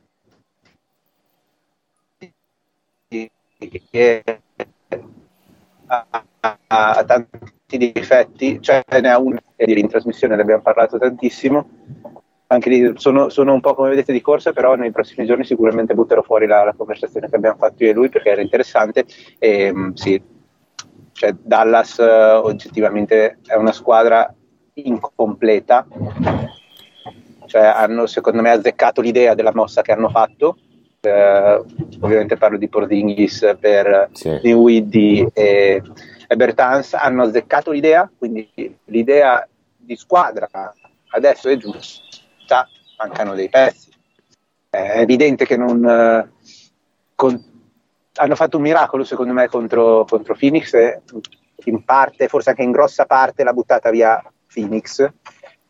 che 3.90 4.22
ha, 5.86 6.06
ha- 6.66 7.04
tanti 7.06 7.76
difetti, 7.78 8.60
cioè 8.60 8.82
ne 9.00 9.08
ha 9.10 9.18
uno 9.18 9.38
in 9.56 9.88
trasmissione 9.88 10.34
ne 10.36 10.42
abbiamo 10.42 10.62
parlato 10.62 10.98
tantissimo 10.98 11.68
anche 12.48 12.68
lì 12.68 12.92
sono, 12.96 13.30
sono 13.30 13.54
un 13.54 13.60
po' 13.60 13.74
come 13.74 13.88
vedete 13.90 14.12
di 14.12 14.20
corsa, 14.20 14.52
però 14.52 14.74
nei 14.74 14.90
prossimi 14.92 15.24
giorni 15.26 15.42
sicuramente 15.44 15.94
butterò 15.94 16.20
fuori 16.20 16.46
la, 16.46 16.62
la 16.64 16.74
conversazione 16.76 17.30
che 17.30 17.36
abbiamo 17.36 17.56
fatto 17.56 17.82
io 17.82 17.90
e 17.90 17.94
lui 17.94 18.10
perché 18.10 18.28
era 18.28 18.42
interessante. 18.42 19.06
E, 19.38 19.72
mh, 19.72 19.94
sì, 19.94 20.22
cioè 21.12 21.34
Dallas 21.40 21.98
eh, 21.98 22.04
oggettivamente 22.04 23.38
è 23.46 23.54
una 23.54 23.72
squadra 23.72 24.32
incompleta, 24.74 25.86
cioè 27.46 27.62
hanno 27.62 28.06
secondo 28.06 28.42
me 28.42 28.50
azzeccato 28.50 29.00
l'idea 29.00 29.34
della 29.34 29.54
mossa 29.54 29.82
che 29.82 29.92
hanno 29.92 30.08
fatto. 30.08 30.56
Eh, 31.00 31.64
ovviamente 32.00 32.36
parlo 32.36 32.56
di 32.56 32.68
Porzingis 32.68 33.56
per 33.58 34.08
Sì. 34.12 34.38
Dinwiddie 34.40 35.30
e, 35.32 35.82
e 36.28 36.36
Bertans 36.36 36.94
hanno 36.94 37.24
azzeccato 37.24 37.72
l'idea, 37.72 38.08
quindi 38.16 38.48
l'idea 38.84 39.46
di 39.76 39.96
squadra 39.96 40.48
adesso 41.10 41.48
è 41.48 41.56
giusta, 41.56 42.68
mancano 42.98 43.34
dei 43.34 43.48
pezzi. 43.48 43.90
È 44.70 45.00
evidente 45.00 45.44
che 45.44 45.56
non 45.56 45.84
eh, 45.84 46.30
con- 47.14 47.50
hanno 48.22 48.36
fatto 48.36 48.56
un 48.56 48.62
miracolo 48.62 49.02
secondo 49.04 49.32
me 49.32 49.48
contro, 49.48 50.04
contro 50.08 50.36
Phoenix 50.38 50.72
e 50.74 51.02
in 51.64 51.84
parte, 51.84 52.28
forse 52.28 52.50
anche 52.50 52.62
in 52.62 52.70
grossa 52.70 53.04
parte 53.04 53.42
l'ha 53.42 53.52
buttata 53.52 53.90
via 53.90 54.22
Phoenix. 54.52 55.08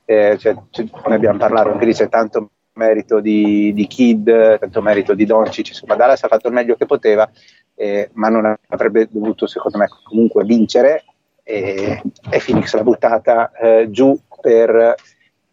Eh, 0.04 0.36
cioè, 0.38 0.54
ne 0.54 1.14
abbiamo 1.14 1.38
parlato 1.38 1.70
anche 1.70 1.86
lì, 1.86 1.94
c'è 1.94 2.08
tanto 2.08 2.50
merito 2.74 3.20
di, 3.20 3.72
di 3.72 3.86
Kid, 3.86 4.58
tanto 4.58 4.82
merito 4.82 5.14
di 5.14 5.24
Doncic, 5.24 5.68
insomma 5.68 5.94
Dallas 5.94 6.22
ha 6.24 6.28
fatto 6.28 6.48
il 6.48 6.54
meglio 6.54 6.76
che 6.76 6.86
poteva, 6.86 7.30
eh, 7.74 8.10
ma 8.14 8.28
non 8.28 8.54
avrebbe 8.68 9.08
dovuto 9.10 9.46
secondo 9.46 9.78
me 9.78 9.88
comunque 10.04 10.44
vincere 10.44 11.04
e, 11.42 12.02
e 12.30 12.42
Phoenix 12.44 12.74
l'ha 12.74 12.82
buttata 12.82 13.50
eh, 13.52 13.90
giù 13.90 14.18
per 14.40 14.94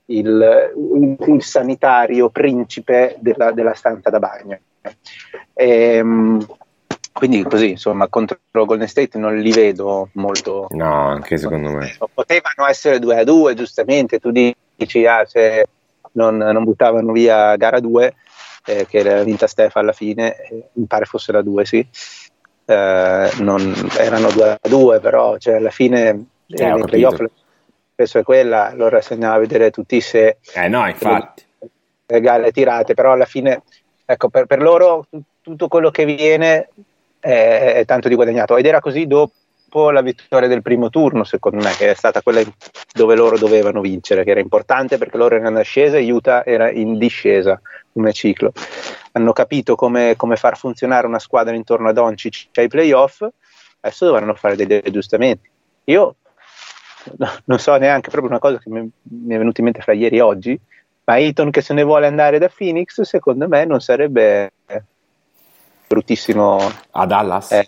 il, 0.05 1.17
il- 1.27 1.43
sanitario 1.43 2.29
principe 2.29 3.15
della, 3.19 3.51
della 3.51 3.73
stanza 3.73 4.09
da 4.09 4.19
bagno. 4.19 4.59
Ehm, 5.53 6.45
quindi 7.19 7.43
così, 7.43 7.71
insomma, 7.71 8.07
contro 8.07 8.39
Golden 8.49 8.87
State 8.87 9.17
non 9.17 9.35
li 9.37 9.51
vedo 9.51 10.07
molto... 10.13 10.67
No, 10.69 11.09
anche 11.09 11.35
secondo 11.35 11.69
me. 11.69 11.93
Potevano 12.13 12.65
essere 12.65 12.97
2 12.97 13.19
a 13.19 13.23
2, 13.25 13.55
giustamente, 13.55 14.19
tu 14.19 14.31
dici, 14.31 15.05
ah, 15.05 15.25
se 15.25 15.67
non, 16.13 16.37
non 16.37 16.63
buttavano 16.63 17.11
via 17.11 17.57
gara 17.57 17.81
2, 17.81 18.15
eh, 18.67 18.85
che 18.85 18.99
era 18.99 19.21
vinta 19.23 19.47
Steph 19.47 19.75
alla 19.75 19.91
fine, 19.91 20.33
eh, 20.37 20.69
mi 20.71 20.85
pare 20.85 21.03
fosse 21.03 21.33
la 21.33 21.41
2, 21.41 21.65
sì. 21.65 21.85
Eh, 22.63 23.31
non- 23.39 23.89
erano 23.97 24.31
2 24.31 24.51
a 24.51 24.69
2, 24.69 24.99
però 25.01 25.37
cioè, 25.39 25.55
alla 25.55 25.71
fine 25.71 26.27
Eh, 26.47 26.63
eh, 26.63 26.71
nei 26.71 26.83
playoff 26.83 27.21
spesso 27.91 28.19
è 28.19 28.23
quella, 28.23 28.69
allora 28.69 29.01
se 29.01 29.11
andiamo 29.11 29.35
a 29.35 29.39
vedere 29.39 29.71
tutti 29.71 29.99
se 29.99 30.37
Eh 30.53 30.69
no, 30.69 30.87
infatti. 30.87 31.43
le 32.05 32.21
gare 32.21 32.53
tirate, 32.53 32.93
però 32.93 33.11
alla 33.11 33.25
fine, 33.25 33.63
ecco, 34.05 34.29
per, 34.29 34.45
per 34.45 34.61
loro 34.61 35.05
tutto 35.41 35.67
quello 35.67 35.91
che 35.91 36.05
viene 36.05 36.69
è 37.19 37.83
tanto 37.85 38.07
di 38.07 38.15
guadagnato. 38.15 38.57
Ed 38.57 38.65
era 38.65 38.79
così 38.79 39.07
dopo 39.07 39.91
la 39.91 40.01
vittoria 40.01 40.47
del 40.47 40.61
primo 40.61 40.89
turno, 40.89 41.23
secondo 41.23 41.63
me, 41.63 41.71
che 41.77 41.91
è 41.91 41.93
stata 41.93 42.21
quella 42.21 42.41
dove 42.93 43.15
loro 43.15 43.37
dovevano 43.37 43.81
vincere, 43.81 44.23
che 44.23 44.31
era 44.31 44.39
importante 44.39 44.97
perché 44.97 45.17
loro 45.17 45.35
erano 45.35 45.51
in 45.51 45.57
ascesa 45.57 45.97
e 45.97 46.11
Utah 46.11 46.45
era 46.45 46.71
in 46.71 46.97
discesa 46.97 47.59
come 47.91 48.13
ciclo. 48.13 48.51
Hanno 49.11 49.33
capito 49.33 49.75
come, 49.75 50.15
come 50.15 50.35
far 50.35 50.57
funzionare 50.57 51.07
una 51.07 51.19
squadra 51.19 51.55
intorno 51.55 51.89
a 51.89 51.93
Doncic 51.93 52.47
ai 52.55 52.67
playoff, 52.67 53.25
adesso 53.81 54.05
dovranno 54.05 54.33
fare 54.35 54.55
degli 54.55 54.73
aggiustamenti. 54.73 55.49
Io 55.85 56.15
no, 57.17 57.31
non 57.45 57.59
so 57.59 57.75
neanche 57.77 58.09
proprio 58.09 58.31
una 58.31 58.39
cosa 58.39 58.59
che 58.59 58.69
mi, 58.69 58.89
mi 59.03 59.33
è 59.33 59.37
venuta 59.37 59.59
in 59.59 59.65
mente 59.65 59.81
fra 59.81 59.93
ieri 59.93 60.17
e 60.17 60.21
oggi, 60.21 60.59
ma 61.05 61.19
Eaton 61.19 61.49
che 61.49 61.61
se 61.61 61.73
ne 61.73 61.83
vuole 61.83 62.05
andare 62.05 62.37
da 62.37 62.51
Phoenix, 62.55 63.01
secondo 63.01 63.47
me 63.47 63.65
non 63.65 63.81
sarebbe 63.81 64.45
eh, 64.45 64.51
bruttissimo 65.89 66.59
A 66.91 67.05
Dallas? 67.07 67.51
eh, 67.51 67.67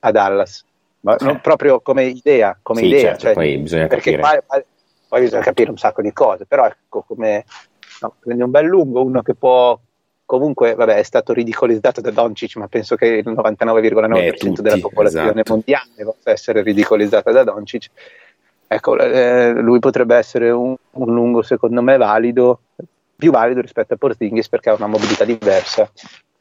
a 0.00 0.10
Dallas. 0.10 0.64
Ma 1.00 1.16
non 1.20 1.40
proprio 1.40 1.80
come 1.80 2.04
idea, 2.04 2.58
come 2.62 2.80
Sì, 2.80 2.86
idea, 2.86 3.00
certo, 3.00 3.24
cioè, 3.24 3.34
poi 3.34 3.58
bisogna 3.58 3.86
perché 3.86 4.16
capire. 4.16 4.42
poi, 4.46 4.62
poi 5.08 5.20
bisogna 5.20 5.42
capire 5.42 5.70
un 5.70 5.78
sacco 5.78 6.02
di 6.02 6.12
cose, 6.12 6.46
però 6.46 6.66
ecco 6.66 7.02
come 7.06 7.44
no, 8.00 8.14
prendi 8.20 8.42
un 8.42 8.50
bel 8.50 8.66
lungo, 8.66 9.02
uno 9.02 9.22
che 9.22 9.34
può 9.34 9.78
comunque, 10.26 10.74
vabbè, 10.74 10.96
è 10.96 11.02
stato 11.02 11.32
ridicolizzato 11.32 12.00
da 12.00 12.10
Doncic, 12.10 12.56
ma 12.56 12.68
penso 12.68 12.96
che 12.96 13.06
il 13.06 13.28
99,9% 13.28 14.08
Beh, 14.08 14.32
tutti, 14.34 14.62
della 14.62 14.78
popolazione 14.78 15.30
esatto. 15.32 15.52
mondiale 15.52 16.04
possa 16.04 16.30
essere 16.30 16.62
ridicolizzata 16.62 17.30
da 17.30 17.44
Doncic. 17.44 17.90
Ecco, 18.66 18.98
eh, 18.98 19.52
lui 19.60 19.78
potrebbe 19.78 20.16
essere 20.16 20.50
un, 20.50 20.74
un 20.92 21.14
lungo, 21.14 21.42
secondo 21.42 21.82
me, 21.82 21.98
valido, 21.98 22.60
più 23.14 23.30
valido 23.30 23.60
rispetto 23.60 23.94
a 23.94 23.96
Porzingis 23.98 24.48
perché 24.48 24.70
ha 24.70 24.74
una 24.74 24.86
mobilità 24.86 25.24
diversa. 25.24 25.90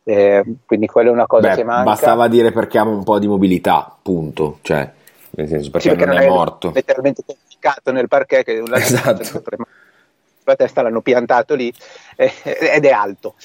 Eh, 0.06 0.44
quindi 0.66 0.88
quella 0.88 1.10
è 1.10 1.14
una 1.14 1.28
cosa 1.28 1.50
Beh, 1.50 1.56
che 1.56 1.64
manca. 1.64 1.84
bastava 1.84 2.28
dire 2.28 2.52
perché 2.52 2.78
ha 2.78 2.84
un 2.84 3.04
po' 3.04 3.20
di 3.20 3.28
mobilità, 3.28 3.96
punto. 4.02 4.60
Cioè, 4.62 4.92
nel 5.32 5.48
senso, 5.48 5.70
perché, 5.72 5.90
Sì, 5.90 5.96
perché 5.96 6.06
non 6.12 6.22
è 6.22 6.28
morto. 6.28 6.72
letteralmente 6.74 7.24
conficcato 7.26 7.92
nel 7.92 8.08
parquet 8.08 8.44
che 8.44 8.60
un 8.60 8.74
Esatto. 8.74 9.42
la 10.44 10.56
testa 10.58 10.82
l'hanno 10.82 11.00
piantato 11.02 11.56
lì 11.56 11.74
eh, 12.18 12.32
ed 12.44 12.84
è 12.86 12.92
alto 12.92 13.36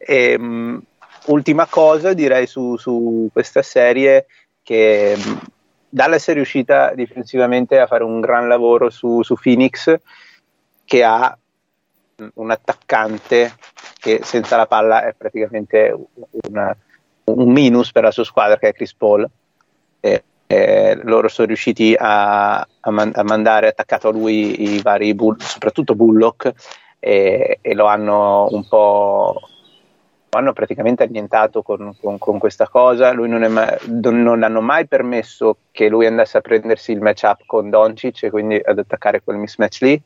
Ehm, 0.00 0.80
ultima 1.26 1.66
cosa 1.66 2.12
direi 2.14 2.46
su, 2.46 2.76
su 2.76 3.28
questa 3.32 3.62
serie 3.62 4.26
che 4.62 5.16
mh, 5.16 5.38
Dallas 5.88 6.28
è 6.28 6.34
riuscita 6.34 6.94
difensivamente 6.94 7.78
a 7.80 7.86
fare 7.86 8.04
un 8.04 8.20
gran 8.20 8.46
lavoro 8.48 8.90
su, 8.90 9.22
su 9.22 9.34
Phoenix 9.40 9.96
che 10.84 11.02
ha 11.04 11.36
un 12.34 12.50
attaccante 12.50 13.54
che 13.98 14.20
senza 14.22 14.56
la 14.56 14.66
palla 14.66 15.06
è 15.06 15.14
praticamente 15.14 15.94
una- 16.48 16.76
un 17.24 17.52
minus 17.52 17.92
per 17.92 18.04
la 18.04 18.10
sua 18.10 18.24
squadra 18.24 18.58
che 18.58 18.68
è 18.68 18.72
Chris 18.72 18.94
Paul. 18.94 19.28
Eh, 20.00 20.22
eh, 20.46 20.98
loro 21.02 21.28
sono 21.28 21.46
riusciti 21.46 21.94
a, 21.98 22.58
a 22.58 22.90
man- 22.90 23.12
a 23.14 23.22
mandare 23.22 23.68
attaccato 23.68 24.08
a 24.08 24.12
lui 24.12 24.74
i 24.74 24.80
vari 24.80 25.14
bull- 25.14 25.40
soprattutto 25.40 25.94
Bullock 25.94 26.52
e, 26.98 27.58
e 27.60 27.74
lo 27.74 27.86
hanno 27.86 28.48
un 28.50 28.66
po' 28.66 29.40
hanno 30.30 30.52
praticamente 30.52 31.02
annientato 31.02 31.62
con, 31.62 31.94
con- 32.00 32.18
con 32.18 32.38
questa 32.38 32.68
cosa. 32.68 33.12
Lui 33.12 33.28
non, 33.28 33.40
mai- 33.50 33.76
non- 33.86 34.42
hanno 34.42 34.60
mai 34.60 34.86
permesso 34.86 35.58
che 35.70 35.88
lui 35.88 36.06
andasse 36.06 36.38
a 36.38 36.40
prendersi 36.40 36.92
il 36.92 37.00
matchup 37.00 37.44
con 37.46 37.70
Doncic 37.70 38.24
e 38.24 38.30
quindi 38.30 38.60
ad 38.62 38.78
attaccare 38.78 39.22
quel 39.22 39.36
mismatch 39.36 39.80
lì. 39.80 40.02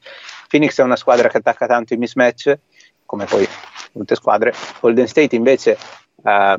Phoenix 0.49 0.79
è 0.81 0.83
una 0.83 0.97
squadra 0.97 1.29
che 1.29 1.39
attacca 1.39 1.66
tanto 1.66 1.95
i 1.95 1.97
mismatch 1.97 2.59
come 3.05 3.25
poi 3.25 3.47
molte 3.93 4.14
squadre. 4.14 4.53
Golden 4.81 5.07
State 5.07 5.35
invece 5.37 5.77
eh, 6.25 6.57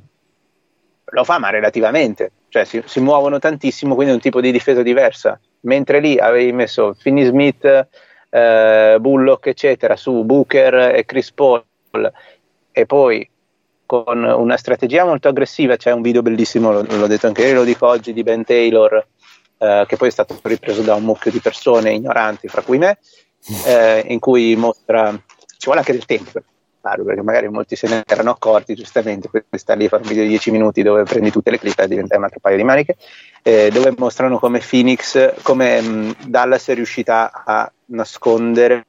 lo 1.06 1.24
fa 1.24 1.40
ma 1.40 1.50
relativamente, 1.50 2.32
cioè 2.50 2.66
si, 2.66 2.82
si 2.86 3.00
muovono 3.00 3.40
tantissimo, 3.40 3.96
quindi 3.96 4.14
è 4.14 4.16
un 4.16 4.22
tipo 4.22 4.42
di 4.42 4.52
difesa 4.52 4.82
diversa. 4.82 5.40
Mentre 5.62 6.00
lì 6.00 6.18
avevi 6.18 6.52
messo 6.52 6.94
Finney 6.94 7.26
Smith, 7.26 7.88
eh, 8.30 8.98
Bullock, 9.00 9.48
eccetera, 9.48 9.96
su 9.96 10.24
Booker 10.24 10.96
e 10.96 11.06
Chris 11.06 11.32
Paul, 11.32 11.64
e 12.72 12.86
poi 12.86 13.30
con 14.02 14.24
una 14.24 14.58
strategia 14.58 15.06
molto 15.06 15.28
aggressiva, 15.28 15.76
c'è 15.76 15.92
un 15.92 16.02
video 16.02 16.24
bellissimo, 16.24 16.72
l'ho 16.72 17.08
detto 17.08 17.28
anche 17.28 17.44
ieri, 17.44 17.54
lo 17.54 17.64
dico 17.64 17.86
oggi, 17.86 18.12
di 18.12 18.24
Ben 18.24 18.44
Taylor, 18.44 19.06
eh, 19.60 19.86
che 19.88 19.98
poi 19.98 20.08
è 20.08 20.12
stato 20.12 20.40
ripreso 20.42 20.82
da 20.82 20.96
un 20.96 21.04
mucchio 21.04 21.30
di 21.30 21.40
persone 21.40 21.94
ignoranti, 21.94 22.48
fra 22.48 22.64
cui 22.64 22.80
me, 22.80 22.98
eh, 23.68 24.04
in 24.08 24.18
cui 24.18 24.56
mostra, 24.56 25.12
ci 25.12 25.66
vuole 25.66 25.82
anche 25.82 25.92
del 25.92 26.06
tempo 26.06 26.32
per 26.32 26.44
farlo 26.82 27.06
perché 27.06 27.22
magari 27.22 27.48
molti 27.48 27.76
se 27.78 27.88
ne 27.88 28.04
erano 28.06 28.32
accorti 28.32 28.74
giustamente 28.74 29.30
poi 29.30 29.44
sta 29.52 29.74
lì 29.74 29.86
a 29.86 29.88
fare 29.88 30.02
un 30.02 30.10
video 30.10 30.24
di 30.24 30.30
10 30.32 30.52
minuti 30.52 30.82
dove 30.82 31.04
prendi 31.04 31.32
tutte 31.32 31.50
le 31.50 31.58
clip 31.58 31.80
e 31.80 31.88
diventa 31.88 32.18
un 32.18 32.26
altro 32.26 32.42
paio 32.42 32.58
di 32.58 32.64
maniche 32.64 32.98
eh, 33.42 33.70
dove 33.72 33.94
mostrano 33.96 34.38
come 34.38 34.60
Phoenix 34.60 35.42
come 35.44 35.80
mh, 35.80 36.16
Dallas 36.28 36.68
è 36.68 36.74
riuscita 36.74 37.44
a 37.46 37.72
nascondere 37.86 38.84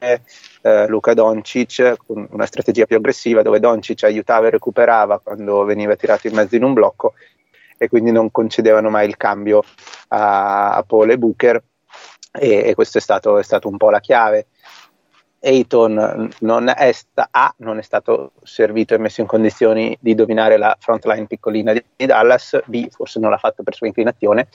eh, 0.66 0.86
Luca 0.88 1.12
Doncic 1.12 1.96
con 2.06 2.26
una 2.30 2.46
strategia 2.46 2.86
più 2.86 2.96
aggressiva 2.96 3.42
dove 3.42 3.60
Doncic 3.60 4.04
aiutava 4.04 4.46
e 4.46 4.50
recuperava 4.50 5.18
quando 5.18 5.62
veniva 5.64 5.94
tirato 5.94 6.26
in 6.26 6.34
mezzo 6.34 6.56
in 6.56 6.64
un 6.64 6.72
blocco 6.72 7.12
e 7.76 7.88
quindi 7.88 8.10
non 8.10 8.30
concedevano 8.30 8.88
mai 8.88 9.06
il 9.06 9.18
cambio 9.18 9.62
a, 10.08 10.74
a 10.74 10.82
Paul 10.82 11.10
e 11.10 11.18
Booker. 11.18 11.62
E, 12.32 12.68
e 12.68 12.74
questo 12.74 12.96
è 12.96 13.00
è 13.00 13.42
stato 13.42 13.68
un 13.68 13.76
po' 13.76 13.90
la 13.90 14.00
chiave. 14.00 14.46
Ayton 15.40 16.30
non 16.40 16.74
sta- 16.92 17.54
non 17.58 17.76
è 17.76 17.82
stato 17.82 18.32
servito 18.42 18.94
e 18.94 18.98
messo 18.98 19.20
in 19.20 19.26
condizioni 19.26 19.94
di 20.00 20.14
dominare 20.14 20.56
la 20.56 20.74
front 20.80 21.04
line 21.04 21.26
piccolina 21.26 21.74
di, 21.74 21.84
Dallas, 22.06 22.58
B, 22.64 22.88
forse 22.88 23.20
non 23.20 23.30
l'ha 23.30 23.36
fatto 23.36 23.62
per 23.62 23.74
sua 23.74 23.86
inclinazione. 23.86 24.48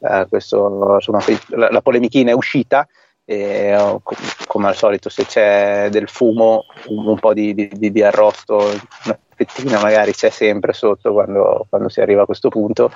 Uh, 0.00 0.28
questo, 0.28 0.96
insomma, 0.96 1.20
la, 1.48 1.70
la, 1.70 1.80
polemichina 1.80 2.32
è 2.32 2.34
uscita 2.34 2.86
e 3.32 3.74
oh, 3.76 4.02
come 4.46 4.68
al 4.68 4.76
solito 4.76 5.08
se 5.08 5.24
c'è 5.24 5.88
del 5.90 6.08
fumo 6.08 6.66
un, 6.88 7.06
un 7.06 7.18
po' 7.18 7.32
di, 7.32 7.54
di, 7.54 7.90
di, 7.90 8.02
arrosto, 8.02 8.58
una 8.58 9.18
fettina 9.34 9.80
magari 9.80 10.12
c'è 10.12 10.28
sempre 10.28 10.74
sotto 10.74 11.12
quando, 11.12 11.66
quando 11.70 11.88
si 11.88 12.00
arriva 12.00 12.22
a 12.22 12.26
questo 12.26 12.48
punto. 12.50 12.92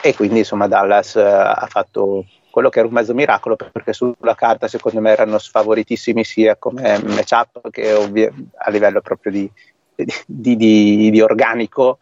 E 0.00 0.14
quindi 0.14 0.38
insomma 0.38 0.66
Dallas 0.66 1.14
uh, 1.14 1.20
ha 1.20 1.66
fatto 1.68 2.24
quello 2.50 2.70
che 2.70 2.78
era 2.78 2.88
un 2.88 2.94
mezzo 2.94 3.14
miracolo 3.14 3.56
perché 3.56 3.92
sulla 3.92 4.34
carta 4.34 4.68
secondo 4.68 5.00
me 5.00 5.10
erano 5.10 5.38
sfavoritissimi 5.38 6.24
sia 6.24 6.56
come 6.56 6.98
matchup 7.02 7.70
che 7.70 7.92
ovvi- 7.92 8.28
a 8.56 8.70
livello 8.70 9.00
proprio 9.00 9.32
di, 9.32 9.50
di, 10.26 11.20
organico 11.20 11.98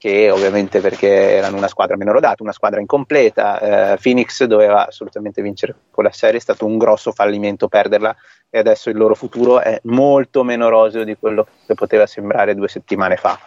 che 0.00 0.30
ovviamente 0.30 0.80
perché 0.80 1.08
erano 1.08 1.58
una 1.58 1.68
squadra 1.68 1.94
meno 1.94 2.12
rodata, 2.12 2.42
una 2.42 2.52
squadra 2.52 2.80
incompleta, 2.80 3.92
eh, 3.92 3.98
Phoenix 4.00 4.42
doveva 4.44 4.86
assolutamente 4.86 5.42
vincere 5.42 5.74
quella 5.90 6.10
serie, 6.10 6.38
è 6.38 6.40
stato 6.40 6.64
un 6.64 6.78
grosso 6.78 7.12
fallimento 7.12 7.68
perderla 7.68 8.16
e 8.48 8.58
adesso 8.58 8.88
il 8.88 8.96
loro 8.96 9.14
futuro 9.14 9.60
è 9.60 9.78
molto 9.84 10.42
meno 10.42 10.70
roseo 10.70 11.04
di 11.04 11.18
quello 11.18 11.46
che 11.66 11.74
poteva 11.74 12.06
sembrare 12.06 12.54
due 12.54 12.68
settimane 12.68 13.16
fa. 13.16 13.38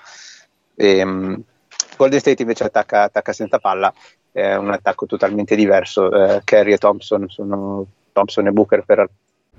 E, 0.76 1.01
um, 1.01 1.41
Golden 1.97 2.20
State 2.20 2.43
invece 2.43 2.66
attacca, 2.66 3.01
attacca 3.01 3.34
senza 3.34 3.58
palla 3.58 3.91
è 4.32 4.54
un 4.54 4.70
attacco 4.70 5.08
totalmente 5.08 5.56
diverso. 5.56 6.04
Uh, 6.04 6.41
Kerry 6.43 6.74
e 6.74 6.78
Thompson 6.78 7.30
sono 7.30 7.84
Thompson 8.12 8.45
e 8.45 8.51
Booker 8.51 8.84
per 8.86 9.10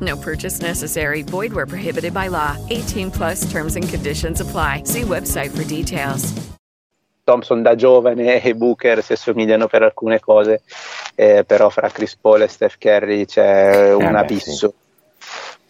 No 0.00 0.16
purchase 0.16 0.60
necessary. 0.60 1.22
Void 1.22 1.52
where 1.52 1.66
prohibited 1.66 2.12
by 2.12 2.28
law. 2.28 2.56
18 2.68 3.10
plus 3.10 3.50
terms 3.50 3.76
and 3.76 3.88
conditions 3.88 4.40
apply. 4.40 4.82
See 4.84 5.02
website 5.02 5.50
for 5.50 5.64
details. 5.64 6.32
Thompson 7.24 7.62
da 7.62 7.74
giovane 7.74 8.40
e 8.42 8.54
Booker 8.54 9.02
si 9.02 9.12
assomigliano 9.12 9.66
per 9.66 9.82
alcune 9.82 10.18
cose, 10.18 10.62
eh, 11.14 11.44
però 11.44 11.68
fra 11.68 11.88
Chris 11.90 12.16
Paul 12.16 12.42
e 12.42 12.48
Steph 12.48 12.78
Curry 12.78 13.26
c'è 13.26 13.92
un 13.92 14.02
Eh, 14.02 14.10
beh, 14.10 14.18
abisso 14.18 14.74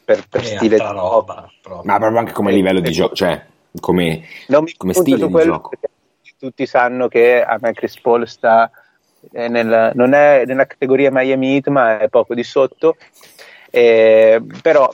per, 0.05 0.25
per 0.29 0.41
È 0.43 0.45
stile 0.45 0.77
di 0.77 0.83
roba, 0.83 1.51
proprio. 1.61 1.91
Ma 1.91 1.99
proprio 1.99 2.19
anche 2.21 2.33
come 2.33 2.53
livello 2.53 2.81
di 2.81 2.93
gioco, 2.93 3.15
cioè 3.15 3.45
come, 3.81 4.23
come 4.77 4.93
stile 4.93 5.27
di 5.27 5.43
gioco. 5.43 5.71
tutti 6.39 6.65
sanno 6.65 7.09
che 7.09 7.43
a 7.43 7.59
me 7.61 7.73
Chris 7.73 7.99
Paul 8.01 8.29
sta 8.29 8.71
eh, 9.33 9.49
nel- 9.49 9.91
non 9.95 10.13
è 10.15 10.45
nella 10.47 10.67
categoria 10.67 11.11
Miami 11.11 11.55
Heat 11.55 11.67
ma 11.69 11.99
è 11.99 12.09
poco 12.09 12.35
di 12.35 12.45
sotto 12.45 12.97
Eh, 13.71 14.43
però 14.63 14.91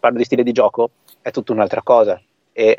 parlo 0.00 0.18
di 0.18 0.24
stile 0.24 0.42
di 0.42 0.52
gioco 0.52 0.90
è 1.20 1.30
tutta 1.30 1.52
un'altra 1.52 1.82
cosa. 1.82 2.20
E 2.52 2.78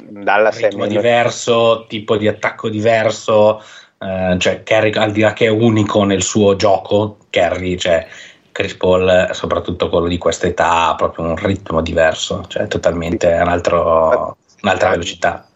Dallas 0.00 0.58
è 0.58 0.68
ritmo 0.68 0.84
meno 0.84 1.00
diverso, 1.00 1.86
tipo 1.88 2.16
di 2.16 2.28
attacco 2.28 2.68
diverso, 2.68 3.62
eh, 3.98 4.36
cioè 4.38 4.62
Kerry 4.62 4.90
al 4.92 5.12
di 5.12 5.20
là 5.20 5.32
che 5.32 5.46
è 5.46 5.50
unico 5.50 6.04
nel 6.04 6.22
suo 6.22 6.56
gioco, 6.56 7.18
Kerry, 7.30 7.76
cioè 7.76 8.06
Chris 8.52 8.74
Paul, 8.74 9.08
eh, 9.08 9.34
soprattutto 9.34 9.88
quello 9.88 10.08
di 10.08 10.18
questa 10.18 10.46
età, 10.46 10.88
ha 10.88 10.94
proprio 10.94 11.26
un 11.26 11.36
ritmo 11.36 11.80
diverso, 11.80 12.44
cioè 12.48 12.66
totalmente 12.68 13.26
un 13.26 13.48
altro- 13.48 14.36
un'altra 14.62 14.90
velocità, 14.90 15.48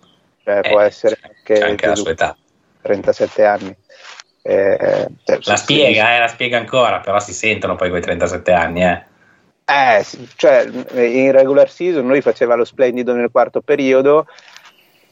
cioè, 0.43 0.61
può 0.69 0.81
essere 0.81 1.19
anche, 1.23 1.55
Eh, 1.55 1.63
anche 1.63 1.87
la 1.87 1.95
sua 1.95 2.11
età. 2.11 2.37
37 2.83 3.45
anni 3.45 3.77
Eh, 4.49 5.09
cioè, 5.25 5.39
La 5.43 5.57
spiega, 5.57 6.15
eh, 6.15 6.19
la 6.21 6.29
spiega 6.29 6.57
ancora, 6.57 7.01
però 7.01 7.19
si 7.19 7.33
sentono 7.33 7.75
poi 7.75 7.91
quei 7.91 8.01
37 8.01 8.53
anni, 8.53 8.85
eh. 8.85 9.03
Eh, 9.65 10.05
cioè, 10.37 10.65
in 10.95 11.33
regular 11.33 11.69
season 11.69 12.07
lui 12.07 12.21
faceva 12.21 12.55
lo 12.55 12.65
splendido 12.65 13.13
nel 13.13 13.31
quarto 13.33 13.61
periodo, 13.61 14.27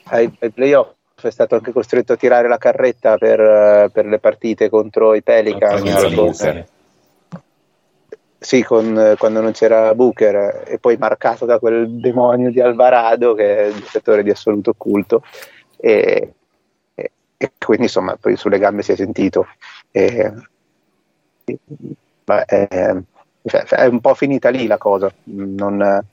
ai, 0.04 0.30
ai 0.38 0.50
playoff 0.50 0.92
è 1.20 1.30
stato 1.30 1.56
anche 1.56 1.72
costretto 1.72 2.12
a 2.12 2.16
tirare 2.16 2.46
la 2.46 2.58
carretta 2.58 3.18
per, 3.18 3.40
eh, 3.40 3.90
per 3.92 4.06
le 4.06 4.20
partite 4.20 4.68
contro 4.68 5.14
i 5.14 5.22
Pelicans. 5.22 6.14
Contro 6.14 6.64
sì, 8.38 8.62
con- 8.62 8.98
eh, 8.98 9.16
quando 9.16 9.40
non 9.40 9.52
c'era 9.52 9.94
Booker 9.94 10.64
e 10.66 10.78
poi 10.78 10.96
marcato 10.98 11.46
da 11.46 11.58
quel 11.58 11.88
demonio 11.98 12.50
di 12.50 12.60
Alvarado 12.60 13.32
che 13.32 13.56
è 13.56 13.62
il 13.68 13.80
giocatore 13.80 14.22
di 14.22 14.30
assoluto 14.30 14.74
culto 14.76 15.22
e, 15.78 16.34
e- 17.44 17.52
quindi 17.58 17.84
insomma 17.84 18.16
poi 18.16 18.36
sulle 18.36 18.58
gambe 18.58 18.82
si 18.82 18.92
è 18.92 18.96
sentito. 18.96 19.46
E, 19.90 20.32
e- 21.44 21.58
vabbè, 22.24 22.44
eh, 22.48 23.02
cioè, 23.46 23.62
è 23.64 23.86
un 23.86 24.00
po' 24.00 24.14
finita 24.14 24.48
lì 24.50 24.66
la 24.66 24.78
cosa. 24.78 25.12
Non, 25.24 26.04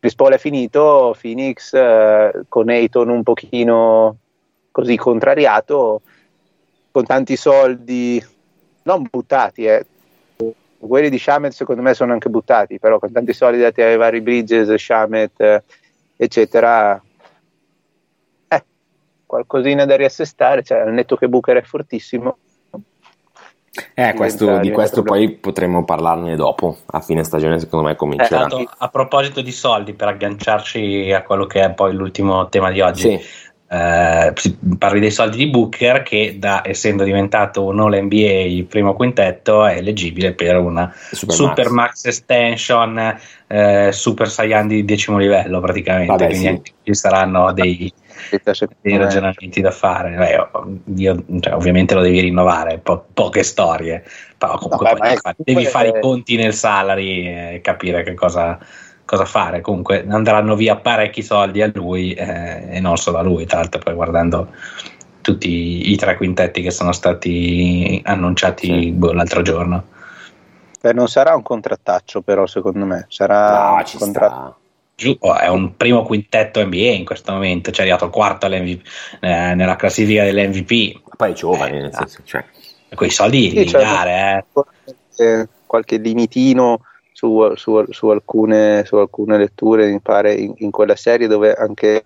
Chris 0.00 0.14
Paul 0.14 0.32
è 0.32 0.38
finito, 0.38 1.14
Phoenix 1.20 1.74
eh, 1.74 2.44
con 2.48 2.70
Ayton 2.70 3.10
un 3.10 3.22
pochino 3.22 4.16
così 4.70 4.96
contrariato, 4.96 6.00
con 6.90 7.04
tanti 7.04 7.36
soldi 7.36 8.24
non 8.84 9.06
buttati, 9.10 9.66
eh. 9.66 9.86
quelli 10.78 11.10
di 11.10 11.18
Shamet 11.18 11.52
secondo 11.52 11.82
me 11.82 11.92
sono 11.92 12.12
anche 12.14 12.30
buttati, 12.30 12.78
però 12.78 12.98
con 12.98 13.12
tanti 13.12 13.34
soldi 13.34 13.60
dati 13.60 13.82
ai 13.82 13.98
vari 13.98 14.22
Bridges, 14.22 14.72
Shamet, 14.72 15.38
eh, 15.40 15.62
eccetera, 16.16 17.00
qualcosina 19.30 19.84
da 19.86 19.94
riassestare, 19.94 20.64
cioè, 20.64 20.78
al 20.80 20.92
netto 20.92 21.14
che 21.14 21.28
Booker 21.28 21.56
è 21.58 21.62
fortissimo. 21.62 22.38
Eh, 23.94 24.14
questo- 24.14 24.44
diventa- 24.46 24.62
di 24.62 24.72
questo 24.72 25.02
poi 25.04 25.30
potremo 25.30 25.84
parlarne 25.84 26.34
dopo, 26.34 26.78
a 26.86 27.00
fine 27.00 27.22
stagione 27.22 27.60
secondo 27.60 27.86
me 27.86 27.94
comincerà. 27.94 28.48
Tanto, 28.48 28.68
a 28.76 28.88
proposito 28.88 29.40
di 29.40 29.52
soldi, 29.52 29.92
per 29.94 30.08
agganciarci 30.08 31.12
a 31.12 31.22
quello 31.22 31.46
che 31.46 31.62
è 31.62 31.70
poi 31.70 31.94
l'ultimo 31.94 32.48
tema 32.48 32.72
di 32.72 32.80
oggi, 32.80 33.16
Sì. 33.16 33.20
eh, 33.68 34.32
parli 34.76 34.98
dei 34.98 35.12
soldi 35.12 35.36
di 35.36 35.46
Booker 35.48 36.02
che 36.02 36.34
da 36.40 36.62
essendo 36.64 37.04
diventato 37.04 37.64
un 37.64 37.78
All 37.78 37.94
NBA 38.02 38.42
il 38.48 38.64
primo 38.64 38.94
quintetto 38.94 39.64
è 39.64 39.76
eleggibile 39.76 40.32
per 40.32 40.56
una 40.56 40.92
Supermax. 41.12 41.36
Super 41.36 41.70
Max 41.70 42.04
Extension 42.06 43.16
eh, 43.46 43.90
Super 43.92 44.28
Saiyan 44.28 44.66
di 44.66 44.84
decimo 44.84 45.18
livello 45.18 45.60
praticamente 45.60 46.10
Vabbè, 46.10 46.26
quindi 46.26 46.60
sì. 46.64 46.72
ci 46.82 46.94
saranno 46.94 47.52
dei, 47.52 47.92
dei 48.80 48.96
ragionamenti 48.96 49.60
da 49.60 49.70
fare 49.70 50.14
Beh, 50.16 50.48
io- 50.94 51.24
cioè, 51.40 51.54
ovviamente 51.54 51.94
lo 51.94 52.02
devi 52.02 52.20
rinnovare 52.20 52.78
po- 52.78 53.06
poche 53.12 53.42
storie 53.42 54.04
però 54.36 54.58
comunque 54.58 54.94
devi, 54.94 55.14
è 55.14 55.16
fare, 55.16 55.36
devi 55.38 55.66
fare 55.66 55.88
i 55.88 56.00
conti 56.00 56.36
nel 56.36 56.54
salary 56.54 57.26
e 57.26 57.60
capire 57.62 58.02
che 58.02 58.14
cosa, 58.14 58.58
cosa 59.04 59.24
fare 59.24 59.60
comunque 59.60 60.06
andranno 60.08 60.54
via 60.54 60.76
parecchi 60.76 61.22
soldi 61.22 61.62
a 61.62 61.70
lui 61.74 62.12
eh, 62.12 62.76
e 62.76 62.80
non 62.80 62.96
solo 62.96 63.18
a 63.18 63.22
lui 63.22 63.46
tra 63.46 63.58
l'altro 63.58 63.80
poi 63.80 63.94
guardando 63.94 64.48
tutti 65.20 65.90
i 65.90 65.96
tre 65.96 66.16
quintetti 66.16 66.62
che 66.62 66.70
sono 66.70 66.92
stati 66.92 68.00
annunciati 68.04 68.90
boh, 68.92 69.12
l'altro 69.12 69.42
giorno 69.42 69.84
Beh, 70.80 70.94
non 70.94 71.08
sarà 71.08 71.34
un 71.34 71.42
contrattaccio, 71.42 72.22
però, 72.22 72.46
secondo 72.46 72.86
me. 72.86 73.04
Sarà 73.08 73.72
un 73.72 73.84
contratto. 73.98 74.59
Giù- 75.00 75.18
è 75.18 75.48
un 75.48 75.76
primo 75.78 76.02
quintetto 76.02 76.62
NBA 76.62 76.90
in 76.92 77.06
questo 77.06 77.32
momento, 77.32 77.70
cioè 77.70 77.86
è 77.86 77.88
arrivato 77.88 78.10
quarto 78.10 78.44
eh, 78.44 78.78
nella 79.20 79.74
classifica 79.76 80.24
dell'MVP. 80.24 81.16
Poi 81.16 81.30
è 81.30 81.32
giovane, 81.34 81.80
nel 81.80 81.94
senso, 81.94 82.20
cioè. 82.24 82.44
Quei 82.94 83.08
soldi 83.08 83.48
Sì, 83.48 83.66
cioè, 83.66 83.80
dare, 83.80 84.44
eh. 85.16 85.24
eh, 85.24 85.48
qualche 85.64 85.96
limitino 85.96 86.82
su, 87.14 87.50
su- 87.54 87.90
su 87.90 88.08
alcune, 88.08 88.84
su 88.84 88.96
alcune 88.96 89.38
letture, 89.38 89.90
mi 89.90 90.00
pare, 90.00 90.34
in, 90.34 90.52
in 90.58 90.70
quella 90.70 90.96
serie 90.96 91.28
dove 91.28 91.54
anche 91.54 92.02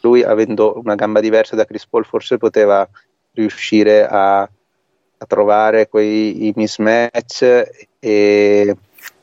lui, 0.00 0.24
avendo 0.24 0.76
una 0.82 0.96
gamba 0.96 1.20
diversa 1.20 1.54
da 1.54 1.64
Chris 1.64 1.86
Paul, 1.86 2.04
forse 2.04 2.38
poteva 2.38 2.88
riuscire 3.34 4.04
a, 4.04 4.40
a 4.40 5.26
trovare 5.28 5.88
quei 5.88 6.48
i 6.48 6.52
mismatch 6.56 7.62
e 8.00 8.76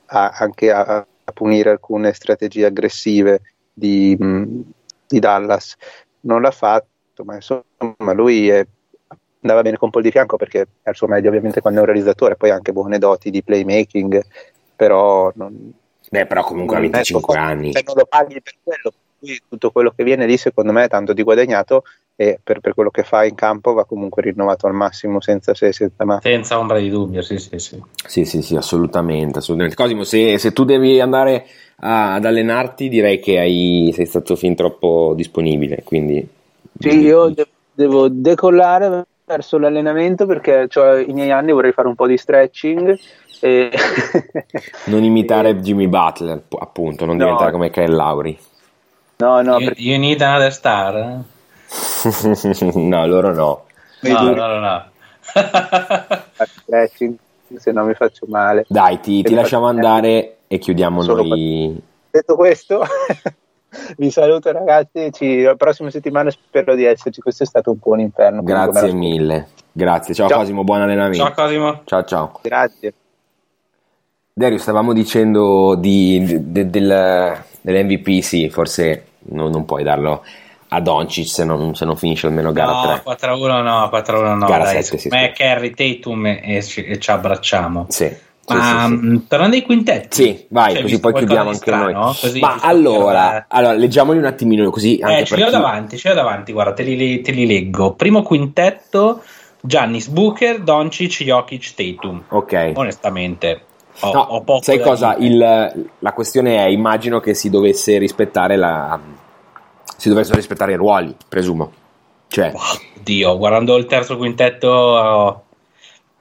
a- 0.05 0.29
anche 0.37 0.71
a, 0.71 1.05
a 1.31 1.33
punire 1.33 1.69
alcune 1.71 2.13
strategie 2.13 2.65
aggressive 2.65 3.41
di, 3.73 4.15
di 5.07 5.19
Dallas. 5.19 5.75
Non 6.21 6.41
l'ha 6.41 6.51
fatto, 6.51 7.23
ma 7.23 7.35
insomma 7.35 8.13
lui 8.13 8.49
è- 8.49 8.65
andava 9.41 9.63
bene 9.63 9.77
con 9.77 9.89
Paul 9.89 10.03
di 10.03 10.11
fianco 10.11 10.37
perché 10.37 10.61
è 10.83 10.89
al 10.89 10.95
suo 10.95 11.07
meglio 11.07 11.29
ovviamente 11.29 11.61
quando 11.61 11.79
è 11.79 11.81
un 11.83 11.87
realizzatore, 11.89 12.35
poi 12.35 12.51
ha 12.51 12.55
anche 12.55 12.71
buone 12.73 12.99
doti 12.99 13.31
di 13.31 13.41
playmaking, 13.43 14.23
però 14.75 15.31
non, 15.35 15.73
Beh, 16.09 16.25
però 16.27 16.43
comunque 16.43 16.75
ha 16.75 16.79
non 16.79 16.87
è 16.89 16.91
25 16.91 17.33
scopo- 17.33 17.39
anni. 17.47 17.71
cioè, 17.73 17.83
non 17.85 17.95
lo 17.95 18.05
paghi 18.05 18.41
per 18.41 18.53
quello, 18.61 18.93
tutto 19.49 19.71
quello 19.71 19.91
che 19.95 20.03
viene 20.03 20.25
lì 20.25 20.37
secondo 20.37 20.71
me 20.71 20.83
è 20.83 20.87
tanto 20.87 21.13
di 21.13 21.23
guadagnato 21.23 21.83
e 22.21 22.39
per, 22.43 22.59
per 22.59 22.75
quello 22.75 22.91
che 22.91 23.01
fa 23.01 23.25
in 23.25 23.33
campo 23.33 23.73
va 23.73 23.83
comunque 23.83 24.21
rinnovato 24.21 24.67
al 24.67 24.73
massimo 24.73 25.19
senza 25.21 25.55
se 25.55 25.73
senza 25.73 26.05
ma. 26.05 26.19
senza 26.21 26.59
ombra 26.59 26.77
di 26.77 26.87
dubbio, 26.87 27.23
sì, 27.23 27.39
sì, 27.39 27.57
sì. 27.57 27.81
Sì, 28.05 28.25
sì, 28.25 28.43
sì, 28.43 28.55
assolutamente. 28.55 29.39
assolutamente. 29.39 29.75
Cosimo, 29.75 30.03
se, 30.03 30.37
se 30.37 30.53
tu 30.53 30.63
devi 30.63 30.99
andare 30.99 31.47
a- 31.77 32.13
ad 32.13 32.25
allenarti, 32.25 32.89
direi 32.89 33.19
che 33.19 33.39
hai- 33.39 33.91
sei 33.95 34.05
stato 34.05 34.35
fin 34.35 34.53
troppo 34.53 35.13
disponibile. 35.15 35.81
Quindi, 35.83 36.23
Sì, 36.77 36.99
io 36.99 37.29
de- 37.29 37.47
devo 37.73 38.07
decollare 38.07 39.03
verso 39.25 39.57
l'allenamento 39.57 40.27
perché 40.27 40.67
ho 40.75 40.97
i 40.99 41.13
miei 41.13 41.31
anni, 41.31 41.51
vorrei 41.53 41.71
fare 41.71 41.87
un 41.87 41.95
po' 41.95 42.05
di 42.05 42.17
stretching 42.17 42.99
e 43.39 43.71
non 44.85 45.03
imitare 45.03 45.55
Jimmy 45.61 45.87
Butler, 45.87 46.43
appunto, 46.59 47.05
non 47.05 47.17
No. 47.17 47.23
diventare 47.23 47.51
come 47.51 47.71
Kyle 47.71 47.95
Lauri. 47.95 48.37
no, 49.17 49.41
no, 49.41 49.57
You, 49.57 49.65
perché 49.65 49.81
you 49.81 49.97
need 49.97 50.21
another 50.21 50.51
star? 50.51 51.23
no, 52.75 53.05
loro 53.07 53.33
no. 53.33 53.63
No, 54.01 54.21
no, 54.33 54.47
no, 54.47 54.59
no. 54.59 54.85
se 57.57 57.71
no 57.71 57.85
mi 57.85 57.93
faccio 57.93 58.25
male. 58.27 58.65
Dai, 58.67 58.99
ti, 58.99 59.21
ti 59.23 59.33
lasciamo 59.33 59.67
andare 59.67 60.37
e 60.47 60.57
chiudiamo 60.57 61.01
Solo 61.01 61.23
noi. 61.23 61.79
Detto 62.09 62.35
questo, 62.35 62.83
vi 63.97 64.09
saluto 64.11 64.51
ragazzi, 64.51 65.11
ci, 65.11 65.41
la 65.41 65.55
prossima 65.55 65.89
settimana 65.89 66.29
spero 66.29 66.75
di 66.75 66.83
esserci, 66.83 67.21
questo 67.21 67.43
è 67.43 67.45
stato 67.45 67.71
un 67.71 67.79
po' 67.79 67.91
un 67.91 68.01
inferno. 68.01 68.43
Grazie 68.43 68.87
la- 68.87 68.93
mille. 68.93 69.47
Grazie. 69.71 70.13
Ciao, 70.13 70.27
Ciao. 70.27 70.39
Cosimo, 70.39 70.63
buon 70.63 70.81
allenamento. 70.81 71.23
Ciao 71.23 71.33
Cosimo. 71.33 71.81
Ciao, 71.85 72.03
ciao. 72.03 72.39
Grazie. 72.41 72.93
Dario, 74.33 74.57
stavamo 74.57 74.91
dicendo 74.91 75.75
di, 75.75 76.25
de- 76.51 76.69
del, 76.69 77.43
dell'MVP, 77.61 78.21
sì, 78.21 78.49
forse 78.49 79.05
non, 79.29 79.51
non 79.51 79.65
puoi 79.65 79.83
darlo 79.83 80.23
a 80.73 80.79
Doncic 80.79 81.27
se 81.27 81.43
non, 81.43 81.75
se 81.75 81.83
non 81.83 81.97
finisce 81.97 82.27
almeno 82.27 82.51
gara 82.53 82.71
No, 82.71 83.01
3. 83.03 83.03
4-1 83.03 83.61
no, 83.61 83.89
4-1 83.91 84.37
no. 84.37 84.45
Gara 84.45 84.63
dai, 84.63 84.81
sette, 84.83 84.97
sì, 84.97 85.09
secondo 85.09 85.23
me 85.25 85.29
è 85.29 85.33
Kerry 85.33 85.73
Tatum 85.73 86.25
e, 86.27 86.63
ci- 86.63 86.85
e 86.85 86.97
ci 86.97 87.11
abbracciamo. 87.11 87.87
Sì. 87.89 88.07
sì, 88.07 88.55
Ma 88.55 88.61
sì, 88.63 88.87
sì. 88.87 88.93
mh, 89.07 89.27
tornando 89.27 89.55
ai 89.57 89.61
quintetti, 89.63 90.23
Sì, 90.23 90.45
vai, 90.49 90.73
Cioè, 90.73 90.81
così 90.83 90.99
poi 91.01 91.13
chiudiamo 91.13 91.43
di 91.43 91.49
anche 91.49 91.59
strano? 91.61 91.83
noi. 91.91 92.15
Così, 92.19 92.39
Ma 92.39 92.57
allora, 92.61 93.45
allora, 93.49 93.73
leggiamoli 93.73 94.17
un 94.17 94.25
attimino 94.25 94.69
così. 94.69 94.99
Anche 95.01 95.21
Eh, 95.21 95.25
ce 95.25 95.35
li 95.35 95.41
ho 95.41 95.45
chi- 95.47 95.51
davanti, 95.51 95.97
ce 95.97 96.07
li 96.07 96.13
ho 96.13 96.17
davanti, 96.17 96.51
guarda, 96.53 96.73
te 96.73 96.83
li, 96.83 97.21
te 97.21 97.31
li 97.31 97.45
leggo. 97.45 97.93
Primo 97.93 98.21
quintetto, 98.23 99.21
Giannis 99.61 100.07
Booker, 100.07 100.61
Doncic, 100.61 101.23
Jokic, 101.23 101.73
Tatum. 101.73 102.23
Ok. 102.29 102.71
Onestamente, 102.75 103.61
ho, 103.99 104.13
No, 104.13 104.19
ho 104.21 104.41
poco 104.41 104.63
sai 104.63 104.79
cosa? 104.79 105.15
Il- 105.17 105.89
la 105.99 106.13
questione 106.13 106.55
è, 106.57 106.67
immagino 106.69 107.19
che 107.19 107.33
si 107.33 107.49
dovesse 107.49 107.97
rispettare 107.97 108.55
la... 108.55 108.97
si 110.01 110.09
dovessero 110.09 110.37
rispettare 110.37 110.71
i 110.71 110.77
ruoli, 110.77 111.15
presumo. 111.27 111.71
Cioè, 112.27 112.51
Dio, 113.03 113.37
guardando 113.37 113.77
il 113.77 113.85
terzo 113.85 114.17
quintetto... 114.17 114.67
oh, 114.67 115.43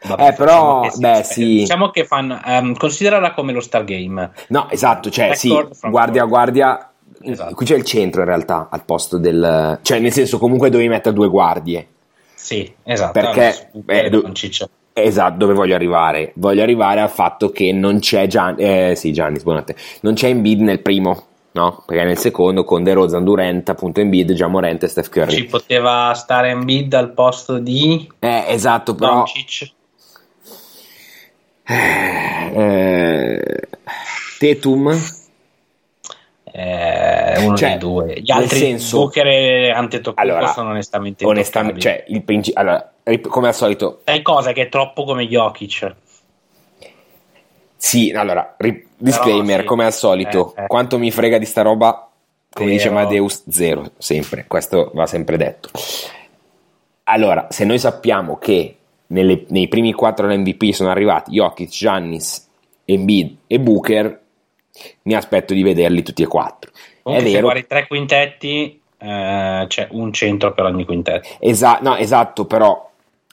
vabbè, 0.03 0.27
Eh, 0.27 0.33
però, 0.35 0.83
diciamo 0.83 0.91
che 0.91 0.99
beh, 0.99 1.23
sì, 1.23 1.33
sì. 1.33 1.57
Diciamo 1.61 1.89
che 1.89 2.05
fanno... 2.05 2.39
ehm, 2.45 2.75
considerala 2.75 3.33
come 3.33 3.55
lo 3.55 3.61
Star 3.61 3.85
Game. 3.85 4.33
no, 4.49 4.69
esatto, 4.69 5.09
cioè, 5.09 5.35
sì, 5.35 5.49
Backcourt, 5.49 5.77
frontcourt. 5.77 5.93
guardia 5.93 6.25
guardia... 6.25 6.93
Esatto. 7.23 7.55
Qui 7.55 7.65
c'è 7.65 7.77
il 7.77 7.85
centro 7.85 8.21
in 8.21 8.27
realtà, 8.27 8.69
al 8.71 8.85
posto 8.85 9.17
del... 9.17 9.79
Cioè, 9.81 9.99
nel 9.99 10.13
senso, 10.13 10.39
comunque 10.39 10.69
dovevi 10.69 10.91
mettere 10.91 11.15
due 11.15 11.29
guardie. 11.29 11.89
Sì, 12.35 12.71
esatto. 12.83 13.13
Perché, 13.13 13.71
allora, 13.73 14.05
eh, 14.05 14.11
do-. 14.11 14.31
Esatto, 14.93 15.37
dove 15.39 15.55
voglio 15.55 15.75
arrivare? 15.75 16.33
Voglio 16.35 16.63
arrivare 16.63 17.01
al 17.01 17.09
fatto 17.09 17.49
che 17.49 17.73
non 17.73 18.01
c'è 18.01 18.27
Gian- 18.27 18.57
eh, 18.59 18.93
sì, 18.95 19.11
Giannis, 19.11 19.43
buonanotte. 19.43 19.75
Non 20.03 20.13
c'è 20.13 20.29
Embiid 20.29 20.61
nel 20.61 20.81
primo, 20.81 21.29
no? 21.53 21.83
Perché 21.87 22.05
nel 22.05 22.19
secondo 22.19 22.65
con 22.65 22.83
DeRozan, 22.83 23.25
Durant, 23.25 23.69
appunto 23.69 24.01
Embiid, 24.01 24.33
Gian 24.33 24.51
Morant 24.51 24.83
e 24.83 24.89
Steph 24.89 25.09
Curry. 25.09 25.35
Ci 25.35 25.45
poteva 25.45 26.13
stare 26.15 26.51
in 26.51 26.65
bid 26.65 26.93
al 26.95 27.13
posto 27.13 27.59
di 27.59 28.09
Eh, 28.19 28.45
esatto, 28.49 28.95
però 28.95 29.15
Doncic. 29.17 29.73
eh, 32.53 33.61
Tetum 34.39 35.19
Eh, 36.53 37.45
uno 37.45 37.57
Cioè, 37.57 37.69
dei 37.71 37.79
due. 37.79 38.21
Gli 38.21 38.31
altri 38.33 38.59
senso- 38.59 38.99
Booker 38.99 39.27
e 39.29 39.71
Antetokounmpo 39.71 40.35
Allora, 40.37 40.53
sono 40.53 40.71
onestamente 40.71 41.25
onestamente, 41.25 41.81
cioè, 41.81 42.05
il 42.09 42.25
princi- 42.25 42.51
allora, 42.55 42.93
come 43.29 43.47
al 43.49 43.55
solito, 43.55 44.01
Sai 44.05 44.21
cosa 44.23 44.53
che 44.53 44.63
è 44.63 44.69
troppo 44.69 45.05
come 45.05 45.29
Jokic? 45.29 45.95
sì, 47.77 48.11
allora, 48.11 48.57
ri- 48.59 48.85
disclaimer, 49.01 49.61
sì. 49.61 49.67
come 49.67 49.85
al 49.85 49.93
solito, 49.93 50.55
Eh, 50.57 50.63
eh. 50.63 50.67
quanto 50.67 50.99
mi 50.99 51.11
frega 51.11 51.39
di 51.39 51.45
sta 51.47 51.63
roba, 51.63 52.09
come 52.53 52.71
dice 52.71 52.85
Zero. 52.89 52.97
Amadeus, 52.99 53.43
zero, 53.49 53.91
sempre, 53.99 54.45
questo 54.47 54.91
va 54.95 55.07
sempre 55.07 55.37
detto. 55.37 55.71
Allora, 57.05 57.47
se 57.51 57.65
noi 57.65 57.79
sappiamo 57.79 58.37
che 58.39 58.77
nelle- 59.09 59.45
nei 59.49 59.69
primi 59.69 59.93
quattro 59.93 60.27
all'MVP 60.27 60.71
sono 60.73 60.91
arrivati 60.91 61.33
Jokic, 61.33 61.69
Giannis, 61.69 62.49
Embiid 62.85 63.37
e 63.47 63.59
Booker, 63.59 64.21
mi 65.03 65.15
aspetto 65.15 65.53
di 65.53 65.63
vederli 65.63 66.03
tutti 66.03 66.23
e 66.23 66.27
quattro. 66.27 66.71
Comunque, 67.03 67.27
è 67.27 67.31
se 67.31 67.37
vero, 67.37 67.49
guardi 67.51 67.67
tre 67.67 67.87
quintetti, 67.87 68.81
eh, 68.99 69.65
c'è 69.67 69.89
un 69.91 70.13
centro 70.13 70.53
per 70.53 70.65
ogni 70.67 70.85
quintetto. 70.85 71.29
Esa- 71.41 71.79
no, 71.83 71.97
esatto, 71.97 72.45
però 72.45 72.90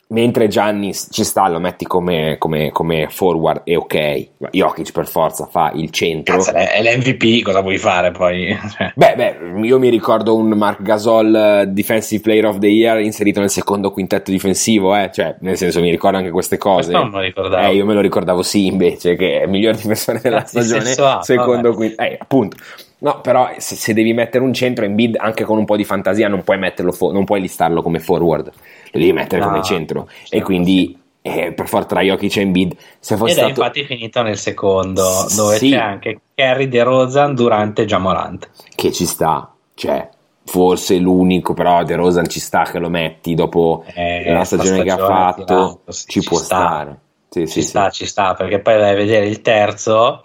mentre 0.09 0.47
Giannis 0.47 1.07
ci 1.11 1.23
sta, 1.23 1.47
lo 1.49 1.59
metti 1.59 1.85
come, 1.85 2.37
come- 2.37 2.71
come 2.71 3.07
forward 3.09 3.61
e 3.65 3.75
ok, 3.75 4.27
Jokic 4.51 4.91
per 4.91 5.07
forza 5.07 5.45
fa 5.45 5.71
il 5.73 5.89
centro. 5.91 6.37
Cazzo, 6.37 6.53
è 6.53 6.81
l'MVP, 6.81 7.43
cosa 7.43 7.61
vuoi 7.61 7.77
fare 7.77 8.11
poi? 8.11 8.55
Cioè, 8.77 8.91
Beh, 8.95 9.15
beh, 9.15 9.65
io 9.65 9.79
mi 9.79 9.89
ricordo 9.89 10.35
un 10.35 10.49
Mark 10.49 10.81
Gasol 10.81 11.33
eh, 11.33 11.65
Defensive 11.67 12.21
Player 12.21 12.45
of 12.45 12.59
the 12.59 12.67
Year 12.67 12.99
inserito 12.99 13.39
nel 13.39 13.49
secondo 13.49 13.91
quintetto 13.91 14.29
difensivo, 14.29 14.95
eh? 14.95 15.09
cioè, 15.11 15.35
nel 15.39 15.57
senso 15.57 15.81
mi 15.81 15.89
ricordo 15.89 16.17
anche 16.17 16.29
queste 16.29 16.57
cose. 16.57 16.91
Questo 16.91 16.97
non 16.97 17.09
me 17.09 17.17
lo 17.17 17.23
ricordavo. 17.23 17.67
Eh, 17.67 17.75
io 17.75 17.85
me 17.85 17.93
lo 17.93 18.01
ricordavo 18.01 18.43
sì, 18.43 18.67
invece, 18.67 19.15
che 19.15 19.39
è 19.39 19.43
il 19.43 19.49
miglior 19.49 19.75
difensore 19.75 20.19
della 20.21 20.39
Cazzo, 20.39 20.61
stagione, 20.61 20.91
ha, 20.93 21.21
secondo 21.21 21.73
quintetto. 21.73 22.01
Eh, 22.03 22.17
appunto. 22.19 22.57
No, 22.99 23.21
però 23.21 23.51
se, 23.57 23.75
se 23.75 23.93
devi 23.93 24.11
mettere 24.13 24.43
un 24.43 24.53
centro 24.53 24.83
in 24.83 24.95
bid 24.95 25.17
anche 25.19 25.43
con 25.43 25.59
un 25.59 25.65
po' 25.65 25.75
di 25.75 25.83
fantasia 25.83 26.27
non 26.27 26.43
puoi 26.43 26.57
metterlo 26.57 26.91
fo- 26.91 27.11
non 27.11 27.25
puoi 27.25 27.41
listarlo 27.41 27.83
come 27.83 27.99
forward, 27.99 28.51
lo 28.91 28.99
devi 28.99 29.13
mettere 29.13 29.41
No, 29.41 29.47
come 29.49 29.63
centro. 29.63 30.07
certo, 30.07 30.35
e 30.35 30.41
quindi 30.41 30.97
eh, 31.21 31.51
per 31.53 31.67
forza 31.67 31.87
tra 31.87 32.01
Jokic 32.01 32.37
e 32.37 32.41
Embiid, 32.41 32.75
se 32.99 33.17
fosse 33.17 33.31
Ed 33.33 33.37
è 33.37 33.41
stato 33.41 33.59
infatti 33.59 33.83
finito 33.85 34.21
nel 34.21 34.37
secondo, 34.37 35.25
dove 35.35 35.57
Sì. 35.57 35.69
c'è 35.71 35.77
anche 35.77 36.19
Kerry 36.33 36.67
De 36.69 36.83
Rozan 36.83 37.35
durante 37.35 37.85
Jamorant. 37.85 38.49
che 38.75 38.91
ci 38.91 39.05
sta, 39.05 39.53
cioè 39.73 40.09
forse 40.45 40.97
l'unico, 40.97 41.53
però 41.53 41.83
De 41.83 41.95
Rosan 41.95 42.27
ci 42.29 42.39
sta 42.39 42.63
che 42.63 42.79
lo 42.79 42.89
metti 42.89 43.33
dopo 43.35 43.83
Eh, 43.93 44.31
la 44.31 44.45
sta 44.45 44.55
stagione 44.57 44.83
che 44.83 44.91
ha 44.91 44.97
fatto, 44.97 45.43
tirato, 45.43 45.91
sì, 45.91 46.05
ci, 46.07 46.21
ci 46.21 46.27
può 46.29 46.37
sta. 46.37 46.45
stare. 46.45 46.99
Sì, 47.29 47.45
ci 47.47 47.61
sta, 47.61 47.89
ci 47.89 48.05
sta, 48.05 48.33
perché 48.33 48.59
poi 48.59 48.77
vai 48.77 48.91
a 48.91 48.95
vedere 48.95 49.27
il 49.27 49.41
terzo. 49.41 50.23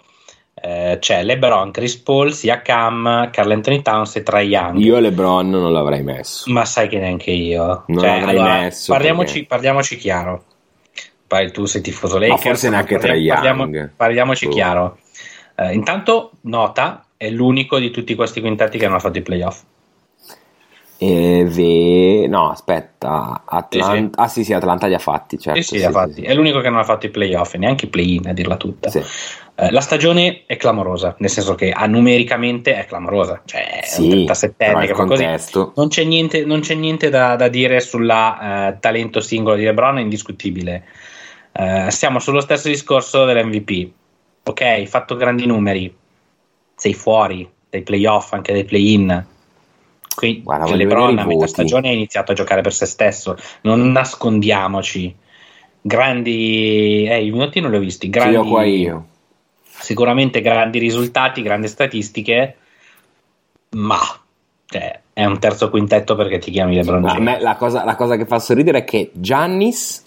Eh, 0.65 0.97
c'è 0.99 1.23
LeBron, 1.23 1.71
Chris 1.71 1.97
Paul, 1.97 2.31
Siakam, 2.31 3.29
Carl 3.31 3.51
Anthony 3.51 3.81
Towns 3.81 4.15
e 4.15 4.23
Trae 4.23 4.43
Young. 4.45 4.77
Io 4.77 4.97
LeBron 4.99 5.49
non 5.49 5.73
l'avrei 5.73 6.01
messo. 6.03 6.49
Ma 6.51 6.63
sai 6.63 6.87
che 6.87 6.99
neanche 6.99 7.31
io. 7.31 7.83
Non 7.87 7.99
Cioè, 7.99 8.19
l'avrei 8.19 8.37
allora, 8.37 8.59
messo 8.61 8.91
Parliamoci, 8.93 9.31
perché- 9.33 9.47
parliamoci 9.47 9.97
chiaro. 9.97 10.43
Poi 11.27 11.51
tu 11.51 11.65
sei 11.65 11.81
tifoso 11.81 12.17
Lakers. 12.17 12.41
forse 12.41 12.69
ma 12.69 12.75
neanche 12.75 12.97
parliamo- 12.97 13.63
Trae 13.65 13.75
Young. 13.75 13.91
Parliamoci 13.95 14.45
Oh. 14.45 14.49
chiaro. 14.49 14.97
Eh, 15.55 15.73
intanto, 15.73 16.31
nota, 16.41 17.05
è 17.17 17.29
l'unico 17.29 17.77
di 17.79 17.91
tutti 17.91 18.15
questi 18.15 18.39
quintetti 18.39 18.77
che 18.77 18.85
non 18.85 18.95
ha 18.95 18.99
fatto 18.99 19.17
i 19.17 19.21
playoff. 19.21 19.61
E 20.97 21.45
ve- 21.47 22.27
No, 22.27 22.49
aspetta, 22.49 23.43
Atlanta... 23.45 24.21
Ah 24.21 24.27
sì, 24.27 24.43
sì, 24.43 24.53
Atlanta 24.53 24.87
li 24.87 24.93
ha 24.93 24.99
fatti, 24.99 25.37
certo. 25.37 25.61
Sì, 25.61 25.79
sì, 25.79 25.83
ha 25.83 25.91
fatti. 25.91 26.21
È 26.21 26.33
l'unico 26.33 26.61
che 26.61 26.69
non 26.69 26.79
ha 26.79 26.83
fatto 26.83 27.05
i 27.05 27.09
playoff, 27.09 27.55
neanche 27.55 27.85
i 27.85 27.89
play-in, 27.89 28.27
a 28.27 28.33
dirla 28.33 28.55
tutta. 28.55 28.89
Sì. 28.89 29.01
Eh, 29.55 29.71
la 29.71 29.81
stagione 29.81 30.43
è 30.47 30.57
clamorosa, 30.57 31.15
nel 31.19 31.29
senso 31.29 31.55
che 31.55 31.71
ah, 31.71 31.85
numericamente 31.85 32.75
è 32.75 32.85
clamorosa, 32.85 33.41
cioè 33.45 33.81
è 33.81 33.85
Sì, 33.85 34.01
un 34.03 34.09
37 34.09 34.53
però 34.65 34.77
enne 34.77 34.87
che 34.87 34.95
fa 34.95 35.05
così. 35.05 35.27
Non 35.75 35.87
c'è 35.89 36.03
niente, 36.05 36.45
non 36.45 36.61
c'è 36.61 36.73
niente 36.73 37.09
da, 37.09 37.35
da 37.35 37.49
dire 37.49 37.79
sul 37.79 38.07
talento 38.07 39.19
singolo 39.19 39.55
di 39.55 39.63
LeBron, 39.63 39.97
è 39.97 40.01
indiscutibile. 40.01 40.85
Eh, 41.51 41.91
siamo 41.91 42.19
sullo 42.19 42.39
stesso 42.41 42.67
discorso 42.67 43.25
dell'MVP. 43.25 43.91
Ok, 44.45 44.83
fatto 44.85 45.15
grandi 45.15 45.45
numeri, 45.45 45.93
sei 46.75 46.93
fuori 46.93 47.47
dai 47.69 47.83
playoff, 47.83 48.33
anche 48.33 48.53
dai 48.53 48.65
play-in. 48.65 49.25
Qui 50.15 50.41
Guarda, 50.43 50.65
che 50.65 50.75
LeBron 50.75 51.17
a 51.17 51.25
metà 51.25 51.47
stagione 51.47 51.89
ha 51.89 51.91
iniziato 51.93 52.31
a 52.31 52.35
giocare 52.35 52.61
per 52.61 52.73
se 52.73 52.85
stesso. 52.85 53.35
Non 53.61 53.91
nascondiamoci. 53.91 55.15
Grandi, 55.81 57.05
eh, 57.09 57.25
i 57.25 57.31
minuti 57.31 57.59
non 57.59 57.71
li 57.71 57.77
ho 57.77 57.79
visti. 57.79 58.09
Grandi, 58.09 58.47
qua 58.49 58.63
io. 58.63 59.05
sicuramente 59.79 60.39
grandi 60.41 60.79
risultati, 60.79 61.41
grandi 61.41 61.67
statistiche, 61.67 62.55
ma 63.71 63.97
cioè, 64.67 65.01
è 65.11 65.25
un 65.25 65.39
terzo 65.39 65.69
quintetto 65.69 66.15
perché 66.15 66.37
ti 66.37 66.51
chiami 66.51 66.75
LeBron 66.75 67.01
Ma 67.01 67.11
a 67.11 67.13
James. 67.15 67.33
me 67.37 67.41
la 67.41 67.55
cosa, 67.55 67.83
la 67.83 67.95
cosa 67.95 68.15
che 68.15 68.25
fa 68.25 68.39
sorridere 68.39 68.79
è 68.79 68.83
che 68.83 69.11
Giannis 69.13 70.03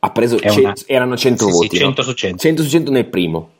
ha 0.00 0.10
preso 0.10 0.38
ce- 0.38 0.60
una- 0.60 0.72
erano 0.86 1.16
100 1.16 1.44
Sì, 1.46 1.50
sì, 1.50 1.56
voti, 1.58 1.78
no? 1.78 1.84
100 1.86 2.02
su 2.02 2.12
100. 2.14 2.38
100 2.38 2.62
su 2.62 2.68
100 2.70 2.90
nel 2.90 3.06
primo. 3.06 3.50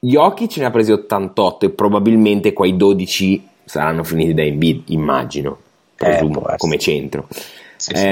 Jokic 0.00 0.56
ne 0.58 0.64
ha 0.66 0.70
presi 0.70 0.92
88 0.92 1.66
e 1.66 1.70
probabilmente 1.70 2.52
quei 2.52 2.76
12 2.76 3.46
saranno 3.68 4.02
finiti 4.02 4.34
da 4.34 4.42
Embiid, 4.42 4.84
immagino, 4.86 5.58
presumo, 5.94 6.32
può 6.32 6.40
essere. 6.42 6.56
come 6.56 6.78
centro. 6.78 7.28
Sì, 7.76 7.94
sì. 7.94 8.04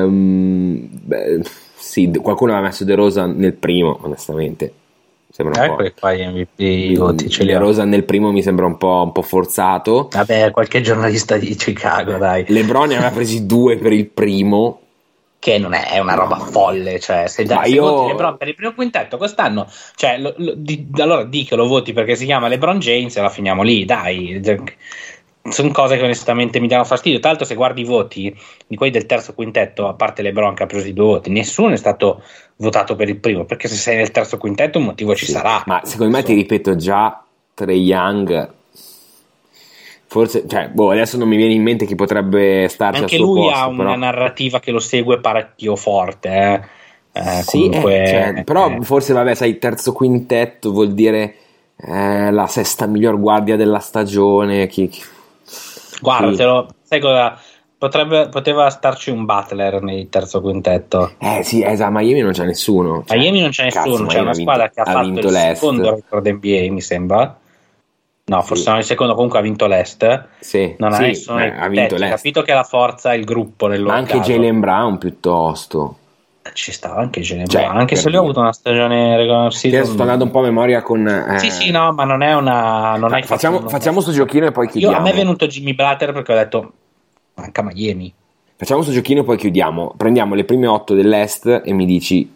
Ehm, 0.00 0.88
beh, 0.90 1.42
sì, 1.76 2.10
qualcuno 2.22 2.52
aveva 2.52 2.68
messo 2.68 2.84
De 2.84 2.94
Rosa 2.94 3.26
nel 3.26 3.54
primo, 3.54 3.98
onestamente. 4.02 4.72
Sembra 5.32 5.60
un 5.60 5.66
po'. 5.68 5.74
Eccoli 5.74 5.94
qua 5.98 6.12
MVP 6.12 6.58
li 6.58 6.96
De. 6.96 7.58
Rosa 7.58 7.84
nel 7.84 8.04
primo 8.04 8.32
mi 8.32 8.42
sembra 8.42 8.66
un 8.66 8.76
po', 8.78 9.02
un 9.04 9.12
po' 9.12 9.22
forzato. 9.22 10.08
Vabbè, 10.10 10.50
qualche 10.50 10.80
giornalista 10.80 11.36
di 11.36 11.54
Chicago, 11.54 12.16
dai. 12.18 12.44
Lebron 12.48 12.88
ne 12.88 12.96
aveva 12.96 13.10
presi 13.10 13.46
due 13.46 13.76
per 13.76 13.92
il 13.92 14.06
primo. 14.06 14.80
Che 15.40 15.56
non 15.56 15.72
è, 15.72 15.88
è 15.88 15.98
una 15.98 16.12
roba 16.12 16.36
folle, 16.38 17.00
cioè, 17.00 17.26
se, 17.26 17.46
Ma 17.46 17.64
se 17.64 17.70
io- 17.70 18.08
LeBron 18.08 18.36
per 18.36 18.48
il 18.48 18.54
primo 18.54 18.74
quintetto 18.74 19.16
quest'anno, 19.16 19.66
cioè, 19.94 20.18
lo- 20.18 20.34
lo- 20.36 20.52
di- 20.54 20.86
allora 20.98 21.24
di 21.24 21.44
che 21.44 21.56
lo 21.56 21.66
voti 21.66 21.94
perché 21.94 22.14
si 22.14 22.26
chiama 22.26 22.46
LeBron 22.46 22.78
James 22.78 23.16
e 23.16 23.22
la 23.22 23.30
finiamo 23.30 23.62
lì, 23.62 23.86
dai. 23.86 24.38
Sono 25.48 25.70
cose 25.70 25.96
che 25.96 26.02
onestamente 26.02 26.60
mi 26.60 26.68
danno 26.68 26.84
fastidio. 26.84 27.18
Tra 27.18 27.30
l'altro, 27.30 27.46
se 27.46 27.54
guardi 27.54 27.80
i 27.80 27.84
voti 27.84 28.38
di 28.66 28.76
quelli 28.76 28.92
del 28.92 29.06
terzo 29.06 29.32
quintetto, 29.32 29.88
a 29.88 29.94
parte 29.94 30.20
LeBron 30.20 30.52
che 30.52 30.64
ha 30.64 30.66
preso 30.66 30.86
i 30.86 30.92
due 30.92 31.06
voti, 31.06 31.30
nessuno 31.30 31.72
è 31.72 31.76
stato 31.78 32.22
votato 32.56 32.94
per 32.94 33.08
il 33.08 33.16
primo. 33.16 33.46
Perché 33.46 33.66
se 33.66 33.76
sei 33.76 33.96
nel 33.96 34.10
terzo 34.10 34.36
quintetto, 34.36 34.76
un 34.78 34.84
motivo 34.84 35.14
ci 35.14 35.24
Sì, 35.24 35.32
sarà. 35.32 35.62
Ma 35.64 35.80
secondo 35.84 36.14
me, 36.14 36.22
ti 36.22 36.34
ripeto, 36.34 36.76
già 36.76 37.24
Trey 37.54 37.80
Young. 37.80 38.58
Forse, 40.12 40.44
cioè, 40.48 40.68
boh, 40.70 40.90
adesso 40.90 41.16
non 41.16 41.28
mi 41.28 41.36
viene 41.36 41.52
in 41.54 41.62
mente 41.62 41.86
chi 41.86 41.94
potrebbe 41.94 42.66
starci 42.68 43.02
Anche 43.02 43.16
lui 43.16 43.42
posto. 43.42 43.56
ha 43.56 43.66
una 43.68 43.84
però... 43.84 43.94
narrativa 43.94 44.58
che 44.58 44.72
lo 44.72 44.80
segue 44.80 45.20
parecchio 45.20 45.76
forte. 45.76 46.28
eh. 46.28 46.60
Eh, 47.12 47.42
Sì, 47.42 47.68
comunque, 47.68 48.02
eh, 48.02 48.06
cioè, 48.08 48.44
però 48.44 48.70
eh, 48.70 48.80
forse, 48.82 49.12
vabbè, 49.12 49.34
sai, 49.34 49.58
terzo 49.58 49.92
quintetto 49.92 50.72
vuol 50.72 50.94
dire 50.94 51.34
eh, 51.76 52.30
la 52.32 52.46
sesta 52.48 52.86
miglior 52.86 53.20
guardia 53.20 53.54
della 53.56 53.78
stagione. 53.78 54.66
Chi, 54.66 54.88
chi- 54.88 55.02
Guarda, 56.00 56.30
Sì. 56.32 56.36
te 56.38 56.44
lo- 56.44 56.68
sai 56.82 57.00
cosa? 57.00 57.38
Potrebbe, 57.78 58.28
poteva 58.30 58.68
starci 58.68 59.10
un 59.10 59.24
Butler 59.24 59.80
nel 59.80 60.08
terzo 60.10 60.40
quintetto. 60.40 61.12
Eh 61.18 61.42
sì, 61.44 61.62
esatto, 61.62 61.96
a 61.96 62.00
Miami 62.00 62.20
non 62.20 62.32
c'è 62.32 62.44
nessuno. 62.44 63.04
A 63.06 63.14
Miami 63.16 63.40
non 63.40 63.50
c'è 63.50 63.64
nessuno, 63.64 64.06
c'è 64.06 64.20
Miami 64.20 64.20
una 64.20 64.30
ha 64.30 64.34
vinto- 64.34 64.40
squadra 64.40 64.68
che 64.70 64.80
ha, 64.80 64.82
ha 64.82 64.92
fatto 64.92 65.08
il 65.26 65.32
l'Est. 65.32 65.54
secondo 65.60 65.90
record 65.94 66.26
NBA, 66.26 66.72
mi 66.72 66.80
sembra. 66.80 67.38
No, 68.24 68.42
forse 68.42 68.62
Sì. 68.62 68.68
non 68.68 68.78
il 68.78 68.84
secondo, 68.84 69.14
comunque 69.14 69.38
ha 69.38 69.42
vinto 69.42 69.66
l'Est. 69.66 70.24
Sì, 70.38 70.74
Non 70.78 70.92
sì, 70.92 71.02
ha 71.02 71.06
nessuno 71.06 71.38
beh, 71.38 71.50
nei 71.50 71.60
ha 71.60 71.68
vinto 71.68 71.96
l'Est. 71.96 72.10
capito 72.14 72.42
che 72.42 72.52
la 72.52 72.62
forza 72.62 73.12
è 73.12 73.16
il 73.16 73.24
gruppo 73.24 73.66
nel 73.66 73.80
loro 73.80 73.92
Ma 73.92 73.98
anche 73.98 74.18
caso. 74.18 74.30
Jalen 74.30 74.60
Brown 74.60 74.98
piuttosto. 74.98 75.96
Ci 76.52 76.72
stava 76.72 77.00
anche 77.00 77.20
Jalen 77.20 77.46
Cioè, 77.48 77.62
Brown, 77.62 77.76
anche 77.78 77.96
se 77.96 78.08
lui 78.08 78.16
ha 78.16 78.20
avuto 78.20 78.40
una 78.40 78.52
stagione 78.52 79.16
regular 79.16 79.44
Io 79.44 79.50
season. 79.50 79.84
sto 79.84 80.00
andando 80.02 80.24
un 80.24 80.30
po' 80.30 80.38
a 80.40 80.42
memoria 80.42 80.82
con... 80.82 81.06
eh, 81.06 81.38
Sì, 81.38 81.50
sì, 81.50 81.70
no, 81.70 81.92
ma 81.92 82.04
non 82.04 82.22
è 82.22 82.34
una. 82.34 82.96
Non 82.96 83.12
hai 83.12 83.22
facciamo, 83.24 83.58
fatto- 83.58 83.68
facciamo 83.68 84.00
sto 84.00 84.10
giochino 84.12 84.46
e 84.46 84.52
poi 84.52 84.64
Io, 84.66 84.70
chiudiamo. 84.70 84.96
a 84.96 85.00
me 85.00 85.10
è 85.10 85.14
venuto 85.14 85.46
Jimmy 85.46 85.74
Butler 85.74 86.12
perché 86.12 86.32
ho 86.32 86.36
detto 86.36 86.72
manca 87.34 87.62
Miami. 87.62 88.12
Facciamo 88.56 88.82
sto 88.82 88.90
giochino 88.92 89.20
e 89.20 89.24
poi 89.24 89.36
chiudiamo. 89.36 89.94
Prendiamo 89.96 90.34
le 90.34 90.44
prime 90.44 90.66
otto 90.66 90.94
dell'Est 90.94 91.62
e 91.64 91.72
mi 91.72 91.84
dici 91.86 92.30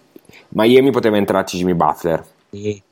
Miami 0.50 0.90
poteva 0.90 1.16
entrarci 1.16 1.56
Jimmy 1.58 1.74
Butler. 1.74 2.24
Sì. 2.50 2.82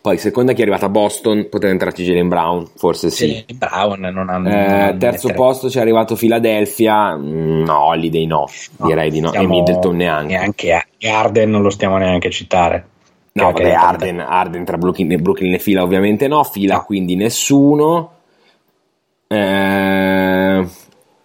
Poi 0.00 0.18
seconda 0.18 0.52
chi 0.52 0.58
è 0.60 0.62
arrivata 0.62 0.86
a 0.86 0.90
Boston 0.90 1.48
poteva 1.48 1.72
entrarci 1.72 2.04
Jalen 2.04 2.28
Brown, 2.28 2.68
forse 2.76 3.08
sì. 3.10 3.42
Jalen 3.46 3.58
Brown 3.58 4.00
non 4.12 4.28
ha 4.28 4.36
Eh, 4.36 4.90
non 4.90 4.98
terzo 4.98 5.28
mettere- 5.28 5.34
posto 5.34 5.68
c'è 5.68 5.80
arrivato 5.80 6.14
Philadelphia, 6.14 7.16
Mm, 7.16 7.62
no, 7.64 7.84
Holiday 7.84 8.26
no, 8.26 8.46
No, 8.76 8.86
direi 8.86 9.10
di 9.10 9.20
no, 9.20 9.32
e 9.32 9.46
Middleton 9.46 9.96
neanche. 9.96 10.34
neanche 10.36 10.86
Arden 11.10 11.50
non 11.50 11.62
lo 11.62 11.70
stiamo 11.70 11.96
neanche 11.96 12.28
a 12.28 12.30
citare. 12.30 12.86
No, 13.32 13.44
vabbè, 13.44 13.70
Arden, 13.70 14.20
Arden 14.20 14.64
tra 14.64 14.76
Brooklyn 14.76 15.10
e 15.12 15.16
Brooklyn 15.16 15.54
e 15.54 15.58
fila 15.58 15.82
ovviamente 15.82 16.28
no, 16.28 16.44
fila 16.44 16.74
No. 16.76 16.84
quindi 16.84 17.16
nessuno. 17.16 18.10
Eh, 19.28 20.66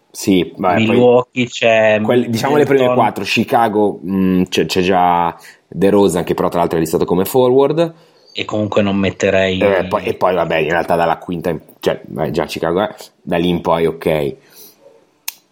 sì, 0.09 0.53
vabbè, 0.55 0.75
poi- 0.75 0.87
Milwaukee 0.87 1.45
c'è 1.47 1.99
quelli- 2.01 2.29
diciamo 2.29 2.55
le 2.55 2.63
prime 2.65 2.93
quattro, 2.93 3.23
Chicago 3.25 3.99
mh, 4.01 4.43
c'è, 4.43 4.65
c'è 4.65 4.81
già 4.81 5.35
De 5.67 5.89
Rosa 5.89 6.23
che 6.23 6.33
però 6.33 6.47
tra 6.47 6.59
l'altro 6.59 6.77
è 6.77 6.81
listato 6.81 7.03
come 7.05 7.25
forward. 7.25 7.93
E 8.39 8.45
comunque 8.45 8.83
non 8.83 8.95
metterei 8.97 9.59
Eh, 9.59 9.85
poi- 9.85 10.03
e 10.03 10.13
poi 10.13 10.35
vabbè, 10.35 10.57
in 10.57 10.69
realtà 10.69 10.95
dalla 10.95 11.17
quinta, 11.17 11.49
in- 11.49 11.59
cioè 11.79 12.01
già 12.29 12.45
Chicago 12.45 12.81
è, 12.81 12.95
da 13.19 13.37
lì 13.37 13.49
in 13.49 13.61
poi 13.61 13.87
ok. 13.87 14.35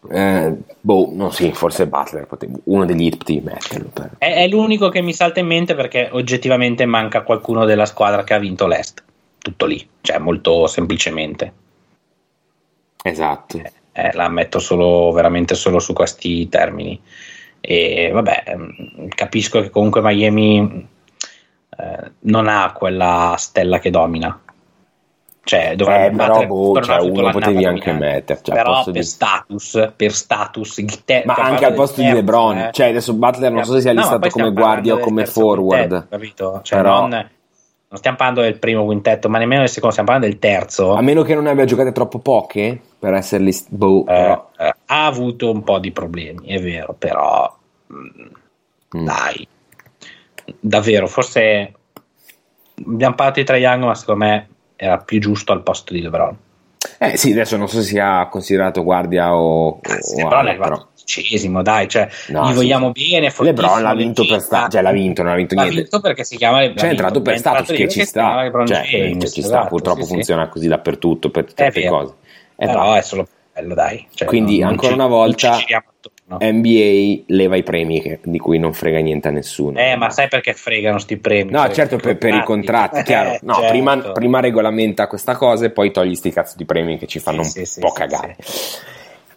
Eh, 0.08 0.54
boh, 0.82 1.10
no, 1.12 1.32
sì, 1.32 1.52
forse 1.52 1.88
Butler, 1.88 2.28
potevo- 2.28 2.60
uno 2.66 2.86
degli 2.86 3.06
hit 3.06 3.18
potevi 3.18 3.40
metterlo. 3.40 3.90
Per... 3.92 4.12
è, 4.20 4.36
è 4.44 4.48
l'unico 4.48 4.90
che 4.90 5.02
mi 5.02 5.14
salta 5.14 5.40
in 5.40 5.48
mente 5.48 5.74
perché 5.74 6.10
oggettivamente 6.12 6.86
manca 6.86 7.24
qualcuno 7.24 7.66
della 7.66 7.88
squadra 7.88 8.24
che 8.24 8.36
ha 8.36 8.40
vinto 8.40 8.68
l'Est. 8.68 9.04
Tutto 9.40 9.66
lì, 9.66 9.84
cioè 10.02 10.20
molto 10.20 10.68
semplicemente. 10.68 11.54
Esatto. 13.04 13.60
Eh, 13.94 14.14
la 14.14 14.30
metto 14.30 14.60
solo 14.60 15.12
veramente 15.12 15.56
solo 15.56 15.80
su 15.80 15.94
questi 15.94 16.48
termini. 16.50 17.02
E 17.60 18.12
vabbè, 18.14 18.44
ehm, 18.46 19.08
capisco 19.08 19.60
che 19.62 19.72
comunque 19.72 20.02
Miami 20.04 20.94
eh, 21.78 22.12
non 22.22 22.48
ha 22.48 22.72
quella 22.74 23.36
stella 23.38 23.80
che 23.80 23.90
domina. 23.90 24.40
Cioè, 25.48 25.76
dovrebbe 25.76 26.08
Eh, 26.08 26.10
però, 26.18 26.28
battere- 26.34 26.48
boh, 26.48 26.82
cioè, 26.82 27.00
uno 27.02 27.30
potevi 27.30 27.66
anche 27.66 27.92
mettere, 27.92 28.40
cioè, 28.42 28.56
però 28.56 28.84
per 28.84 28.94
di- 28.94 29.04
status, 29.04 29.92
per 29.96 30.12
status, 30.12 30.84
te- 31.06 31.22
Ma 31.24 31.36
cioè, 31.36 31.46
anche 31.46 31.66
al 31.66 31.74
posto 31.76 31.98
di 32.02 32.08
terzo, 32.08 32.20
LeBron, 32.20 32.58
eh. 32.58 32.70
cioè 32.72 32.88
adesso 32.90 33.14
Butler 33.14 33.52
non 33.52 33.64
so 33.64 33.74
se 33.74 33.82
sia 33.82 33.94
No, 33.94 34.00
listato 34.02 34.28
come 34.30 34.52
guardia 34.52 34.96
o 34.96 34.98
come 35.00 35.28
forward. 35.28 35.88
quintetto, 35.88 36.08
capito? 36.10 36.60
Cioè, 36.64 36.80
Però- 36.82 37.02
non, 37.02 37.10
non 37.10 37.98
stiamo 38.00 38.18
parlando 38.18 38.42
del 38.42 38.58
primo 38.58 38.86
quintetto, 38.86 39.30
ma 39.30 39.38
nemmeno 39.38 39.60
del 39.62 39.70
secondo, 39.70 39.92
stiamo 39.94 40.10
parlando 40.12 40.36
del 40.36 40.52
terzo. 40.52 40.96
A 40.96 41.02
meno 41.02 41.22
che 41.22 41.36
non 41.36 41.46
abbia 41.46 41.66
giocate 41.66 41.92
troppo 41.92 42.18
poche 42.18 42.82
per 42.98 43.14
essere 43.14 43.44
list- 43.44 43.68
boh, 43.70 44.04
Eh, 44.08 44.40
eh, 44.58 44.74
ha 44.88 45.06
avuto 45.06 45.52
un 45.52 45.64
po' 45.64 45.78
di 45.78 45.92
problemi, 45.92 46.48
è 46.48 46.60
vero, 46.60 46.96
però 46.98 47.56
mm, 47.94 48.98
Mm. 48.98 49.06
dai, 49.06 49.48
davvero, 50.60 51.08
forse 51.08 51.74
abbiamo 52.86 53.16
parlato 53.16 53.40
di 53.40 53.46
Trae 53.46 53.60
Young, 53.60 53.84
ma 53.84 53.96
secondo 53.96 54.26
me 54.26 54.48
era 54.76 54.98
più 54.98 55.20
giusto 55.20 55.52
al 55.52 55.64
posto 55.64 55.94
di 55.94 56.02
LeBron. 56.02 56.38
Eh 57.00 57.18
sì, 57.18 57.32
adesso 57.32 57.58
non 57.58 57.68
so 57.68 57.78
se 57.82 57.88
sia 57.90 58.28
considerato 58.28 58.84
guardia 58.84 59.36
o, 59.36 59.68
o 59.68 59.80
LeBron 60.16 60.46
è 60.46 60.50
arrivato 60.50 60.70
però. 60.76 60.88
dodicesimo, 60.96 61.62
dai, 61.64 61.88
cioè, 61.88 62.08
No, 62.28 62.44
gli 62.46 62.48
sì, 62.50 62.54
vogliamo 62.54 62.92
sì. 62.94 63.10
bene. 63.10 63.28
è 63.28 63.34
LeBron 63.38 63.82
l'ha 63.82 63.94
vinto 63.96 64.26
per 64.26 64.40
sta- 64.42 64.68
cioè 64.70 64.82
l'ha 64.82 64.92
vinto, 64.92 65.24
non 65.24 65.32
ha 65.32 65.36
vinto 65.36 65.56
L'ha 65.56 65.62
niente. 65.64 65.82
vinto 65.82 66.00
perché 66.00 66.24
si 66.24 66.38
chiama 66.38 66.60
LeBron. 66.60 66.78
Cioè 66.78 66.88
è 66.88 66.92
entrato 66.92 67.22
per 67.22 67.38
status 67.38 67.68
che 67.76 67.88
ci 67.90 68.06
sta, 68.06 68.44
LeBron 68.44 68.68
cioè, 68.68 68.82
James, 68.84 69.24
che 69.24 69.30
ci 69.32 69.42
sta, 69.42 69.56
esatto, 69.56 69.68
purtroppo 69.70 70.02
sì, 70.02 70.06
sì. 70.08 70.14
funziona 70.14 70.48
così 70.48 70.68
dappertutto 70.68 71.30
per 71.32 71.48
È 71.56 71.70
vero. 71.72 71.98
cose. 71.98 72.14
Eh, 72.58 72.66
Però 72.68 72.86
va. 72.86 72.98
è 72.98 73.02
solo 73.02 73.28
bello, 73.54 73.74
dai. 73.74 74.08
Cioè, 74.14 74.28
Quindi 74.28 74.60
non- 74.60 74.62
non 74.62 74.70
ancora 74.72 74.88
ci- 74.90 74.94
una 74.94 75.08
non 75.08 75.38
ci 75.38 75.44
volta 75.48 75.58
attorno. 76.28 76.58
NBA 76.58 77.24
leva 77.28 77.56
i 77.56 77.64
premi 77.64 78.02
che- 78.02 78.20
di 78.24 78.38
cui 78.40 78.58
non 78.58 78.74
frega 78.74 79.00
niente 79.00 79.28
a 79.28 79.32
nessuno. 79.32 79.80
Eh, 79.80 79.96
ma 79.96 80.10
sai 80.10 80.28
perché 80.28 80.54
fregano 80.54 80.98
sti 80.98 81.18
premi? 81.18 81.52
No, 81.52 81.62
Cioè, 81.66 81.74
certo, 81.74 81.98
per, 81.98 82.18
per 82.18 82.34
i 82.34 82.44
contratti, 82.44 83.00
Eh, 83.00 83.04
chiaro. 83.04 83.38
No, 83.42 83.54
certo. 83.54 83.70
prima, 83.70 83.98
prima 84.12 84.40
regolamenta 84.40 85.08
questa 85.08 85.36
cosa 85.36 85.66
e 85.66 85.70
poi 85.72 85.92
togli 85.92 86.16
sti 86.16 86.32
cazzo 86.32 86.56
di 86.58 86.66
premi 86.66 86.98
che 86.98 87.08
ci 87.08 87.20
fanno 87.20 87.44
Sì, 87.44 87.60
un 87.60 87.66
sì, 87.66 87.80
po' 87.80 87.90
sì, 87.90 87.94
cagare. 87.96 88.36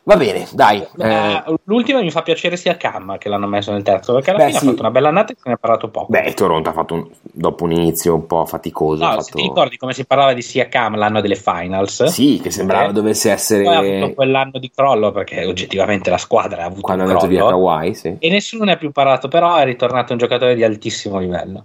Va 0.09 0.17
bene, 0.17 0.47
dai. 0.55 0.81
eh, 1.01 1.07
Eh, 1.07 1.55
L'ultima 1.65 2.01
mi 2.01 2.11
fa 2.11 2.23
piacere 2.23 2.57
sia 2.57 2.79
Cam 2.79 3.19
che 3.19 3.29
l'hanno 3.29 3.47
messo 3.47 3.73
nel 3.73 3.83
terzo, 3.83 4.15
perché 4.15 4.31
alla 4.31 4.39
Beh, 4.39 4.47
fine 4.47 4.59
sì. 4.59 4.65
ha 4.65 4.69
fatto 4.71 4.81
una 4.81 4.91
bella 4.91 5.09
annata 5.09 5.33
e 5.35 5.37
se 5.37 5.43
ne 5.49 5.53
ha 5.53 5.57
parlato 5.59 5.91
poco. 5.91 6.07
beh, 6.09 6.33
Toronto 6.33 6.71
ha 6.71 6.73
fatto 6.73 6.95
un, 6.95 7.07
dopo 7.21 7.65
un 7.65 7.73
inizio 7.73 8.15
un 8.15 8.27
po' 8.27 8.47
faticoso. 8.47 9.05
No, 9.05 9.11
se 9.11 9.17
fatto- 9.17 9.37
ti 9.37 9.43
ricordi 9.43 9.77
come 9.77 9.93
si 9.93 10.07
parlava 10.07 10.33
di 10.33 10.41
sia 10.41 10.67
Cam 10.69 10.97
l'anno 10.97 11.21
delle 11.21 11.35
finals? 11.35 12.05
Sì, 12.05 12.41
che 12.43 12.51
sembrava 12.51 12.89
Eh, 12.89 12.93
dovesse 12.93 13.31
essere 13.31 13.65
Poi 13.65 13.75
ha 13.75 13.79
avuto 13.81 14.15
quell'anno 14.15 14.59
di 14.59 14.71
crollo 14.75 15.13
perché 15.13 15.45
oggettivamente 15.45 16.09
la 16.09 16.17
squadra 16.17 16.63
ha 16.63 16.67
avuto 16.67 16.81
quando 16.81 17.03
è 17.03 17.05
un 17.07 17.11
andato 17.13 17.29
via 17.31 17.41
crollo 17.45 17.67
Kawhi, 17.67 17.95
sì. 17.95 18.17
e 18.19 18.31
nessuno 18.31 18.65
ne 18.65 18.73
ha 18.73 18.77
più 18.79 18.91
parlato, 18.93 19.29
però 19.29 19.57
è 19.57 19.65
ritornato 19.65 20.13
un 20.13 20.19
giocatore 20.19 20.55
di 20.55 20.65
altissimo 20.65 21.19
livello. 21.19 21.65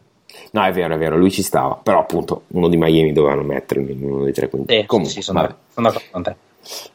No, 0.51 0.63
è 0.65 0.71
vero, 0.73 0.95
è 0.95 0.97
vero, 0.97 1.15
lui 1.15 1.31
ci 1.31 1.43
stava, 1.43 1.79
però 1.81 1.99
appunto 1.99 2.43
uno 2.49 2.67
di 2.67 2.75
Miami 2.75 3.13
dovevano 3.13 3.43
metterlo 3.43 3.89
in 3.89 4.03
uno 4.03 4.23
dei 4.25 4.33
tre 4.33 4.49
quinti. 4.49 4.75
Sì, 4.75 4.85
Comunque, 4.85 5.13
sì, 5.13 5.21
sono 5.21 5.41
d'accordo 5.75 6.01
con 6.11 6.23
te. 6.23 6.35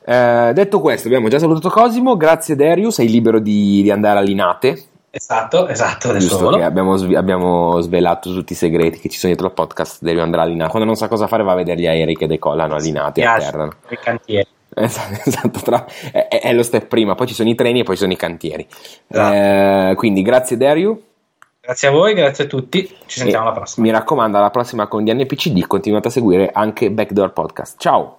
Eh, 0.05 0.53
detto 0.55 0.81
questo, 0.81 1.09
abbiamo 1.09 1.29
già 1.29 1.39
salutato 1.39 1.69
Cosimo, 1.69 2.17
grazie 2.17 2.57
Darius, 2.57 2.95
sei 2.95 3.09
libero 3.09 3.39
di, 3.39 3.83
di 3.83 3.91
andare 3.91 4.19
a 4.19 4.23
Linate. 4.23 4.85
Esatto, 5.11 5.67
esatto, 5.67 6.17
Giusto 6.19 6.51
che 6.51 6.63
abbiamo, 6.63 6.95
abbiamo 7.17 7.81
svelato 7.81 8.33
tutti 8.33 8.53
i 8.53 8.57
segreti 8.57 8.99
che 8.99 9.09
ci 9.09 9.19
sono 9.19 9.33
dietro 9.33 9.49
il 9.49 9.55
podcast, 9.55 10.03
devi 10.03 10.21
andare 10.21 10.43
a 10.43 10.47
Linate. 10.47 10.71
Quando 10.71 10.87
non 10.87 10.97
sa 10.97 11.09
cosa 11.09 11.27
fare 11.27 11.43
va 11.43 11.53
a 11.53 11.57
vedere 11.57 11.81
gli 11.81 11.87
aerei 11.87 12.15
che 12.15 12.27
decollano 12.27 12.75
a 12.75 12.79
Linate 12.79 13.23
e 13.23 13.25
atterrano. 13.25 13.73
i 13.89 13.99
cantieri. 13.99 14.47
Esatto, 14.75 15.21
esatto, 15.25 15.61
tra- 15.61 15.87
è, 16.13 16.29
è 16.29 16.53
lo 16.53 16.63
step 16.63 16.87
prima, 16.87 17.15
poi 17.15 17.27
ci 17.27 17.35
sono 17.35 17.49
i 17.49 17.55
treni 17.55 17.81
e 17.81 17.83
poi 17.85 17.95
ci 17.95 18.03
sono 18.03 18.13
i 18.13 18.17
cantieri. 18.17 18.67
Esatto. 19.09 19.35
Eh, 19.35 19.95
quindi 19.97 20.23
grazie 20.23 20.57
Dario. 20.57 21.03
Grazie 21.61 21.89
a 21.89 21.91
voi, 21.91 22.15
grazie 22.15 22.45
a 22.45 22.47
tutti, 22.47 22.87
ci 23.07 23.19
sentiamo 23.19 23.45
E 23.45 23.49
alla 23.49 23.57
prossima. 23.57 23.87
Mi 23.87 23.93
raccomando, 23.93 24.39
alla 24.39 24.51
prossima 24.51 24.87
con 24.87 25.05
DNPCD 25.05 25.67
continuate 25.67 26.09
a 26.09 26.11
seguire 26.11 26.51
anche 26.53 26.91
Backdoor 26.91 27.33
Podcast. 27.33 27.79
Ciao! 27.79 28.19